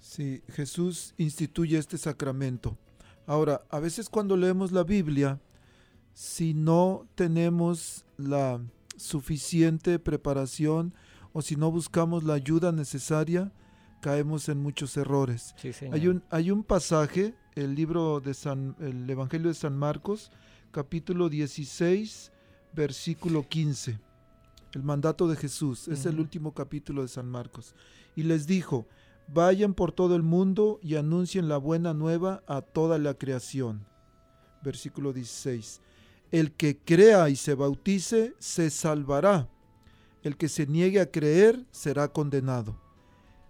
Sí, 0.02 0.44
Jesús 0.50 1.14
instituye 1.18 1.78
este 1.78 1.98
sacramento. 1.98 2.78
Ahora, 3.28 3.62
a 3.70 3.80
veces 3.80 4.10
cuando 4.10 4.36
leemos 4.36 4.74
la 4.74 4.84
Biblia, 4.84 5.40
si 6.14 6.54
no 6.54 7.08
tenemos 7.16 8.06
la 8.18 8.60
suficiente 8.98 10.00
preparación 10.00 10.94
o 11.32 11.42
si 11.42 11.56
no 11.56 11.72
buscamos 11.72 12.26
la 12.26 12.34
ayuda 12.34 12.74
necesaria, 12.74 13.54
caemos 14.06 14.50
en 14.50 14.62
muchos 14.62 14.98
errores. 14.98 15.56
hay, 15.92 16.08
un, 16.08 16.24
hay 16.30 16.52
un 16.52 16.64
pasaje, 16.64 17.34
el 17.56 17.74
libro 17.74 18.20
de 18.20 18.36
San, 18.36 18.76
el 18.80 19.10
Evangelio 19.10 19.48
de 19.48 19.56
San 19.56 19.76
Marcos, 19.76 20.32
capítulo 20.70 21.28
16, 21.28 22.32
versículo 22.72 23.50
15. 23.50 24.00
El 24.74 24.84
mandato 24.84 25.28
de 25.28 25.36
Jesús, 25.36 25.88
es 25.88 26.06
el 26.06 26.20
último 26.20 26.54
capítulo 26.54 27.02
de 27.02 27.08
San 27.08 27.28
Marcos. 27.28 27.74
Y 28.16 28.22
les 28.22 28.46
dijo, 28.46 28.86
vayan 29.28 29.74
por 29.74 29.92
todo 29.92 30.16
el 30.16 30.22
mundo 30.22 30.80
y 30.84 30.98
anuncien 30.98 31.50
la 31.50 31.58
buena 31.58 31.96
nueva 31.96 32.44
a 32.46 32.62
toda 32.62 33.00
la 33.00 33.16
creación. 33.16 33.88
Versículo 34.62 35.14
16. 35.14 35.82
El 36.32 36.52
que 36.52 36.78
crea 36.78 37.28
y 37.30 37.36
se 37.36 37.56
bautice 37.56 38.36
se 38.38 38.70
salvará. 38.70 39.50
El 40.22 40.38
que 40.38 40.48
se 40.48 40.68
niegue 40.68 41.02
a 41.02 41.10
creer 41.10 41.66
será 41.72 42.10
condenado. 42.10 42.85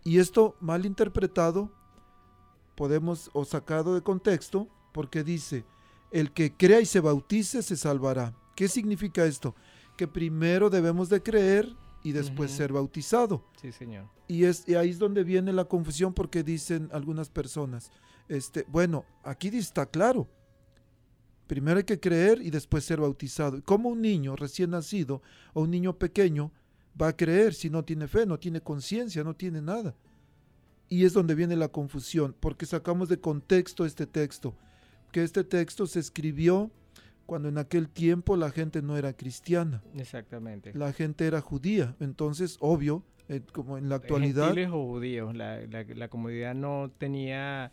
Y 0.06 0.20
esto 0.20 0.56
mal 0.62 0.86
interpretado, 0.86 1.72
podemos, 2.76 3.32
o 3.34 3.44
sacado 3.44 3.96
de 3.96 4.04
contexto, 4.04 4.70
porque 4.94 5.24
dice, 5.24 5.66
el 6.12 6.32
que 6.32 6.56
crea 6.56 6.80
y 6.80 6.86
se 6.86 7.00
bautice 7.00 7.64
se 7.64 7.76
salvará. 7.76 8.36
¿Qué 8.56 8.68
significa 8.68 9.26
esto? 9.26 9.56
Que 9.98 10.08
primero 10.08 10.70
debemos 10.70 11.10
de 11.10 11.24
creer 11.24 11.76
y 12.04 12.12
después 12.12 12.52
ser 12.52 12.72
bautizado. 12.72 13.44
Sí, 13.60 13.72
señor. 13.72 14.06
Y, 14.28 14.44
es, 14.44 14.70
ahí 14.70 14.92
es 14.92 15.00
donde 15.00 15.24
viene 15.24 15.52
la 15.52 15.66
confusión 15.66 16.14
porque 16.14 16.44
dicen 16.44 16.88
algunas 16.94 17.32
personas, 17.32 17.90
este, 18.30 18.64
bueno, 18.68 19.06
aquí 19.24 19.48
está 19.48 19.88
claro. 19.88 20.30
Primero 21.48 21.80
hay 21.80 21.84
que 21.84 22.00
creer 22.00 22.44
y 22.44 22.52
después 22.52 22.86
ser 22.86 23.02
bautizado. 23.02 23.60
Como 23.64 23.90
un 23.90 24.04
niño 24.04 24.36
recién 24.36 24.70
nacido 24.70 25.24
o 25.54 25.62
un 25.64 25.72
niño 25.72 25.98
pequeño 25.98 26.52
va 27.00 27.10
a 27.10 27.16
creer 27.16 27.54
si 27.54 27.70
no 27.70 27.84
tiene 27.84 28.08
fe, 28.08 28.26
no 28.26 28.40
tiene 28.40 28.62
conciencia, 28.62 29.24
no 29.24 29.36
tiene 29.36 29.62
nada? 29.62 29.96
Y 30.88 31.06
es 31.06 31.14
donde 31.14 31.36
viene 31.36 31.56
la 31.56 31.68
confusión, 31.68 32.36
porque 32.40 32.66
sacamos 32.66 33.10
de 33.10 33.20
contexto 33.20 33.86
este 33.86 34.06
texto, 34.06 34.56
que 35.12 35.24
este 35.24 35.44
texto 35.44 35.88
se 35.88 36.00
escribió 36.00 36.72
cuando 37.26 37.50
en 37.50 37.58
aquel 37.58 37.90
tiempo 37.90 38.38
la 38.38 38.52
gente 38.52 38.82
no 38.82 38.98
era 38.98 39.14
cristiana. 39.14 39.82
Exactamente. 39.96 40.74
La 40.74 40.94
gente 40.94 41.26
era 41.26 41.42
judía, 41.42 41.96
entonces 42.00 42.58
obvio, 42.60 43.04
eh, 43.28 43.42
como 43.52 43.78
en 43.78 43.90
la 43.90 43.96
actualidad... 43.96 44.48
Gentiles 44.48 44.70
o 44.70 44.86
judíos, 44.86 45.36
la, 45.36 45.62
la, 45.62 46.08
comunidad 46.08 46.54
no 46.54 46.92
tenía, 46.98 47.72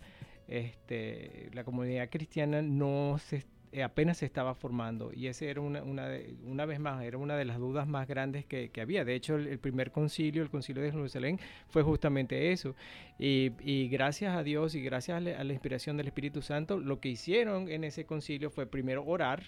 este, 0.49 1.51
la 1.53 1.64
comunidad 1.64 2.09
cristiana 2.09 2.62
no 2.62 3.18
se 3.18 3.45
eh, 3.75 3.83
apenas 3.83 4.18
se 4.18 4.27
estaba 4.27 4.55
formando 4.55 5.14
y 5.14 5.29
ese 5.29 5.49
era 5.49 5.62
una, 5.62 5.83
una, 5.83 6.07
una, 6.45 6.66
vez 6.66 6.79
más, 6.79 7.03
era 7.03 7.16
una 7.16 7.37
de 7.37 7.47
las 7.47 7.57
dudas 7.57 7.89
más 7.89 8.07
grandes 8.07 8.45
que, 8.45 8.70
había. 8.79 9.03
De 9.07 9.14
hecho, 9.14 9.37
el, 9.37 9.59
primer 9.59 9.91
concilio, 9.91 10.43
el 10.43 10.51
concilio 10.51 10.83
de 10.83 10.93
Jerusalén, 10.93 11.41
fue 11.68 11.83
justamente 11.83 12.53
eso. 12.53 12.77
Y, 13.18 13.89
gracias 13.89 14.37
a 14.37 14.43
Dios 14.43 14.75
y 14.75 14.83
gracias 14.83 15.16
a 15.16 15.20
la, 15.20 15.53
inspiración 15.53 15.97
del 15.97 16.09
Espíritu 16.09 16.43
Santo, 16.43 16.79
lo 16.79 17.01
que 17.01 17.09
hicieron 17.09 17.70
en 17.70 17.85
ese 17.85 18.05
concilio 18.05 18.51
fue 18.51 18.66
primero 18.66 19.07
orar, 19.07 19.43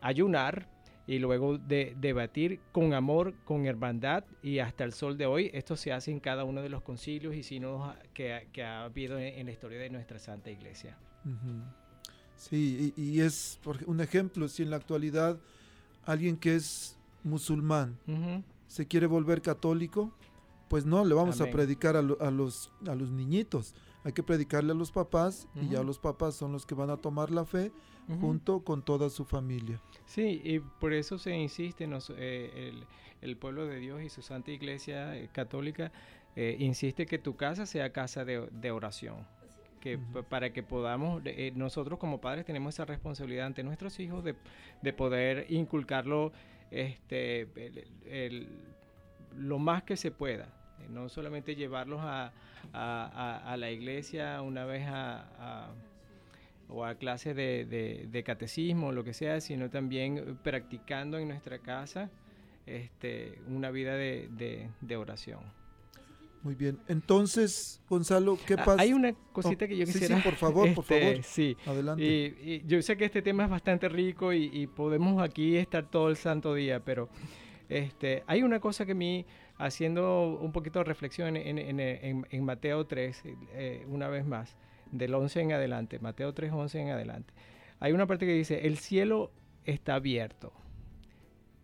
ayunar 0.00 0.66
y 1.06 1.18
luego 1.18 1.58
de 1.58 1.94
debatir 1.98 2.60
con 2.72 2.94
amor, 2.94 3.34
con 3.44 3.66
hermandad 3.66 4.24
y 4.42 4.60
hasta 4.60 4.84
el 4.84 4.94
sol 4.94 5.18
de 5.18 5.26
hoy, 5.26 5.50
esto 5.52 5.76
se 5.76 5.92
hace 5.92 6.10
en 6.10 6.20
cada 6.20 6.44
uno 6.44 6.62
de 6.62 6.70
los 6.70 6.82
concilios 6.82 7.34
y 7.34 7.42
sínodos 7.42 7.94
que, 8.14 8.48
que 8.54 8.62
ha 8.62 8.84
habido 8.84 9.18
en, 9.18 9.44
la 9.44 9.52
historia 9.52 9.78
de 9.78 9.90
nuestra 9.90 10.18
Santa 10.18 10.50
Iglesia. 10.50 10.96
Sí, 12.36 12.92
y, 12.96 13.20
es 13.20 13.58
un 13.86 14.00
ejemplo, 14.00 14.48
si 14.48 14.62
en 14.62 14.70
la 14.70 14.76
actualidad 14.76 15.38
alguien 16.04 16.36
que 16.36 16.56
es 16.56 16.96
musulmán 17.22 17.96
se 18.68 18.86
quiere 18.86 19.06
volver 19.06 19.40
católico, 19.40 20.12
pues 20.68 20.84
no, 20.84 21.04
le 21.04 21.14
vamos 21.14 21.40
a 21.40 21.46
predicar 21.50 21.96
a, 21.96 22.02
los, 22.02 22.72
a 22.86 22.94
los 22.94 23.10
niñitos. 23.10 23.74
Hay 24.02 24.12
que 24.12 24.22
predicarle 24.22 24.72
a 24.72 24.74
los 24.74 24.92
papás 24.92 25.48
y 25.54 25.68
ya 25.68 25.82
los 25.82 25.98
papás 25.98 26.34
son 26.34 26.52
los 26.52 26.66
que 26.66 26.74
van 26.74 26.90
a 26.90 26.96
tomar 26.96 27.30
la 27.30 27.44
fe 27.44 27.72
junto 28.20 28.60
con 28.60 28.82
toda 28.82 29.08
su 29.10 29.24
familia. 29.24 29.80
Sí, 30.06 30.40
y 30.44 30.58
por 30.58 30.92
eso 30.92 31.18
se 31.18 31.36
insiste, 31.36 31.88
eh, 32.16 32.72
el, 33.22 33.36
pueblo 33.36 33.66
de 33.66 33.78
Dios 33.78 34.02
y 34.02 34.10
su 34.10 34.20
Santa 34.20 34.50
Iglesia 34.50 35.16
eh, 35.16 35.28
Católica 35.32 35.90
eh, 36.36 36.56
insiste 36.58 37.06
que 37.06 37.18
tu 37.18 37.36
casa 37.36 37.64
sea 37.64 37.92
casa 37.92 38.24
de, 38.24 38.70
oración. 38.70 39.26
Que, 39.84 39.98
para 40.30 40.50
que 40.52 40.64
podamos, 40.64 41.22
nosotros 41.54 41.98
como 41.98 42.20
padres 42.20 42.44
tenemos 42.44 42.74
esa 42.74 42.86
responsabilidad 42.86 43.46
ante 43.46 43.62
nuestros 43.62 44.00
hijos 44.00 44.24
de, 44.24 44.92
poder 44.94 45.46
inculcarlo 45.50 46.32
este, 46.70 47.46
lo 49.36 49.58
más 49.58 49.82
que 49.82 49.96
se 49.96 50.10
pueda, 50.10 50.48
no 50.88 51.08
solamente 51.08 51.54
llevarlos 51.54 52.00
a, 52.02 52.32
la 52.72 53.70
iglesia 53.70 54.40
una 54.40 54.64
vez 54.64 54.86
a 54.88 55.70
o 56.68 56.84
a 56.84 56.94
clases 56.96 57.36
de, 57.36 58.06
de, 58.10 58.22
catecismo, 58.22 58.92
lo 58.92 59.04
que 59.04 59.12
sea, 59.12 59.40
sino 59.40 59.70
también 59.70 60.38
practicando 60.42 61.18
en 61.18 61.28
nuestra 61.28 61.58
casa 61.58 62.10
este, 62.66 63.38
una 63.48 63.70
vida 63.70 63.96
de, 63.96 64.96
oración. 64.96 65.40
Muy 66.44 66.54
bien. 66.54 66.78
Entonces, 66.88 67.80
Gonzalo, 67.88 68.38
¿qué 68.46 68.54
ah, 68.54 68.64
pasa? 68.64 68.82
Hay 68.82 68.92
una 68.92 69.14
cosita 69.32 69.66
que 69.66 69.78
yo 69.78 69.86
quisiera. 69.86 70.18
Sí, 70.18 70.22
por 70.22 70.34
favor, 70.34 70.74
por 70.74 70.84
este, 70.84 71.00
favor. 71.00 71.24
Sí. 71.24 71.56
Adelante. 71.64 72.04
Y, 72.04 72.62
yo 72.66 72.82
sé 72.82 72.98
que 72.98 73.06
este 73.06 73.22
tema 73.22 73.44
es 73.44 73.50
bastante 73.50 73.88
rico 73.88 74.30
y, 74.30 74.66
podemos 74.66 75.22
aquí 75.22 75.56
estar 75.56 75.88
todo 75.90 76.10
el 76.10 76.16
santo 76.16 76.54
día, 76.54 76.80
pero 76.80 77.08
este, 77.70 78.24
hay 78.26 78.42
una 78.42 78.60
cosa 78.60 78.84
que 78.84 78.92
a 78.92 78.94
mí, 78.94 79.24
haciendo 79.56 80.38
un 80.38 80.52
poquito 80.52 80.80
de 80.80 80.84
reflexión 80.84 81.34
en, 81.38 81.58
en, 81.58 81.80
en, 82.30 82.44
Mateo 82.44 82.86
3, 82.86 83.22
eh, 83.54 83.86
una 83.88 84.08
vez 84.08 84.26
más, 84.26 84.54
del 84.92 85.14
11 85.14 85.40
en 85.40 85.52
adelante, 85.52 85.98
Mateo 85.98 86.34
3, 86.34 86.52
11 86.52 86.78
en 86.78 86.90
adelante, 86.90 87.32
hay 87.80 87.92
una 87.92 88.06
parte 88.06 88.26
que 88.26 88.32
dice, 88.34 88.66
el 88.66 88.76
cielo 88.76 89.30
está 89.64 89.94
abierto. 89.94 90.52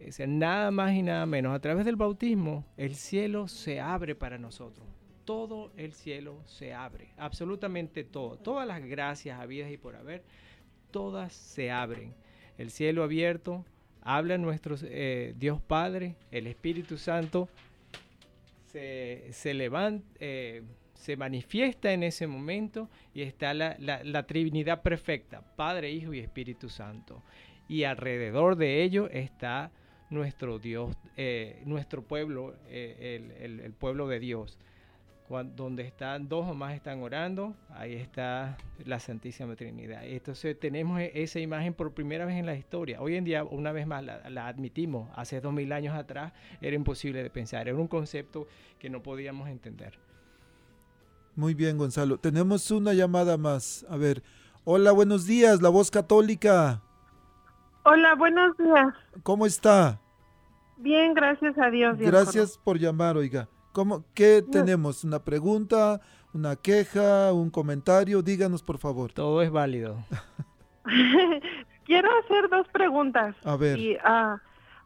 Es 0.00 0.18
nada 0.26 0.70
más 0.70 0.94
y 0.94 1.02
nada 1.02 1.26
menos, 1.26 1.54
a 1.54 1.60
través 1.60 1.84
del 1.84 1.96
bautismo, 1.96 2.64
el 2.76 2.94
cielo 2.94 3.48
se 3.48 3.80
abre 3.80 4.14
para 4.14 4.38
nosotros. 4.38 4.86
Todo 5.24 5.72
el 5.76 5.92
cielo 5.92 6.40
se 6.46 6.72
abre, 6.72 7.10
absolutamente 7.18 8.02
todo. 8.02 8.36
Todas 8.36 8.66
las 8.66 8.82
gracias 8.82 9.38
habidas 9.38 9.70
y 9.70 9.76
por 9.76 9.96
haber, 9.96 10.24
todas 10.90 11.32
se 11.32 11.70
abren. 11.70 12.14
El 12.56 12.70
cielo 12.70 13.04
abierto, 13.04 13.64
habla 14.02 14.38
nuestro 14.38 14.76
eh, 14.82 15.34
Dios 15.38 15.60
Padre, 15.60 16.16
el 16.30 16.46
Espíritu 16.46 16.96
Santo, 16.96 17.48
se, 18.66 19.28
se 19.32 19.54
levanta, 19.54 20.06
eh, 20.18 20.62
se 21.00 21.16
manifiesta 21.16 21.92
en 21.92 22.02
ese 22.02 22.26
momento 22.26 22.90
y 23.14 23.22
está 23.22 23.54
la, 23.54 24.22
Trinidad 24.26 24.82
perfecta, 24.82 25.42
Padre, 25.56 25.90
Hijo 25.90 26.12
y 26.12 26.18
Espíritu 26.18 26.68
Santo. 26.68 27.22
Y 27.68 27.84
alrededor 27.84 28.56
de 28.56 28.82
ello 28.82 29.08
está 29.08 29.70
nuestro 30.10 30.58
Dios, 30.58 30.94
eh, 31.16 31.62
nuestro 31.64 32.02
pueblo, 32.02 32.54
eh, 32.68 33.38
el, 33.40 33.72
pueblo 33.72 34.08
de 34.08 34.20
Dios. 34.20 34.58
donde 35.54 35.84
están 35.84 36.28
dos 36.28 36.48
o 36.48 36.54
más 36.54 36.74
están 36.74 37.00
orando, 37.02 37.54
ahí 37.70 37.94
está 37.94 38.58
la 38.84 38.98
Santísima 38.98 39.54
Trinidad. 39.54 40.04
Entonces 40.04 40.58
tenemos 40.58 41.00
e, 41.00 41.12
esa 41.14 41.38
imagen 41.38 41.72
por 41.72 41.92
primera 41.92 42.26
vez 42.26 42.36
en 42.36 42.46
la 42.46 42.56
historia. 42.56 43.00
Hoy 43.00 43.14
en 43.14 43.22
día, 43.22 43.44
una 43.44 43.70
vez 43.70 43.86
más, 43.86 44.02
la, 44.04 44.28
la 44.28 44.48
admitimos. 44.48 45.08
Hace 45.14 45.40
dos 45.40 45.52
mil 45.52 45.72
años 45.72 45.94
atrás 45.94 46.32
era 46.60 46.74
imposible 46.74 47.22
de 47.22 47.30
pensar, 47.30 47.68
era 47.68 47.78
un 47.78 47.86
concepto 47.86 48.48
que 48.80 48.90
no 48.90 49.02
podíamos 49.04 49.48
entender. 49.48 49.96
Muy 51.36 51.54
bien, 51.54 51.78
Gonzalo. 51.78 52.18
Tenemos 52.18 52.70
una 52.72 52.92
llamada 52.92 53.38
más. 53.38 53.86
A 53.88 53.96
ver. 53.96 54.22
Hola, 54.64 54.92
buenos 54.92 55.26
días, 55.26 55.62
la 55.62 55.70
voz 55.70 55.90
católica. 55.90 56.82
Hola, 57.82 58.14
buenos 58.14 58.56
días. 58.58 58.94
¿Cómo 59.22 59.46
está? 59.46 60.00
Bien, 60.76 61.14
gracias 61.14 61.56
a 61.58 61.70
Dios. 61.70 61.96
Gracias 61.98 62.58
por 62.58 62.78
llamar, 62.78 63.16
oiga. 63.16 63.48
¿Cómo, 63.72 64.04
¿Qué 64.14 64.42
tenemos? 64.42 65.04
¿Una 65.04 65.20
pregunta, 65.24 66.00
una 66.34 66.56
queja, 66.56 67.32
un 67.32 67.50
comentario? 67.50 68.22
Díganos, 68.22 68.62
por 68.62 68.78
favor. 68.78 69.12
Todo 69.12 69.42
es 69.42 69.50
válido. 69.50 70.04
Quiero 71.84 72.08
hacer 72.24 72.48
dos 72.50 72.66
preguntas. 72.68 73.34
A 73.44 73.56
ver. 73.56 73.78
Y, 73.78 73.96
ah, 74.04 74.40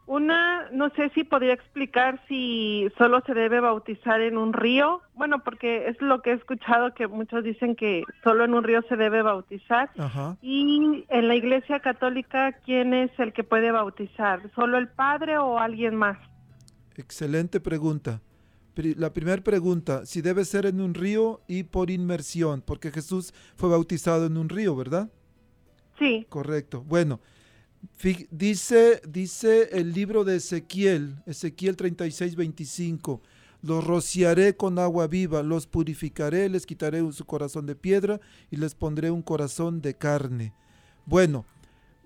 una, 0.07 0.68
no 0.70 0.90
sé 0.90 1.11
si 1.14 1.24
podría 1.24 1.55
explicar 1.55 2.22
si 2.28 2.88
solo 2.98 3.22
se 3.26 3.32
debe 3.32 3.61
bautizar 3.61 4.20
en 4.20 4.36
un 4.36 4.52
río. 4.52 5.00
Bueno, 5.14 5.42
porque 5.42 5.88
es 5.88 6.00
lo 6.02 6.20
que 6.20 6.30
he 6.30 6.34
escuchado 6.34 6.92
que 6.94 7.07
muchos 7.07 7.42
dicen 7.42 7.74
que 7.74 8.02
solo 8.22 8.44
en 8.44 8.52
un 8.55 8.64
río 8.64 8.82
se 8.88 8.96
debe 8.96 9.22
bautizar. 9.22 9.90
Y 10.42 11.05
en 11.09 11.28
la 11.28 11.34
Iglesia 11.34 11.80
Católica, 11.80 12.52
¿quién 12.64 12.92
es 12.92 13.11
el 13.18 13.32
que 13.32 13.44
puede 13.44 13.70
bautizar? 13.70 14.42
¿Solo 14.55 14.76
el 14.76 14.88
padre 14.88 15.38
o 15.38 15.59
alguien 15.59 15.96
más? 15.96 16.18
Excelente 16.96 17.61
pregunta. 17.61 18.20
La 18.96 19.12
primera 19.12 19.42
pregunta, 19.42 20.05
si 20.05 20.20
debe 20.20 20.44
ser 20.44 20.66
en 20.66 20.80
un 20.80 20.94
río 20.94 21.40
y 21.46 21.62
por 21.62 21.90
inmersión, 21.90 22.61
porque 22.61 22.90
Jesús 22.90 23.32
fue 23.57 23.70
bautizado 23.70 24.26
en 24.26 24.36
un 24.36 24.48
río, 24.48 24.74
¿verdad? 24.74 25.11
Sí. 25.98 26.26
Correcto. 26.28 26.82
Bueno, 26.82 27.20
Dice, 28.30 29.03
dice 29.07 29.68
el 29.72 29.93
libro 29.93 30.24
de 30.24 30.37
Ezequiel, 30.37 31.22
Ezequiel 31.26 31.76
36, 31.76 32.35
25, 32.35 33.20
los 33.62 33.85
rociaré 33.85 34.57
con 34.57 34.78
agua 34.78 35.07
viva, 35.07 35.43
los 35.43 35.66
purificaré, 35.66 36.49
les 36.49 36.66
quitaré 36.66 37.01
su 37.12 37.24
corazón 37.24 37.66
de 37.66 37.74
piedra 37.74 38.20
y 38.51 38.57
les 38.57 38.74
pondré 38.74 39.11
un 39.11 39.22
corazón 39.22 39.80
de 39.80 39.95
carne. 39.95 40.55
Bueno, 41.05 41.45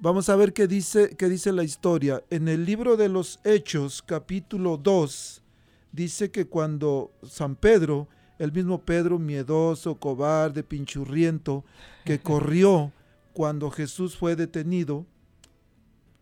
vamos 0.01 0.29
a 0.29 0.37
ver 0.37 0.53
qué 0.53 0.67
dice, 0.67 1.17
qué 1.17 1.29
dice 1.29 1.53
la 1.53 1.65
historia. 1.65 2.23
En 2.31 2.49
el 2.49 2.65
libro 2.65 2.97
de 2.97 3.09
los 3.09 3.41
Hechos, 3.45 4.03
capítulo 4.03 4.77
2, 4.77 5.43
dice 5.93 6.31
que 6.31 6.47
cuando 6.47 7.13
San 7.23 7.55
Pedro, 7.57 8.09
el 8.39 8.53
mismo 8.53 8.85
Pedro 8.85 9.19
miedoso, 9.19 9.97
cobarde, 9.97 10.63
pinchurriento, 10.63 11.65
que 12.05 12.19
corrió 12.21 12.93
cuando 13.33 13.71
Jesús 13.71 14.17
fue 14.17 14.35
detenido, 14.37 15.07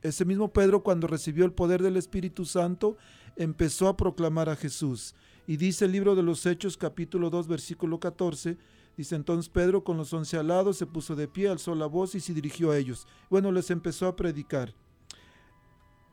ese 0.09 0.25
mismo 0.25 0.53
Pedro 0.53 0.83
cuando 0.83 1.07
recibió 1.07 1.45
el 1.45 1.53
poder 1.53 1.83
del 1.83 1.97
Espíritu 1.97 2.45
Santo 2.45 2.97
empezó 3.37 3.89
a 3.89 3.97
proclamar 3.97 4.49
a 4.49 4.57
Jesús. 4.57 5.15
Y 5.47 5.57
dice 5.57 5.85
el 5.85 5.93
libro 5.93 6.15
de 6.15 6.23
los 6.23 6.45
Hechos 6.47 6.77
capítulo 6.77 7.31
2 7.31 7.47
versículo 7.47 8.01
14, 8.01 8.59
dice 8.97 9.15
entonces 9.15 9.49
Pedro 9.49 9.85
con 9.85 9.97
los 9.97 10.13
once 10.13 10.37
alados 10.37 10.77
se 10.77 10.87
puso 10.87 11.15
de 11.15 11.29
pie, 11.29 11.49
alzó 11.49 11.75
la 11.75 11.87
voz 11.87 12.15
y 12.15 12.21
se 12.21 12.35
dirigió 12.35 12.71
a 12.71 12.79
ellos. 12.79 13.07
Bueno, 13.31 13.53
les 13.53 13.71
empezó 13.71 14.07
a 14.07 14.17
predicar. 14.17 14.75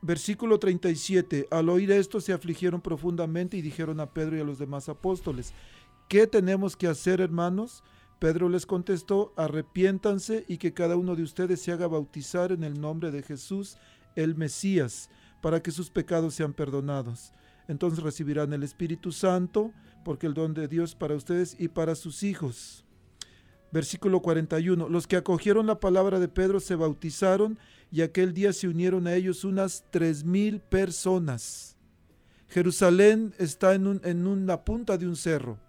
Versículo 0.01 0.59
37, 0.59 1.47
al 1.49 1.69
oír 1.69 1.89
esto 1.91 2.19
se 2.19 2.33
afligieron 2.33 2.81
profundamente 2.81 3.55
y 3.55 3.61
dijeron 3.61 4.01
a 4.01 4.13
Pedro 4.13 4.37
y 4.37 4.41
a 4.41 4.43
los 4.43 4.59
demás 4.59 4.89
apóstoles, 4.89 5.53
¿qué 6.09 6.27
tenemos 6.27 6.75
que 6.75 6.87
hacer 6.87 7.21
hermanos? 7.21 7.83
Pedro 8.19 8.49
les 8.49 8.65
contestó, 8.65 9.33
arrepiéntanse 9.35 10.45
y 10.47 10.57
que 10.57 10.73
cada 10.73 10.95
uno 10.95 11.15
de 11.15 11.23
ustedes 11.23 11.61
se 11.61 11.71
haga 11.71 11.87
bautizar 11.87 12.51
en 12.51 12.63
el 12.63 12.79
nombre 12.79 13.11
de 13.11 13.21
Jesús, 13.21 13.77
el 14.15 14.35
Mesías, 14.35 15.09
para 15.41 15.61
que 15.61 15.71
sus 15.71 15.89
pecados 15.89 16.33
sean 16.33 16.53
perdonados. 16.53 17.33
Entonces 17.67 18.03
recibirán 18.03 18.53
el 18.53 18.63
Espíritu 18.63 19.11
Santo, 19.11 19.71
porque 20.05 20.27
el 20.27 20.33
don 20.33 20.53
de 20.53 20.67
Dios 20.67 20.95
para 20.95 21.15
ustedes 21.15 21.55
y 21.59 21.67
para 21.67 21.95
sus 21.95 22.23
hijos. 22.23 22.85
Versículo 23.71 24.21
41. 24.21 24.87
Los 24.87 25.07
que 25.07 25.15
acogieron 25.15 25.65
la 25.67 25.79
palabra 25.79 26.19
de 26.19 26.27
Pedro 26.27 26.59
se 26.59 26.75
bautizaron 26.75 27.57
y 27.91 28.01
aquel 28.01 28.33
día 28.33 28.53
se 28.53 28.67
unieron 28.67 29.07
a 29.07 29.15
ellos 29.15 29.43
unas 29.43 29.85
tres 29.89 30.23
mil 30.23 30.59
personas. 30.59 31.75
Jerusalén 32.49 33.33
está 33.39 33.73
en, 33.73 33.99
en 34.03 34.27
una 34.27 34.63
punta 34.63 34.97
de 34.97 35.07
un 35.07 35.15
cerro 35.15 35.59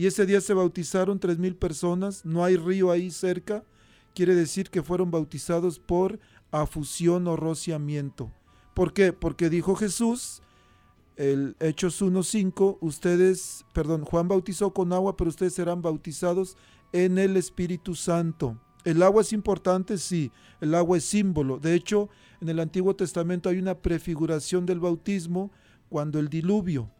y 0.00 0.06
ese 0.06 0.24
día 0.24 0.40
se 0.40 0.54
bautizaron 0.54 1.20
tres 1.20 1.36
mil 1.36 1.54
personas, 1.54 2.24
no 2.24 2.42
hay 2.42 2.56
río 2.56 2.90
ahí 2.90 3.10
cerca, 3.10 3.64
quiere 4.14 4.34
decir 4.34 4.70
que 4.70 4.82
fueron 4.82 5.10
bautizados 5.10 5.78
por 5.78 6.18
afusión 6.50 7.28
o 7.28 7.36
rociamiento. 7.36 8.32
¿Por 8.72 8.94
qué? 8.94 9.12
Porque 9.12 9.50
dijo 9.50 9.74
Jesús, 9.74 10.40
el 11.16 11.54
Hechos 11.60 12.00
1.5, 12.00 12.78
ustedes, 12.80 13.66
perdón, 13.74 14.06
Juan 14.06 14.26
bautizó 14.26 14.72
con 14.72 14.94
agua, 14.94 15.18
pero 15.18 15.28
ustedes 15.28 15.52
serán 15.52 15.82
bautizados 15.82 16.56
en 16.94 17.18
el 17.18 17.36
Espíritu 17.36 17.94
Santo. 17.94 18.58
¿El 18.84 19.02
agua 19.02 19.20
es 19.20 19.34
importante? 19.34 19.98
Sí, 19.98 20.32
el 20.62 20.74
agua 20.76 20.96
es 20.96 21.04
símbolo. 21.04 21.58
De 21.58 21.74
hecho, 21.74 22.08
en 22.40 22.48
el 22.48 22.60
Antiguo 22.60 22.96
Testamento 22.96 23.50
hay 23.50 23.58
una 23.58 23.74
prefiguración 23.74 24.64
del 24.64 24.80
bautismo 24.80 25.52
cuando 25.90 26.18
el 26.18 26.30
diluvio, 26.30 26.90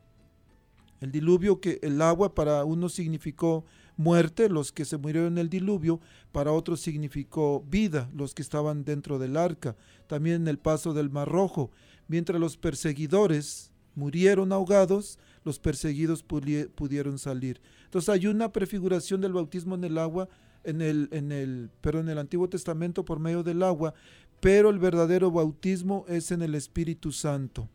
el 1.00 1.12
diluvio 1.12 1.60
que 1.60 1.78
el 1.82 2.00
agua 2.02 2.34
para 2.34 2.64
unos 2.64 2.92
significó 2.92 3.64
muerte, 3.96 4.48
los 4.48 4.72
que 4.72 4.84
se 4.84 4.96
murieron 4.96 5.32
en 5.32 5.38
el 5.38 5.50
diluvio, 5.50 6.00
para 6.32 6.52
otros 6.52 6.80
significó 6.80 7.64
vida, 7.68 8.10
los 8.14 8.34
que 8.34 8.42
estaban 8.42 8.84
dentro 8.84 9.18
del 9.18 9.36
arca, 9.36 9.76
también 10.06 10.42
en 10.42 10.48
el 10.48 10.58
paso 10.58 10.94
del 10.94 11.10
Mar 11.10 11.28
Rojo. 11.28 11.70
Mientras 12.08 12.40
los 12.40 12.56
perseguidores 12.56 13.72
murieron 13.94 14.52
ahogados, 14.52 15.18
los 15.44 15.58
perseguidos 15.58 16.22
pudieron 16.22 17.18
salir. 17.18 17.60
Entonces 17.84 18.08
hay 18.08 18.26
una 18.26 18.52
prefiguración 18.52 19.20
del 19.20 19.32
bautismo 19.32 19.74
en 19.74 19.84
el 19.84 19.98
agua, 19.98 20.28
en 20.64 20.82
el, 20.82 21.08
en 21.12 21.32
el, 21.32 21.70
pero 21.80 22.00
en 22.00 22.08
el 22.08 22.18
Antiguo 22.18 22.48
Testamento 22.48 23.04
por 23.04 23.20
medio 23.20 23.42
del 23.42 23.62
agua, 23.62 23.94
pero 24.40 24.70
el 24.70 24.78
verdadero 24.78 25.30
bautismo 25.30 26.04
es 26.08 26.30
en 26.30 26.42
el 26.42 26.54
Espíritu 26.54 27.12
Santo. 27.12 27.68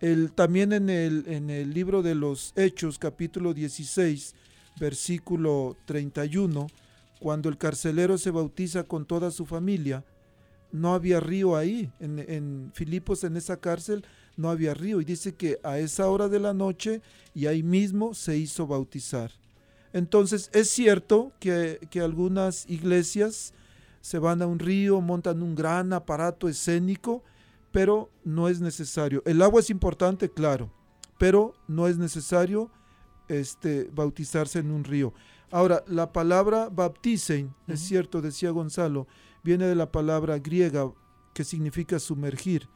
El, 0.00 0.32
también 0.32 0.72
en 0.72 0.88
el, 0.88 1.74
libro 1.74 2.02
de 2.02 2.14
los 2.14 2.52
Hechos, 2.56 2.98
capítulo 2.98 3.52
16, 3.52 4.34
versículo 4.80 5.76
31, 5.84 6.68
cuando 7.18 7.50
el 7.50 7.58
carcelero 7.58 8.16
se 8.16 8.30
bautiza 8.30 8.84
con 8.84 9.04
toda 9.04 9.30
su 9.30 9.44
familia, 9.44 10.04
no 10.72 10.94
había 10.94 11.20
río 11.20 11.54
ahí. 11.54 11.92
En, 12.00 12.70
Filipos, 12.74 13.24
en 13.24 13.36
esa 13.36 13.58
cárcel, 13.58 14.04
no 14.36 14.48
había 14.48 14.72
río. 14.72 15.02
Y 15.02 15.04
dice 15.04 15.34
que 15.34 15.58
a 15.62 15.78
esa 15.78 16.08
hora 16.08 16.28
de 16.28 16.40
la 16.40 16.54
noche 16.54 17.02
y 17.34 17.46
ahí 17.46 17.62
mismo 17.62 18.14
se 18.14 18.38
hizo 18.38 18.66
bautizar. 18.66 19.32
Entonces, 19.92 20.48
es 20.54 20.70
cierto 20.70 21.32
que 21.40 21.78
algunas 22.00 22.68
iglesias 22.70 23.52
se 24.00 24.18
van 24.18 24.40
a 24.40 24.46
un 24.46 24.58
río, 24.58 25.00
montan 25.00 25.42
un 25.42 25.54
gran 25.54 25.92
aparato 25.92 26.48
escénico, 26.48 27.22
pero 27.72 28.10
no 28.24 28.48
es 28.48 28.60
necesario. 28.60 29.22
El 29.26 29.42
agua 29.42 29.60
es 29.60 29.70
importante, 29.70 30.30
claro, 30.30 30.70
pero 31.18 31.54
no 31.68 31.86
es 31.86 31.98
necesario 31.98 32.70
este, 33.28 33.90
bautizarse 33.92 34.58
en 34.58 34.70
un 34.70 34.84
río. 34.84 35.12
Ahora, 35.50 35.84
la 35.86 36.12
palabra 36.12 36.68
baptisen, 36.68 37.54
es 37.66 37.80
cierto, 37.80 38.20
decía 38.20 38.50
Gonzalo, 38.50 39.06
viene 39.42 39.66
de 39.66 39.74
la 39.74 39.90
palabra 39.90 40.38
griega 40.38 40.92
que 41.34 41.44
significa 41.44 41.98
sumergir. 41.98 42.68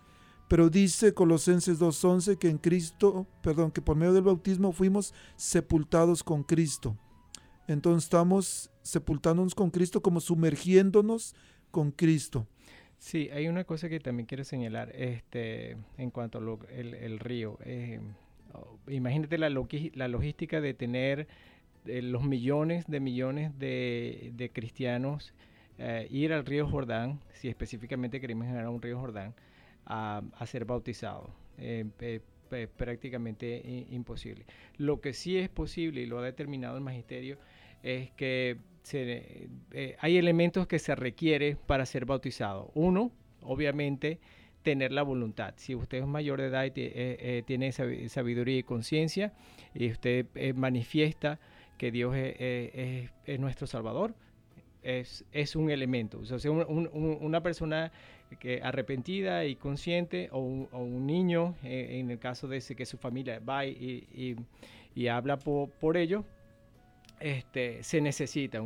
Pero 0.49 0.69
dice 0.69 1.15
Colosenses 1.15 1.81
2.11 1.81 2.37
que 2.37 2.49
en 2.49 2.59
Cristo, 2.59 3.27
perdón, 3.43 3.71
que 3.71 3.81
por 3.81 3.97
medio 3.97 4.13
del 4.13 4.25
bautismo 4.25 4.73
fuimos 4.73 5.15
sepultados 5.37 6.23
con 6.23 6.43
Cristo. 6.43 6.97
Entonces 7.67 8.05
estamos 8.05 8.71
sepultándonos 8.83 9.55
con 9.55 9.71
Cristo 9.71 10.03
como 10.03 10.21
sumergiéndonos 10.21 11.35
con 11.71 11.91
Cristo. 11.91 12.47
Sí, 13.05 13.29
hay 13.35 13.49
una 13.49 13.65
cosa 13.65 13.91
que 13.91 14.01
también 14.01 14.25
quiero 14.25 14.45
señalar 14.45 14.91
este, 14.97 15.77
en 15.99 16.11
cuanto 16.11 16.39
al 16.39 16.59
el, 16.71 17.19
río. 17.21 17.59
Eh, 17.63 18.01
imagínate 18.89 19.37
la, 19.37 19.51
logística 19.51 20.63
de 20.63 20.73
tener 20.73 21.29
eh, 21.85 22.01
los 22.01 22.25
millones 22.25 22.87
de 22.87 23.01
millones 23.01 23.59
de, 23.59 24.51
cristianos 24.55 25.35
eh, 25.77 26.07
ir 26.11 26.33
al 26.33 26.47
río 26.47 26.67
Jordán, 26.67 27.21
si 27.35 27.49
específicamente 27.49 28.23
queremos 28.23 28.49
a 28.49 28.71
un 28.71 28.81
río 28.81 28.99
Jordán, 28.99 29.35
a, 29.85 30.23
ser 30.47 30.65
bautizados. 30.65 31.29
Prácticamente 32.79 33.87
imposible. 33.91 34.47
Lo 34.79 35.03
que 35.03 35.13
sí 35.13 35.37
es 35.37 35.51
posible 35.51 36.01
y 36.01 36.07
lo 36.07 36.21
ha 36.21 36.23
determinado 36.23 36.79
el 36.79 36.83
magisterio 36.83 37.37
es 37.85 38.11
que 38.13 38.59
hay 39.99 40.17
elementos 40.17 40.67
que 40.67 40.79
se 40.79 40.95
requiere 40.95 41.57
para 41.57 41.87
ser 41.87 42.05
bautizado. 42.05 42.71
Uno, 42.75 43.13
obviamente, 43.43 44.19
tener 44.65 44.91
la 44.91 45.03
voluntad. 45.03 45.55
Si 45.57 45.77
usted 45.77 45.99
es 45.99 46.07
mayor 46.07 46.41
de 46.41 46.49
edad 46.49 46.65
y 46.65 46.69
eh, 46.69 46.73
eh, 46.77 47.43
tiene 47.47 47.71
sabiduría 47.71 48.59
y 48.59 48.63
conciencia 48.65 49.33
y 49.75 49.93
usted 49.93 50.27
eh, 50.35 50.53
manifiesta 50.55 51.39
que 51.79 51.93
Dios 51.93 52.15
es, 52.17 53.11
nuestro 53.39 53.67
Salvador, 53.67 54.15
es, 54.83 55.25
es, 55.33 55.55
un 55.55 55.71
elemento. 55.71 56.21
O 56.21 56.25
sea, 56.25 56.51
una 56.51 57.43
persona 57.43 57.93
que 58.39 58.61
arrepentida 58.63 59.45
y 59.45 59.57
consciente 59.57 60.29
o 60.31 60.39
un, 60.41 61.07
niño, 61.07 61.57
en 61.63 62.11
el 62.11 62.19
caso 62.19 62.49
de 62.49 62.59
ese 62.59 62.77
que 62.77 62.87
su 62.87 62.97
familia 62.97 63.41
va 63.41 63.67
y, 63.67 64.37
y, 64.95 65.09
habla 65.09 65.37
por 65.37 65.97
ello, 65.97 66.25
este, 67.21 67.83
se 67.83 68.01
necesita 68.01 68.63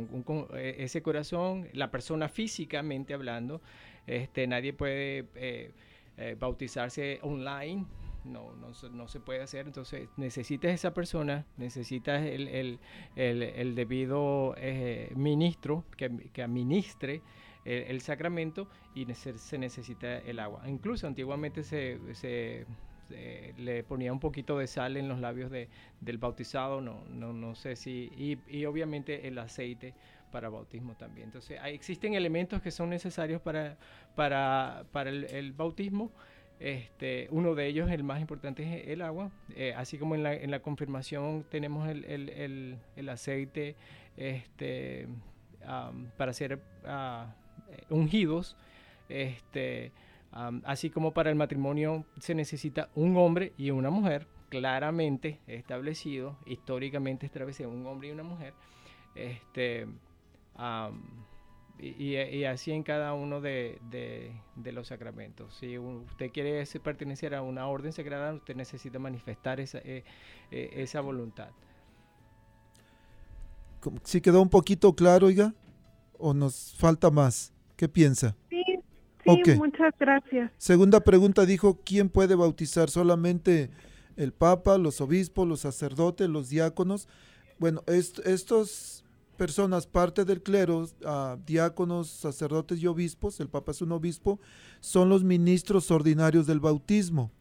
ese 0.57 1.01
corazón, 1.01 1.67
la 1.73 1.91
persona 1.91 2.29
físicamente 2.29 3.13
hablando, 3.13 3.61
este, 4.07 4.47
nadie 4.47 4.73
puede 4.73 5.27
eh, 5.35 6.35
bautizarse 6.39 7.19
online, 7.21 7.85
no, 8.25 8.53
no, 8.53 9.07
se 9.07 9.19
puede 9.19 9.41
hacer. 9.41 9.67
Entonces 9.67 10.09
necesitas 10.17 10.71
esa 10.71 10.93
persona, 10.93 11.45
necesitas 11.57 12.23
el, 12.25 12.79
debido 13.15 14.55
eh, 14.57 15.11
ministro 15.15 15.85
que, 15.95 16.41
administre 16.41 17.21
el, 17.65 18.01
sacramento 18.01 18.67
y 18.95 19.05
se 19.13 19.57
necesita 19.57 20.17
el 20.19 20.39
agua. 20.39 20.67
Incluso 20.67 21.07
antiguamente 21.07 21.63
se, 21.63 22.65
le 23.09 23.83
ponía 23.83 24.13
un 24.13 24.19
poquito 24.19 24.57
de 24.57 24.67
sal 24.67 24.97
en 24.97 25.07
los 25.07 25.19
labios 25.19 25.51
de, 25.51 25.69
del 26.01 26.17
bautizado, 26.17 26.81
no, 26.81 27.03
no, 27.09 27.33
no 27.33 27.55
sé 27.55 27.75
si, 27.75 28.11
y, 28.17 28.37
y 28.47 28.65
obviamente 28.65 29.27
el 29.27 29.37
aceite 29.37 29.93
para 30.29 30.49
bautismo 30.49 30.95
también. 30.95 31.27
Entonces, 31.27 31.59
existen 31.65 32.13
elementos 32.13 32.61
que 32.61 32.71
son 32.71 32.89
necesarios 32.89 33.41
para, 33.41 33.77
para, 34.15 34.85
para 34.91 35.09
el, 35.09 35.53
bautismo. 35.53 36.11
Este, 36.59 37.27
uno 37.31 37.55
de 37.55 37.67
ellos, 37.67 37.89
el 37.89 38.03
más 38.03 38.19
importante, 38.21 38.63
es 38.63 38.87
el 38.89 39.01
agua. 39.01 39.31
Eh, 39.55 39.73
así 39.75 39.97
como 39.97 40.15
en 40.15 40.23
la, 40.23 40.33
en 40.33 40.51
la, 40.51 40.61
confirmación 40.61 41.45
tenemos 41.49 41.87
el, 41.87 42.05
el, 42.05 42.77
el, 42.95 43.09
aceite 43.09 43.75
este, 44.17 45.07
para 46.17 46.33
ser 46.33 46.59
uh, 46.85 47.93
ungidos. 47.93 48.55
Este, 49.07 49.91
así 50.31 50.89
como 50.89 51.11
para 51.13 51.29
el 51.29 51.35
matrimonio 51.35 52.05
se 52.19 52.35
necesita 52.35 52.89
un 52.95 53.17
hombre 53.17 53.53
y 53.57 53.71
una 53.71 53.89
mujer, 53.89 54.27
claramente 54.49 55.39
establecido, 55.47 56.37
históricamente 56.45 57.25
establecido, 57.25 57.69
un 57.69 57.85
hombre 57.85 58.09
y 58.09 58.11
una 58.11 58.23
mujer. 58.23 58.53
Este, 59.15 59.87
y, 61.79 62.43
así 62.43 62.71
en 62.71 62.83
cada 62.83 63.13
uno 63.13 63.41
de, 63.41 63.79
los 64.63 64.87
sacramentos. 64.87 65.55
Si 65.55 65.77
usted 65.77 66.31
quiere 66.31 66.65
pertenecer 66.83 67.35
a 67.35 67.41
una 67.41 67.67
orden 67.67 67.93
sagrada, 67.93 68.33
usted 68.33 68.55
necesita 68.55 68.99
manifestar 68.99 69.59
esa, 69.59 69.79
eh, 69.79 70.03
eh, 70.51 70.69
esa 70.73 71.01
voluntad. 71.01 71.49
¿Si 74.03 74.19
quedó 74.19 74.41
un 74.41 74.49
poquito 74.49 74.93
claro, 74.93 75.27
oiga? 75.27 75.53
¿O 76.17 76.33
nos 76.33 76.75
falta 76.77 77.09
más? 77.09 77.53
¿Qué 77.77 77.87
piensa? 77.87 78.35
Muchas 79.57 79.93
gracias. 79.99 80.51
Segunda 80.57 80.99
pregunta 81.01 81.45
dijo, 81.45 81.79
¿quién 81.83 82.09
puede 82.09 82.35
bautizar? 82.35 82.89
¿Solamente 82.89 83.69
el 84.15 84.33
Papa, 84.33 84.77
los 84.77 85.01
obispos, 85.01 85.47
los 85.47 85.61
sacerdotes, 85.61 86.29
los 86.29 86.49
diáconos? 86.49 87.07
Bueno, 87.57 87.83
estos 87.87 89.03
personas, 89.37 89.87
parte 89.87 90.25
del 90.25 90.41
clero, 90.43 90.87
diáconos, 91.45 92.09
sacerdotes 92.09 92.79
y 92.79 92.87
obispos, 92.87 93.39
el 93.39 93.49
Papa 93.49 93.71
es 93.71 93.81
un 93.81 93.91
obispo, 93.91 94.39
son 94.81 95.09
los 95.09 95.23
ministros 95.23 95.91
ordinarios 95.91 96.47
del 96.47 96.59
bautismo. 96.59 97.31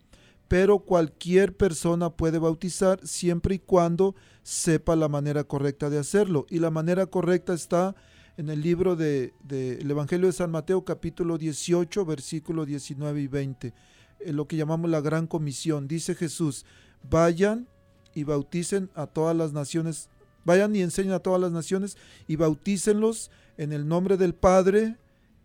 Pero 0.46 0.78
cualquier 0.78 1.54
persona 1.54 2.08
puede 2.08 2.38
bautizar 2.38 3.06
siempre 3.06 3.56
y 3.56 3.58
cuando 3.58 4.14
sepa 4.42 4.96
la 4.96 5.08
manera 5.08 5.44
correcta 5.44 5.90
de 5.90 5.98
hacerlo. 5.98 6.46
Y 6.48 6.58
la 6.58 6.70
manera 6.70 7.04
correcta 7.04 7.52
está 7.52 7.94
en 8.38 8.48
el 8.48 8.62
libro 8.62 8.96
del 8.96 9.34
de, 9.42 9.78
Evangelio 9.80 10.28
de 10.28 10.32
San 10.32 10.50
Mateo 10.50 10.82
capítulo 10.82 11.36
18, 11.36 12.06
versículos 12.06 12.66
19 12.66 13.20
y 13.20 13.26
20, 13.26 13.74
en 14.20 14.36
lo 14.36 14.48
que 14.48 14.56
llamamos 14.56 14.90
la 14.90 15.02
gran 15.02 15.26
comisión. 15.26 15.86
Dice 15.86 16.14
Jesús, 16.14 16.64
vayan 17.10 17.68
y 18.14 18.24
bauticen 18.24 18.88
a 18.94 19.06
todas 19.06 19.36
las 19.36 19.52
naciones 19.52 20.08
Vayan 20.48 20.74
y 20.74 20.80
enseñen 20.80 21.12
a 21.12 21.18
todas 21.18 21.38
las 21.38 21.52
naciones 21.52 21.98
y 22.26 22.36
bautícenlos 22.36 23.30
en 23.58 23.70
el 23.70 23.86
nombre 23.86 24.16
del 24.16 24.34
Padre 24.34 24.96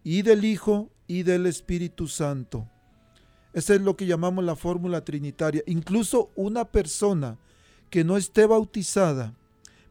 y 0.02 0.22
del 0.22 0.46
Hijo 0.46 0.92
y 1.08 1.24
del 1.24 1.46
Espíritu 1.46 2.08
Santo. 2.08 2.70
Esa 3.52 3.76
es 3.76 3.82
lo 3.82 3.98
que 3.98 4.06
llamamos 4.06 4.46
la 4.46 4.56
fórmula 4.56 5.04
trinitaria. 5.04 5.62
Incluso 5.68 6.32
una 6.38 6.64
persona 6.64 7.38
que 7.90 8.06
no 8.06 8.16
esté 8.16 8.46
bautizada, 8.46 9.34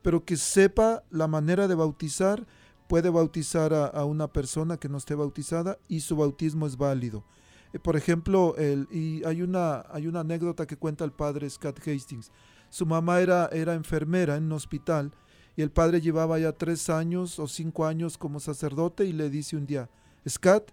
pero 0.00 0.24
que 0.24 0.38
sepa 0.38 1.04
la 1.10 1.28
manera 1.28 1.68
de 1.68 1.74
bautizar, 1.74 2.46
puede 2.92 3.08
bautizar 3.08 3.72
a, 3.72 4.04
una 4.04 4.30
persona 4.30 4.76
que 4.76 4.86
no 4.86 4.98
esté 4.98 5.14
bautizada 5.14 5.78
y 5.88 6.00
su 6.00 6.14
bautismo 6.14 6.66
es 6.66 6.76
válido. 6.76 7.24
Eh, 7.72 7.78
por 7.78 7.96
ejemplo, 7.96 8.54
el, 8.58 8.86
y 8.90 9.24
hay, 9.24 9.40
una, 9.40 9.86
hay 9.88 10.06
una 10.06 10.20
anécdota 10.20 10.66
que 10.66 10.76
cuenta 10.76 11.02
el 11.02 11.10
padre 11.10 11.48
Scott 11.48 11.78
Hastings. 11.88 12.30
Su 12.68 12.84
mamá 12.84 13.20
era, 13.20 13.48
era 13.50 13.72
enfermera 13.72 14.36
en 14.36 14.44
un 14.44 14.52
hospital 14.52 15.10
y 15.56 15.62
el 15.62 15.70
padre 15.70 16.02
llevaba 16.02 16.38
ya 16.38 16.52
tres 16.52 16.90
años 16.90 17.38
o 17.38 17.48
cinco 17.48 17.86
años 17.86 18.18
como 18.18 18.40
sacerdote 18.40 19.06
y 19.06 19.14
le 19.14 19.30
dice 19.30 19.56
un 19.56 19.64
día, 19.64 19.88
Scat, 20.28 20.70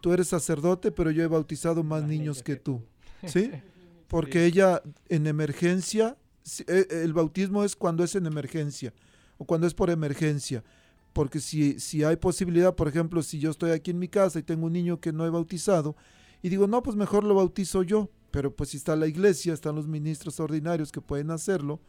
tú 0.00 0.12
eres 0.12 0.26
sacerdote, 0.26 0.90
pero 0.90 1.12
yo 1.12 1.22
he 1.22 1.28
bautizado 1.28 1.84
más, 1.84 2.02
niños 2.02 2.42
que 2.42 2.56
tú. 2.56 2.82
¿Sí? 3.24 3.52
Porque 4.08 4.46
ella 4.46 4.82
en 5.08 5.28
emergencia, 5.28 6.16
e, 6.66 6.88
el 7.04 7.12
bautismo 7.12 7.62
es 7.62 7.76
cuando 7.76 8.02
es 8.02 8.16
en 8.16 8.26
emergencia 8.26 8.92
o 9.38 9.44
cuando 9.44 9.68
es 9.68 9.74
por 9.74 9.90
emergencia. 9.90 10.64
Porque 11.16 11.40
si, 11.40 11.80
si 11.80 12.04
hay 12.04 12.16
posibilidad, 12.16 12.74
por 12.74 12.88
ejemplo, 12.88 13.22
si 13.22 13.38
yo 13.38 13.50
estoy 13.50 13.70
aquí 13.70 13.90
en 13.90 13.98
mi 13.98 14.06
casa 14.06 14.38
y 14.38 14.42
tengo 14.42 14.66
un 14.66 14.74
niño 14.74 15.00
que 15.00 15.14
no 15.14 15.24
he 15.24 15.30
bautizado, 15.30 15.96
y 16.42 16.50
digo, 16.50 16.66
no, 16.66 16.82
pues 16.82 16.94
mejor 16.94 17.24
lo 17.24 17.34
bautizo 17.34 17.82
yo, 17.82 18.10
pero 18.30 18.54
pues 18.54 18.68
si 18.68 18.76
está 18.76 18.96
la 18.96 19.06
iglesia, 19.06 19.54
están 19.54 19.76
los 19.76 19.86
ministros 19.86 20.40
ordinarios 20.40 20.92
que 20.92 21.00
pueden 21.00 21.30
hacerlo, 21.30 21.80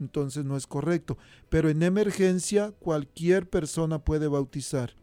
entonces 0.00 0.46
no 0.46 0.56
es 0.56 0.66
correcto. 0.66 1.18
Pero 1.50 1.68
en 1.68 1.82
emergencia 1.82 2.72
cualquier 2.78 3.50
persona 3.50 3.98
puede 3.98 4.28
bautizar. 4.28 4.94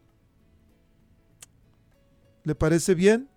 ¿Le 2.42 2.56
parece 2.56 2.96
bien? 2.96 3.28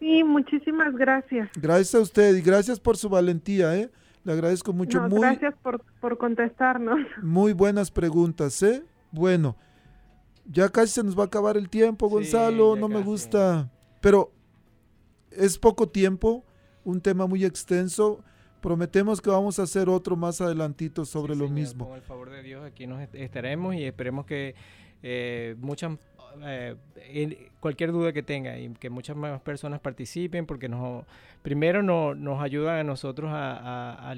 Sí, 0.00 0.22
muchísimas 0.22 0.94
gracias. 0.96 1.48
Gracias 1.54 1.94
a 1.94 2.00
usted 2.00 2.36
y 2.36 2.42
gracias 2.42 2.78
por 2.78 2.98
su 2.98 3.08
valentía, 3.08 3.74
¿eh? 3.74 3.90
Le 4.24 4.32
agradezco 4.32 4.72
mucho. 4.72 5.00
muy, 5.08 5.20
gracias 5.20 5.54
por, 5.62 5.84
por 6.00 6.16
contestarnos. 6.18 6.98
Muy 7.22 7.52
buenas 7.52 7.90
preguntas, 7.90 8.62
¿eh? 8.62 8.84
Bueno, 9.10 9.56
ya 10.46 10.68
casi 10.68 10.92
se 10.92 11.02
nos 11.02 11.18
va 11.18 11.24
a 11.24 11.26
acabar 11.26 11.56
el 11.56 11.68
tiempo, 11.68 12.08
Gonzalo, 12.08 12.76
no 12.76 12.88
me 12.88 13.02
gusta. 13.02 13.70
Pero 14.00 14.32
es 15.30 15.58
poco 15.58 15.88
tiempo, 15.88 16.44
un 16.84 17.00
tema 17.00 17.26
muy 17.26 17.44
extenso. 17.44 18.22
Prometemos 18.60 19.20
que 19.20 19.30
vamos 19.30 19.58
a 19.58 19.64
hacer 19.64 19.88
otro 19.88 20.14
más 20.14 20.40
adelantito 20.40 21.04
sobre 21.04 21.34
lo 21.34 21.48
mismo. 21.48 21.88
Con 21.88 21.96
el 21.96 22.02
favor 22.02 22.30
de 22.30 22.42
Dios, 22.42 22.64
aquí 22.64 22.86
nos 22.86 23.02
estaremos 23.12 23.74
y 23.74 23.84
esperemos 23.84 24.24
que 24.24 24.54
eh, 25.02 25.56
muchas 25.58 25.98
eh, 26.42 26.76
cualquier 27.60 27.92
duda 27.92 28.12
que 28.12 28.22
tenga 28.22 28.58
y 28.58 28.68
que 28.74 28.90
muchas 28.90 29.16
más 29.16 29.40
personas 29.40 29.80
participen 29.80 30.46
porque 30.46 30.68
nos 30.68 31.04
primero 31.42 31.82
no, 31.82 32.14
nos 32.14 32.42
ayudan 32.42 32.78
a 32.78 32.84
nosotros 32.84 33.30
a, 33.32 34.14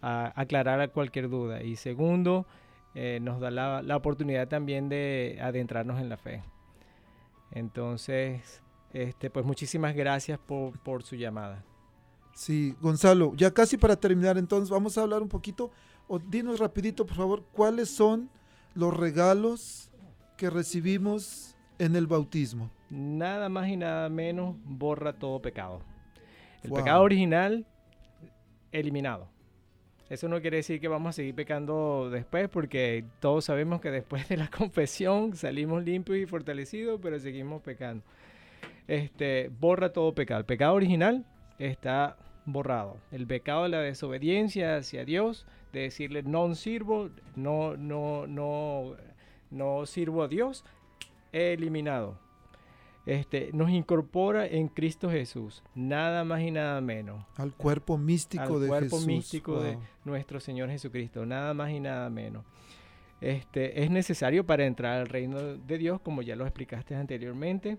aclarar 0.00 0.90
cualquier 0.90 1.28
duda 1.28 1.62
y 1.62 1.76
segundo 1.76 2.46
eh, 2.94 3.18
nos 3.20 3.40
da 3.40 3.50
la, 3.50 3.82
la, 3.82 3.96
oportunidad 3.96 4.46
también 4.46 4.88
de 4.88 5.38
adentrarnos 5.42 6.00
en 6.00 6.08
la 6.08 6.16
fe. 6.16 6.42
Entonces, 7.50 8.62
este, 8.92 9.30
pues 9.30 9.44
muchísimas 9.44 9.94
gracias 9.94 10.38
por, 10.38 10.78
por 10.78 11.02
su 11.02 11.16
llamada. 11.16 11.64
Sí, 12.34 12.76
Gonzalo, 12.80 13.34
ya 13.34 13.50
casi 13.50 13.76
para 13.76 13.96
terminar, 13.96 14.38
entonces 14.38 14.70
vamos 14.70 14.96
a 14.96 15.02
hablar 15.02 15.22
un 15.22 15.28
poquito, 15.28 15.70
o 16.06 16.18
dinos 16.18 16.60
rapidito, 16.60 17.06
por 17.06 17.16
favor, 17.16 17.42
cuáles 17.52 17.90
son 17.90 18.30
los 18.74 18.94
regalos 18.94 19.85
que 20.36 20.50
recibimos 20.50 21.56
en 21.78 21.96
el 21.96 22.06
bautismo. 22.06 22.70
Nada 22.90 23.48
más 23.48 23.68
y 23.68 23.76
nada 23.76 24.08
menos 24.08 24.56
borra 24.64 25.12
todo 25.12 25.40
pecado. 25.40 25.82
El 26.62 26.72
pecado 26.72 27.02
original, 27.02 27.66
eliminado. 28.72 29.28
Eso 30.08 30.28
no 30.28 30.40
quiere 30.40 30.58
decir 30.58 30.80
que 30.80 30.86
vamos 30.86 31.10
a 31.10 31.12
seguir 31.14 31.34
pecando 31.34 32.10
después, 32.10 32.48
porque 32.48 33.04
todos 33.20 33.44
sabemos 33.44 33.80
que 33.80 33.90
después 33.90 34.28
de 34.28 34.36
la 34.36 34.48
confesión 34.56 35.34
salimos 35.34 35.84
limpios 35.84 36.18
y 36.18 36.26
fortalecidos, 36.26 37.00
pero 37.02 37.18
seguimos 37.18 37.62
pecando. 37.62 38.04
Este, 38.86 39.50
borra 39.60 39.92
todo 39.92 40.14
pecado. 40.14 40.40
El 40.40 40.46
pecado 40.46 40.74
original 40.74 41.24
está 41.58 42.16
borrado. 42.44 42.98
El 43.10 43.26
pecado 43.26 43.64
de 43.64 43.70
la 43.70 43.80
desobediencia 43.80 44.76
hacia 44.76 45.04
Dios, 45.04 45.44
de 45.72 45.80
decirle 45.80 46.22
no 46.22 46.54
sirvo, 46.54 47.10
no, 47.34 47.76
no, 47.76 48.28
no, 48.28 48.94
no 49.56 49.86
sirvo 49.86 50.22
a 50.22 50.28
Dios, 50.28 50.64
eliminado 51.32 52.18
este, 53.06 53.50
nos 53.52 53.70
incorpora 53.70 54.46
en 54.46 54.66
Cristo 54.66 55.08
Jesús, 55.08 55.62
nada 55.76 56.24
más 56.24 56.42
y 56.42 56.50
nada 56.50 56.80
menos. 56.80 57.24
Al 57.36 57.54
cuerpo 57.54 57.96
místico 57.96 58.58
de 58.58 58.66
cuerpo 58.66 59.00
místico 59.00 59.60
de 59.60 59.78
nuestro 60.04 60.40
Señor 60.40 60.70
Jesucristo, 60.70 61.24
nada 61.24 61.54
más 61.54 61.70
y 61.70 61.78
nada 61.78 62.10
menos. 62.10 62.44
Este, 63.20 63.84
es 63.84 63.90
necesario 63.90 64.44
para 64.44 64.66
entrar 64.66 65.00
al 65.00 65.06
reino 65.06 65.38
de 65.40 65.78
Dios, 65.78 66.00
como 66.00 66.20
ya 66.20 66.34
lo 66.34 66.44
explicaste 66.44 66.96
anteriormente, 66.96 67.78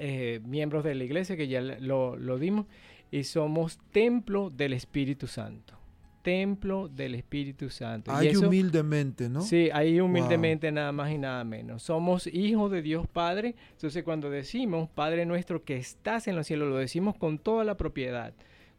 eh, 0.00 0.40
miembros 0.44 0.82
de 0.82 0.96
la 0.96 1.04
iglesia, 1.04 1.36
que 1.36 1.46
ya 1.46 1.60
lo, 1.60 2.16
lo 2.16 2.38
dimos, 2.38 2.66
y 3.12 3.22
somos 3.22 3.78
templo 3.92 4.50
del 4.50 4.72
Espíritu 4.72 5.28
Santo 5.28 5.79
templo 6.22 6.88
del 6.88 7.14
Espíritu 7.14 7.70
Santo. 7.70 8.12
Ahí 8.12 8.36
humildemente, 8.36 9.28
¿no? 9.28 9.42
Sí, 9.42 9.70
ahí 9.72 10.00
humildemente 10.00 10.70
nada 10.72 10.92
más 10.92 11.10
y 11.10 11.18
nada 11.18 11.44
menos. 11.44 11.82
Somos 11.82 12.26
hijos 12.26 12.70
de 12.70 12.82
Dios 12.82 13.06
Padre. 13.06 13.54
Entonces 13.72 14.04
cuando 14.04 14.30
decimos, 14.30 14.88
Padre 14.88 15.26
nuestro 15.26 15.64
que 15.64 15.76
estás 15.76 16.28
en 16.28 16.36
los 16.36 16.46
cielos, 16.46 16.68
lo 16.68 16.76
decimos 16.76 17.16
con 17.16 17.38
toda 17.38 17.64
la 17.64 17.76
propiedad, 17.76 18.34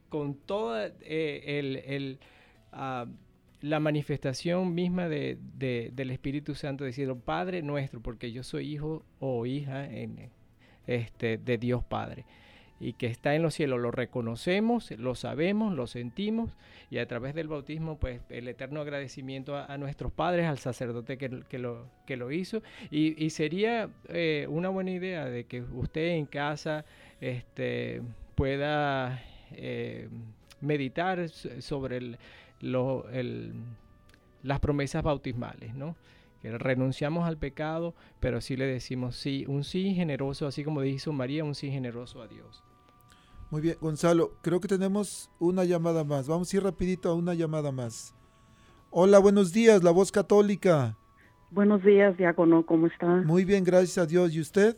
con 0.10 0.36
toda 0.36 0.92
eh, 1.02 1.84
el, 1.88 2.20
ah, 2.72 3.06
la 3.62 3.80
manifestación 3.80 4.74
misma 4.74 5.08
de, 5.08 5.38
del 5.94 6.12
Espíritu 6.12 6.56
Santo, 6.56 6.86
diciendo, 6.86 7.18
Padre 7.20 7.62
nuestro, 7.62 8.02
porque 8.02 8.32
yo 8.32 8.44
soy 8.44 8.74
hijo 8.74 9.04
o 9.20 9.46
hija 9.46 9.86
en, 9.86 10.30
este, 10.88 11.38
de 11.38 11.58
Dios 11.58 11.84
Padre 11.84 12.26
y 12.82 12.94
que 12.94 13.06
está 13.06 13.36
en 13.36 13.44
los 13.44 13.54
cielos, 13.54 13.80
lo 13.80 13.92
reconocemos, 13.92 14.90
lo 14.92 15.14
sabemos, 15.14 15.74
lo 15.74 15.86
sentimos 15.86 16.50
y 16.90 16.98
a 16.98 17.08
través 17.08 17.36
del 17.36 17.48
bautismo, 17.48 17.98
pues 17.98 18.20
el 18.30 18.48
eterno 18.48 18.82
agradecimiento 18.82 19.56
a, 19.56 19.78
nuestros 19.78 20.12
padres, 20.12 20.48
al 20.48 20.58
sacerdote 20.58 21.18
que, 21.18 21.30
lo, 21.60 21.86
que 22.08 22.18
lo 22.18 22.32
hizo 22.32 22.64
y, 22.90 23.30
sería 23.30 23.90
eh, 24.10 24.48
una 24.50 24.70
buena 24.70 24.92
idea 24.92 25.26
de 25.26 25.46
que 25.46 25.62
usted 25.62 26.10
en 26.10 26.26
casa 26.26 26.84
este, 27.22 28.02
pueda 28.34 29.24
eh, 29.52 30.10
meditar 30.60 31.30
sobre 31.30 32.18
las 32.60 34.60
promesas 34.60 35.04
bautismales, 35.04 35.76
¿no? 35.76 35.96
que 36.42 36.58
renunciamos 36.58 37.28
al 37.28 37.38
pecado, 37.38 37.94
pero 38.20 38.42
sí 38.42 38.58
le 38.58 38.66
decimos 38.66 39.16
sí, 39.16 39.46
un 39.48 39.64
sí 39.64 39.94
generoso, 39.94 40.48
así 40.48 40.64
como 40.64 40.82
dijo 40.82 41.14
María, 41.14 41.44
un 41.44 41.54
sí 41.54 41.70
generoso 41.70 42.22
a 42.22 42.28
Dios. 42.28 42.64
Muy 43.52 43.60
bien, 43.60 43.76
Gonzalo, 43.82 44.32
creo 44.42 44.62
que 44.62 44.70
tenemos 44.70 45.30
una 45.38 45.66
llamada 45.66 46.06
más. 46.06 46.26
Vamos 46.26 46.54
a 46.54 46.56
ir 46.56 46.64
rapidito 46.64 47.10
a 47.10 47.16
una 47.16 47.34
llamada 47.34 47.74
más. 47.74 48.16
Hola, 48.92 49.20
buenos 49.20 49.52
días, 49.52 49.84
la 49.84 49.92
voz 49.92 50.10
católica. 50.10 50.96
Buenos 51.50 51.84
días, 51.84 52.16
diácono, 52.16 52.66
¿cómo 52.66 52.88
está? 52.88 53.08
Muy 53.08 53.44
bien, 53.44 53.66
gracias 53.66 53.98
a 53.98 54.06
Dios. 54.06 54.34
¿Y 54.34 54.40
usted? 54.40 54.78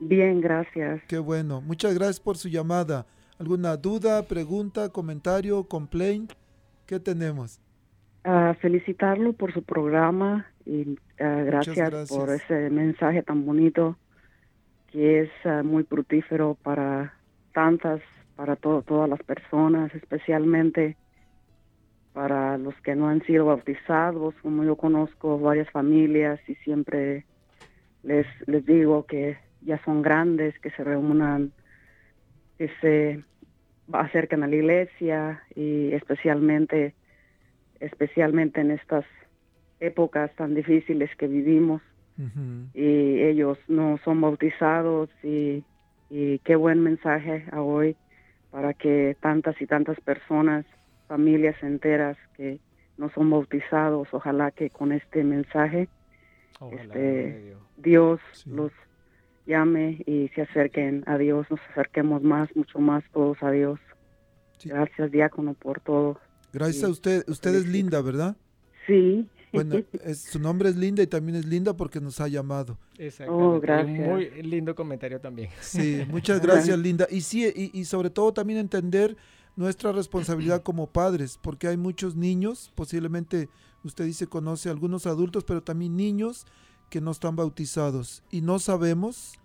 Bien, 0.00 0.40
gracias. 0.40 1.00
Qué 1.06 1.20
bueno. 1.20 1.60
Muchas 1.60 1.94
gracias 1.94 2.18
por 2.18 2.36
su 2.36 2.48
llamada. 2.48 3.06
¿Alguna 3.38 3.76
duda, 3.76 4.24
pregunta, 4.24 4.88
comentario, 4.88 5.62
complaint? 5.62 6.32
¿Qué 6.86 6.98
tenemos? 6.98 7.60
Uh, 8.24 8.54
felicitarlo 8.54 9.34
por 9.34 9.54
su 9.54 9.62
programa 9.62 10.46
y 10.66 10.98
ah, 11.20 11.42
gracias, 11.46 12.08
por 12.08 12.30
ese 12.30 12.70
mensaje 12.70 13.22
tan 13.22 13.46
bonito 13.46 13.96
que 14.90 15.20
es 15.20 15.30
ah, 15.44 15.62
muy 15.62 15.84
fructífero 15.84 16.58
para 16.60 17.19
tantas 17.52 18.00
para 18.36 18.56
todas 18.56 19.08
las 19.08 19.22
personas, 19.22 19.94
especialmente 19.94 20.96
para 22.12 22.58
los 22.58 22.74
que 22.82 22.96
no 22.96 23.08
han 23.08 23.22
sido 23.22 23.46
bautizados, 23.46 24.34
como 24.42 24.64
yo 24.64 24.76
conozco 24.76 25.38
varias 25.38 25.70
familias 25.70 26.40
y 26.48 26.54
siempre 26.56 27.24
les, 28.02 28.26
les 28.46 28.64
digo 28.66 29.06
que 29.06 29.38
ya 29.62 29.82
son 29.84 30.02
grandes, 30.02 30.58
que 30.60 30.70
se 30.70 30.82
reúnan, 30.82 31.52
que 32.58 32.70
se 32.80 33.22
acerquen 33.92 34.42
a 34.42 34.46
la 34.46 34.56
iglesia 34.56 35.42
y 35.54 35.92
especialmente, 35.92 36.94
especialmente 37.78 38.60
en 38.60 38.70
estas 38.70 39.04
épocas 39.80 40.34
tan 40.36 40.54
difíciles 40.54 41.14
que 41.16 41.26
vivimos. 41.26 41.82
Y 42.74 43.22
ellos 43.22 43.56
no 43.66 43.98
son 44.04 44.20
bautizados 44.20 45.08
y 45.24 45.64
y 46.10 46.40
qué 46.40 46.56
buen 46.56 46.82
mensaje 46.82 47.46
a 47.52 47.62
hoy 47.62 47.96
para 48.50 48.74
que 48.74 49.16
tantas 49.20 49.60
y 49.62 49.66
tantas 49.66 49.98
personas, 50.00 50.66
familias 51.06 51.56
enteras 51.62 52.16
que 52.36 52.58
no 52.98 53.10
son 53.10 53.30
bautizados, 53.30 54.08
ojalá 54.12 54.50
que 54.50 54.70
con 54.70 54.92
este 54.92 55.24
mensaje 55.24 55.88
este, 56.72 57.56
Dios 57.78 58.20
los 58.44 58.72
llame 59.46 60.02
y 60.06 60.28
se 60.34 60.42
acerquen 60.42 61.04
a 61.06 61.16
Dios, 61.16 61.46
nos 61.50 61.60
acerquemos 61.70 62.22
más, 62.22 62.54
mucho 62.54 62.78
más 62.78 63.02
todos 63.12 63.42
a 63.42 63.50
Dios. 63.50 63.80
Gracias, 64.64 65.10
diácono, 65.10 65.54
por 65.54 65.80
todo. 65.80 66.20
Gracias 66.52 66.84
a 66.84 66.88
usted. 66.88 67.24
Usted 67.28 67.54
es 67.54 67.66
linda, 67.66 68.02
¿verdad? 68.02 68.36
Sí. 68.86 69.26
Bueno, 69.52 69.76
su 70.14 70.38
nombre 70.38 70.68
es 70.68 70.76
Linda 70.76 71.02
y 71.02 71.06
también 71.06 71.36
es 71.36 71.46
linda 71.46 71.76
porque 71.76 72.00
nos 72.00 72.20
ha 72.20 72.28
llamado. 72.28 72.78
Exacto. 72.98 73.34
Oh, 73.34 73.60
gracias. 73.60 74.08
Muy 74.08 74.30
lindo 74.42 74.74
comentario 74.74 75.20
también. 75.20 75.50
Sí, 75.60 76.02
muchas 76.10 76.40
gracias, 76.40 76.78
Linda. 76.78 77.06
Y 77.10 77.22
sí, 77.22 77.70
y, 77.72 77.84
sobre 77.84 78.10
todo 78.10 78.32
también 78.32 78.58
entender 78.58 79.16
nuestra 79.56 79.92
responsabilidad 79.92 80.62
como 80.62 80.86
padres, 80.86 81.38
porque 81.40 81.68
hay 81.68 81.76
muchos 81.76 82.16
niños, 82.16 82.72
posiblemente 82.74 83.48
usted 83.82 84.04
dice 84.04 84.26
conoce 84.26 84.68
a 84.68 84.72
algunos 84.72 85.06
adultos, 85.06 85.44
pero 85.44 85.62
también 85.62 85.96
niños 85.96 86.46
que 86.88 87.00
no 87.00 87.10
están 87.10 87.36
bautizados 87.36 88.22
y 88.30 88.40
no 88.40 88.58
sabemos, 88.58 89.38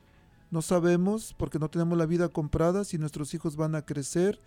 no 0.52 0.62
sabemos 0.62 1.36
porque 1.38 1.60
no 1.60 1.70
tenemos 1.70 1.98
la 1.98 2.06
vida 2.06 2.30
comprada 2.30 2.84
si 2.84 2.98
nuestros 2.98 3.34
hijos 3.34 3.56
van 3.56 3.76
a 3.76 3.84
crecer 3.84 4.40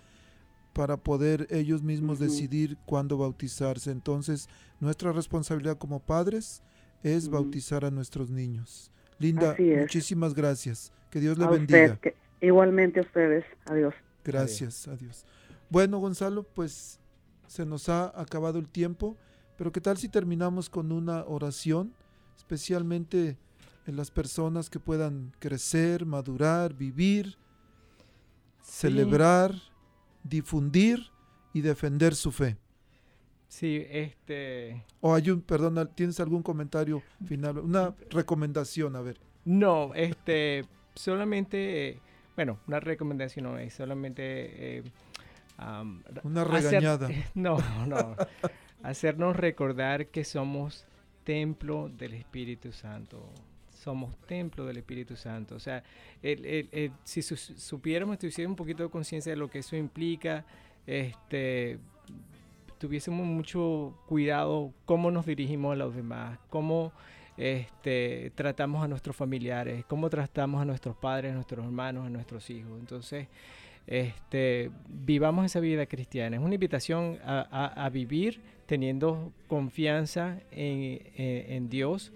para 0.73 0.97
poder 0.97 1.47
ellos 1.51 1.83
mismos 1.83 2.19
decidir 2.19 2.77
cuándo 2.87 3.19
bautizarse. 3.19 3.91
Entonces, 3.91 4.49
nuestra 4.81 5.13
responsabilidad 5.13 5.79
como 5.79 6.01
padres 6.01 6.63
es 7.03 7.29
bautizar 7.29 7.85
a 7.85 7.91
nuestros 7.91 8.31
niños. 8.31 8.93
Linda, 9.19 9.57
muchísimas 9.59 10.35
gracias. 10.35 10.93
Que 11.11 11.21
Dios 11.21 11.39
le 11.39 11.47
bendiga. 11.47 11.99
igualmente 12.41 13.01
a 13.01 13.03
ustedes. 13.03 13.45
Adiós. 13.67 13.95
Gracias, 14.25 14.87
adiós. 14.89 15.25
Bueno, 15.71 15.99
Gonzalo, 15.99 16.43
pues 16.43 17.01
se 17.47 17.65
nos 17.65 17.89
ha 17.89 18.13
acabado 18.21 18.59
el 18.59 18.69
tiempo, 18.69 19.17
pero 19.57 19.73
¿qué 19.73 19.81
tal 19.81 19.97
si 19.97 20.09
terminamos 20.09 20.71
con 20.71 20.93
una 20.93 21.25
oración, 21.25 21.93
especialmente 22.37 23.39
en 23.87 23.97
las 23.97 24.11
personas 24.11 24.71
que 24.71 24.79
puedan 24.79 25.33
crecer, 25.39 26.05
madurar, 26.05 26.75
vivir, 26.75 27.37
celebrar, 28.63 29.55
difundir 30.29 31.11
y 31.53 31.61
defender 31.61 32.15
su 32.15 32.33
fe? 32.33 32.57
Sí, 33.49 33.87
este... 33.91 34.85
O 35.01 35.15
hay 35.15 35.31
un, 35.31 35.41
perdón, 35.41 35.91
¿tienes 35.95 36.21
algún 36.21 36.43
comentario 36.43 37.03
final? 37.25 37.59
Una 37.59 37.95
recomendación, 38.11 38.95
a 38.95 39.01
ver. 39.01 39.19
No, 39.45 39.95
este, 39.95 40.67
solamente, 40.95 42.01
bueno, 42.37 42.59
una 42.67 42.81
recomendación 42.81 43.45
no 43.47 43.59
es 43.59 43.75
solamente... 43.75 44.79
Eh, 44.79 44.83
una 46.23 46.45
regañada. 46.45 47.09
no, 47.35 47.59
no. 47.87 48.15
hacernos 48.83 49.35
recordar 49.35 50.07
que 50.09 50.23
somos 50.25 50.87
templo 51.25 51.89
del 51.89 52.15
Espíritu 52.15 52.73
Santo. 52.73 53.29
Somos 53.79 54.17
templo 54.27 54.67
del 54.67 54.79
Espíritu 54.79 55.17
Santo. 55.17 55.55
O 55.55 55.61
sea, 55.61 55.83
si 57.05 57.23
supiéramos, 57.23 58.19
tuviésemos 58.19 58.51
un 58.51 58.57
poquito 58.57 58.83
de 58.83 58.91
conciencia 58.91 59.31
de 59.31 59.37
lo 59.37 59.49
que 59.49 59.61
eso 59.61 59.77
implica, 59.77 60.45
este, 60.87 61.79
tuviésemos 62.79 63.27
mucho 63.27 63.95
cuidado 64.07 64.73
cómo 64.85 65.11
nos 65.11 65.27
dirigimos 65.27 65.73
a 65.73 65.77
los 65.77 65.95
demás, 65.95 66.39
cómo 66.49 66.93
este, 67.37 68.33
tratamos 68.35 68.83
a 68.83 68.89
nuestros 68.89 69.15
familiares, 69.15 69.85
cómo 69.87 70.11
tratamos 70.11 70.61
a 70.61 70.65
nuestros 70.65 70.97
padres, 70.97 71.33
a 71.33 71.35
nuestros 71.35 71.65
hermanos, 71.65 72.07
a 72.07 72.11
nuestros 72.11 72.51
hijos. 72.51 72.79
Entonces, 72.81 73.29
este, 73.87 74.71
vivamos 74.89 75.47
esa 75.47 75.61
vida 75.61 75.87
cristiana. 75.87 76.37
Es 76.37 76.43
una 76.43 76.55
invitación 76.55 77.19
a, 77.25 77.89
vivir 77.93 78.41
teniendo 78.67 79.33
confianza 79.47 80.41
en, 80.51 81.69
Dios, 81.71 82.13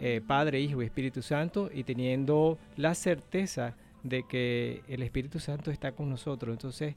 eh, 0.00 0.20
Padre, 0.26 0.60
Hijo 0.60 0.82
y 0.82 0.86
Espíritu 0.86 1.22
Santo, 1.22 1.70
y 1.72 1.84
teniendo 1.84 2.58
la 2.76 2.94
certeza 2.94 3.76
de 4.02 4.22
que 4.26 4.82
el 4.88 5.02
Espíritu 5.02 5.38
Santo 5.38 5.70
está 5.70 5.92
con 5.92 6.08
nosotros. 6.08 6.52
Entonces, 6.52 6.94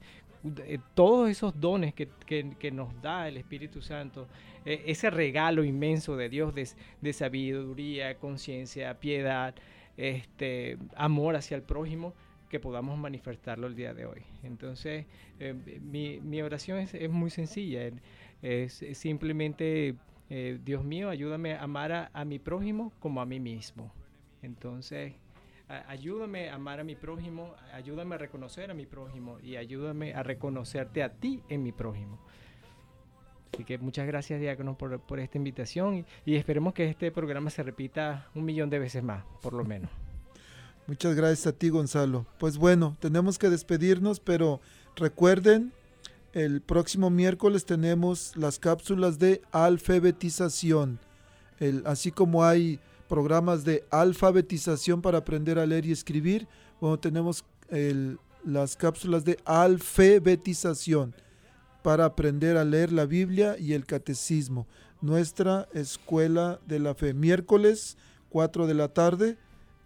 eh, 0.65 0.79
todos 0.93 1.29
esos 1.29 1.59
dones 1.59 1.93
que, 1.93 2.71
nos 2.71 3.01
da 3.01 3.29
el 3.29 3.37
Espíritu 3.37 3.81
Santo, 3.81 4.27
eh, 4.65 4.83
ese 4.87 5.09
regalo 5.09 5.63
inmenso 5.63 6.17
de 6.17 6.27
Dios 6.27 6.53
de, 6.53 7.13
sabiduría, 7.13 8.15
conciencia, 8.15 8.99
piedad, 8.99 9.55
este, 9.95 10.77
amor 10.95 11.37
hacia 11.37 11.55
el 11.55 11.63
prójimo, 11.63 12.13
que 12.49 12.59
podamos 12.59 12.97
manifestarlo 12.97 13.67
el 13.67 13.75
día 13.75 13.93
de 13.93 14.05
hoy. 14.05 14.21
Entonces, 14.43 15.05
eh, 15.39 15.53
mi, 15.81 16.41
oración 16.41 16.79
es, 16.79 17.09
muy 17.09 17.29
sencilla, 17.29 17.89
es, 18.41 18.83
simplemente, 18.93 19.95
Dios 20.29 20.83
mío, 20.83 21.09
ayúdame 21.09 21.53
a 21.53 21.63
amar 21.63 22.09
a 22.11 22.25
mi 22.25 22.39
prójimo 22.39 22.91
como 22.99 23.21
a 23.21 23.25
mí 23.25 23.39
mismo. 23.39 23.91
Entonces, 24.41 25.13
ayúdame 25.87 26.49
a 26.49 26.55
amar 26.55 26.79
a 26.79 26.83
mi 26.83 26.95
prójimo, 26.95 27.53
ayúdame 27.73 28.15
a 28.15 28.17
reconocer 28.17 28.71
a 28.71 28.73
mi 28.73 28.85
prójimo 28.85 29.39
y 29.39 29.55
ayúdame 29.55 30.13
a 30.13 30.23
reconocerte 30.23 31.03
a 31.03 31.09
ti 31.09 31.41
en 31.49 31.63
mi 31.63 31.71
prójimo. 31.71 32.19
Así 33.53 33.63
que 33.65 33.77
muchas 33.77 34.07
gracias, 34.07 34.39
Diácono, 34.39 34.75
por, 34.77 34.99
por 34.99 35.19
esta 35.19 35.37
invitación 35.37 36.05
y, 36.25 36.35
esperemos 36.35 36.73
que 36.73 36.89
este 36.89 37.11
programa 37.11 37.49
se 37.49 37.61
repita 37.61 38.27
un 38.33 38.45
millón 38.45 38.69
de 38.69 38.79
veces 38.79 39.03
más, 39.03 39.23
por 39.41 39.53
lo 39.53 39.63
menos. 39.63 39.91
Muchas 40.87 41.15
gracias 41.15 41.47
a 41.47 41.53
ti, 41.53 41.69
Gonzalo. 41.69 42.25
Pues 42.39 42.57
bueno, 42.57 42.97
tenemos 42.99 43.37
que 43.37 43.49
despedirnos, 43.49 44.19
pero 44.19 44.59
recuerden, 44.95 45.71
el 46.33 46.61
próximo 46.61 47.09
miércoles 47.09 47.63
tenemos 47.63 48.35
las 48.35 48.57
cápsulas 48.57 49.19
de 49.19 49.41
alfabetización. 49.51 50.99
Así 51.85 52.11
como 52.11 52.43
hay 52.43 52.79
programas 53.07 53.63
de 53.63 53.85
alfabetización 53.91 55.01
para 55.01 55.19
aprender 55.19 55.59
a 55.59 55.65
leer 55.65 55.85
y 55.85 55.91
escribir. 55.91 56.47
Bueno, 56.81 56.99
tenemos 56.99 57.45
las 58.43 58.75
cápsulas 58.75 59.23
de 59.23 59.37
alfabetización 59.45 61.13
para 61.83 62.05
aprender 62.05 62.57
a 62.57 62.65
leer 62.65 62.91
la 62.91 63.05
Biblia 63.05 63.55
y 63.59 63.73
el 63.73 63.85
catecismo. 63.85 64.67
Nuestra 65.01 65.67
escuela 65.73 66.59
de 66.65 66.79
la 66.79 66.95
fe. 66.95 67.13
Miércoles, 67.13 67.97
4 68.29 68.65
de 68.65 68.73
la 68.73 68.87
tarde. 68.87 69.37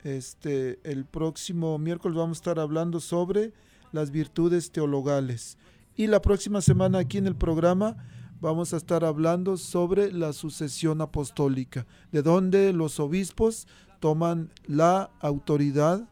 Este, 0.03 0.79
el 0.83 1.03
próximo 1.05 1.77
miércoles 1.77 2.15
vamos 2.15 2.37
a 2.37 2.39
estar 2.39 2.59
hablando 2.59 3.01
sobre 3.01 3.51
las 3.91 4.11
virtudes 4.11 4.71
teologales. 4.71 5.57
Y 5.97 6.05
la 6.05 6.21
próxima 6.21 6.61
semana 6.61 6.99
aquí 6.99 7.17
en 7.17 7.25
el 7.25 7.35
programa 7.35 7.97
vamos 8.39 8.71
a 8.71 8.77
estar 8.77 9.03
hablando 9.03 9.57
sobre 9.57 10.13
la 10.13 10.31
sucesión 10.31 11.01
apostólica, 11.01 11.87
de 12.11 12.21
donde 12.21 12.71
los 12.71 12.99
obispos 12.99 13.67
toman 13.99 14.51
la 14.67 15.09
autoridad, 15.19 16.07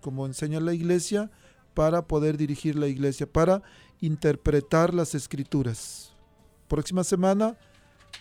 como 0.00 0.26
enseña 0.26 0.58
la 0.58 0.74
iglesia, 0.74 1.30
para 1.74 2.08
poder 2.08 2.36
dirigir 2.36 2.74
la 2.74 2.88
iglesia, 2.88 3.32
para 3.32 3.62
interpretar 4.00 4.92
las 4.92 5.14
escrituras. 5.14 6.12
Próxima 6.66 7.04
semana, 7.04 7.56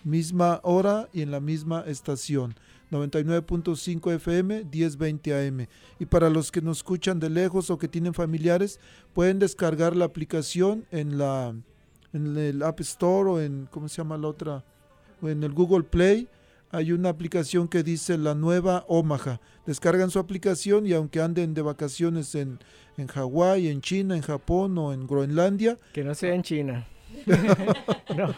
misma 0.03 0.59
hora 0.61 1.09
y 1.11 1.23
en 1.23 1.31
la 1.31 1.39
misma 1.39 1.85
estación. 1.87 2.53
99.5 2.91 4.13
FM, 4.13 4.65
1020 4.65 5.47
AM. 5.47 5.67
Y 5.99 6.05
para 6.05 6.29
los 6.29 6.51
que 6.51 6.61
nos 6.61 6.77
escuchan 6.77 7.19
de 7.19 7.29
lejos 7.29 7.69
o 7.69 7.77
que 7.77 7.87
tienen 7.87 8.13
familiares, 8.13 8.79
pueden 9.13 9.39
descargar 9.39 9.95
la 9.95 10.05
aplicación 10.05 10.85
en 10.91 11.17
la 11.17 11.53
en 12.13 12.37
el 12.37 12.63
App 12.63 12.79
Store 12.79 13.29
o 13.29 13.39
en, 13.39 13.67
¿cómo 13.71 13.87
se 13.87 13.97
llama 13.97 14.17
la 14.17 14.27
otra? 14.27 14.63
O 15.21 15.29
en 15.29 15.43
el 15.43 15.53
Google 15.53 15.83
Play 15.83 16.27
hay 16.71 16.91
una 16.91 17.09
aplicación 17.09 17.67
que 17.67 17.83
dice 17.83 18.17
la 18.17 18.35
nueva 18.35 18.85
Omaha. 18.87 19.39
Descargan 19.65 20.11
su 20.11 20.19
aplicación 20.19 20.85
y 20.85 20.93
aunque 20.93 21.21
anden 21.21 21.53
de 21.53 21.61
vacaciones 21.61 22.35
en, 22.35 22.59
en 22.97 23.07
Hawái, 23.07 23.67
en 23.67 23.81
China, 23.81 24.15
en 24.15 24.21
Japón 24.21 24.77
o 24.77 24.93
en 24.93 25.07
Groenlandia. 25.07 25.77
Que 25.93 26.03
no 26.03 26.13
sea 26.13 26.33
en 26.33 26.43
China. 26.43 26.87
no, 28.15 28.35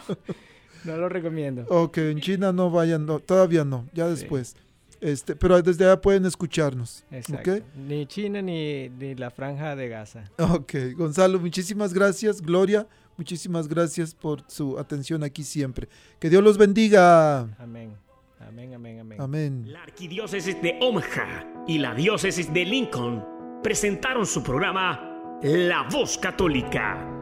no 0.84 0.96
lo 0.96 1.08
recomiendo. 1.08 1.64
Ok, 1.68 1.98
en 1.98 2.20
China 2.20 2.52
no 2.52 2.70
vayan, 2.70 3.06
todavía 3.26 3.64
no, 3.64 3.86
ya 3.92 4.08
después. 4.08 4.56
Este, 5.00 5.34
pero 5.34 5.60
desde 5.60 5.84
allá 5.84 6.00
pueden 6.00 6.26
escucharnos. 6.26 7.04
Exacto. 7.10 7.58
Ni 7.88 8.06
China 8.06 8.40
ni, 8.40 8.88
ni 8.88 9.16
la 9.16 9.30
franja 9.30 9.74
de 9.74 9.88
Gaza. 9.88 10.30
Ok, 10.38 10.74
Gonzalo, 10.96 11.40
muchísimas 11.40 11.92
gracias. 11.92 12.40
Gloria, 12.40 12.86
Muchísimas 13.16 13.68
gracias 13.68 14.14
por 14.14 14.42
su 14.48 14.78
atención 14.78 15.22
aquí 15.22 15.42
siempre. 15.42 15.88
Que 16.18 16.30
Dios 16.30 16.42
los 16.42 16.56
bendiga. 16.58 17.40
Amén. 17.58 17.94
Amén, 18.40 18.74
amén, 18.74 19.00
amén. 19.00 19.20
Amén. 19.20 19.64
La 19.68 19.82
arquidiócesis 19.82 20.60
de 20.60 20.78
Omaha 20.80 21.64
y 21.66 21.78
la 21.78 21.94
diócesis 21.94 22.52
de 22.52 22.64
Lincoln 22.64 23.24
presentaron 23.62 24.26
su 24.26 24.42
programa 24.42 25.38
La 25.42 25.86
Voz 25.90 26.18
Católica. 26.18 27.21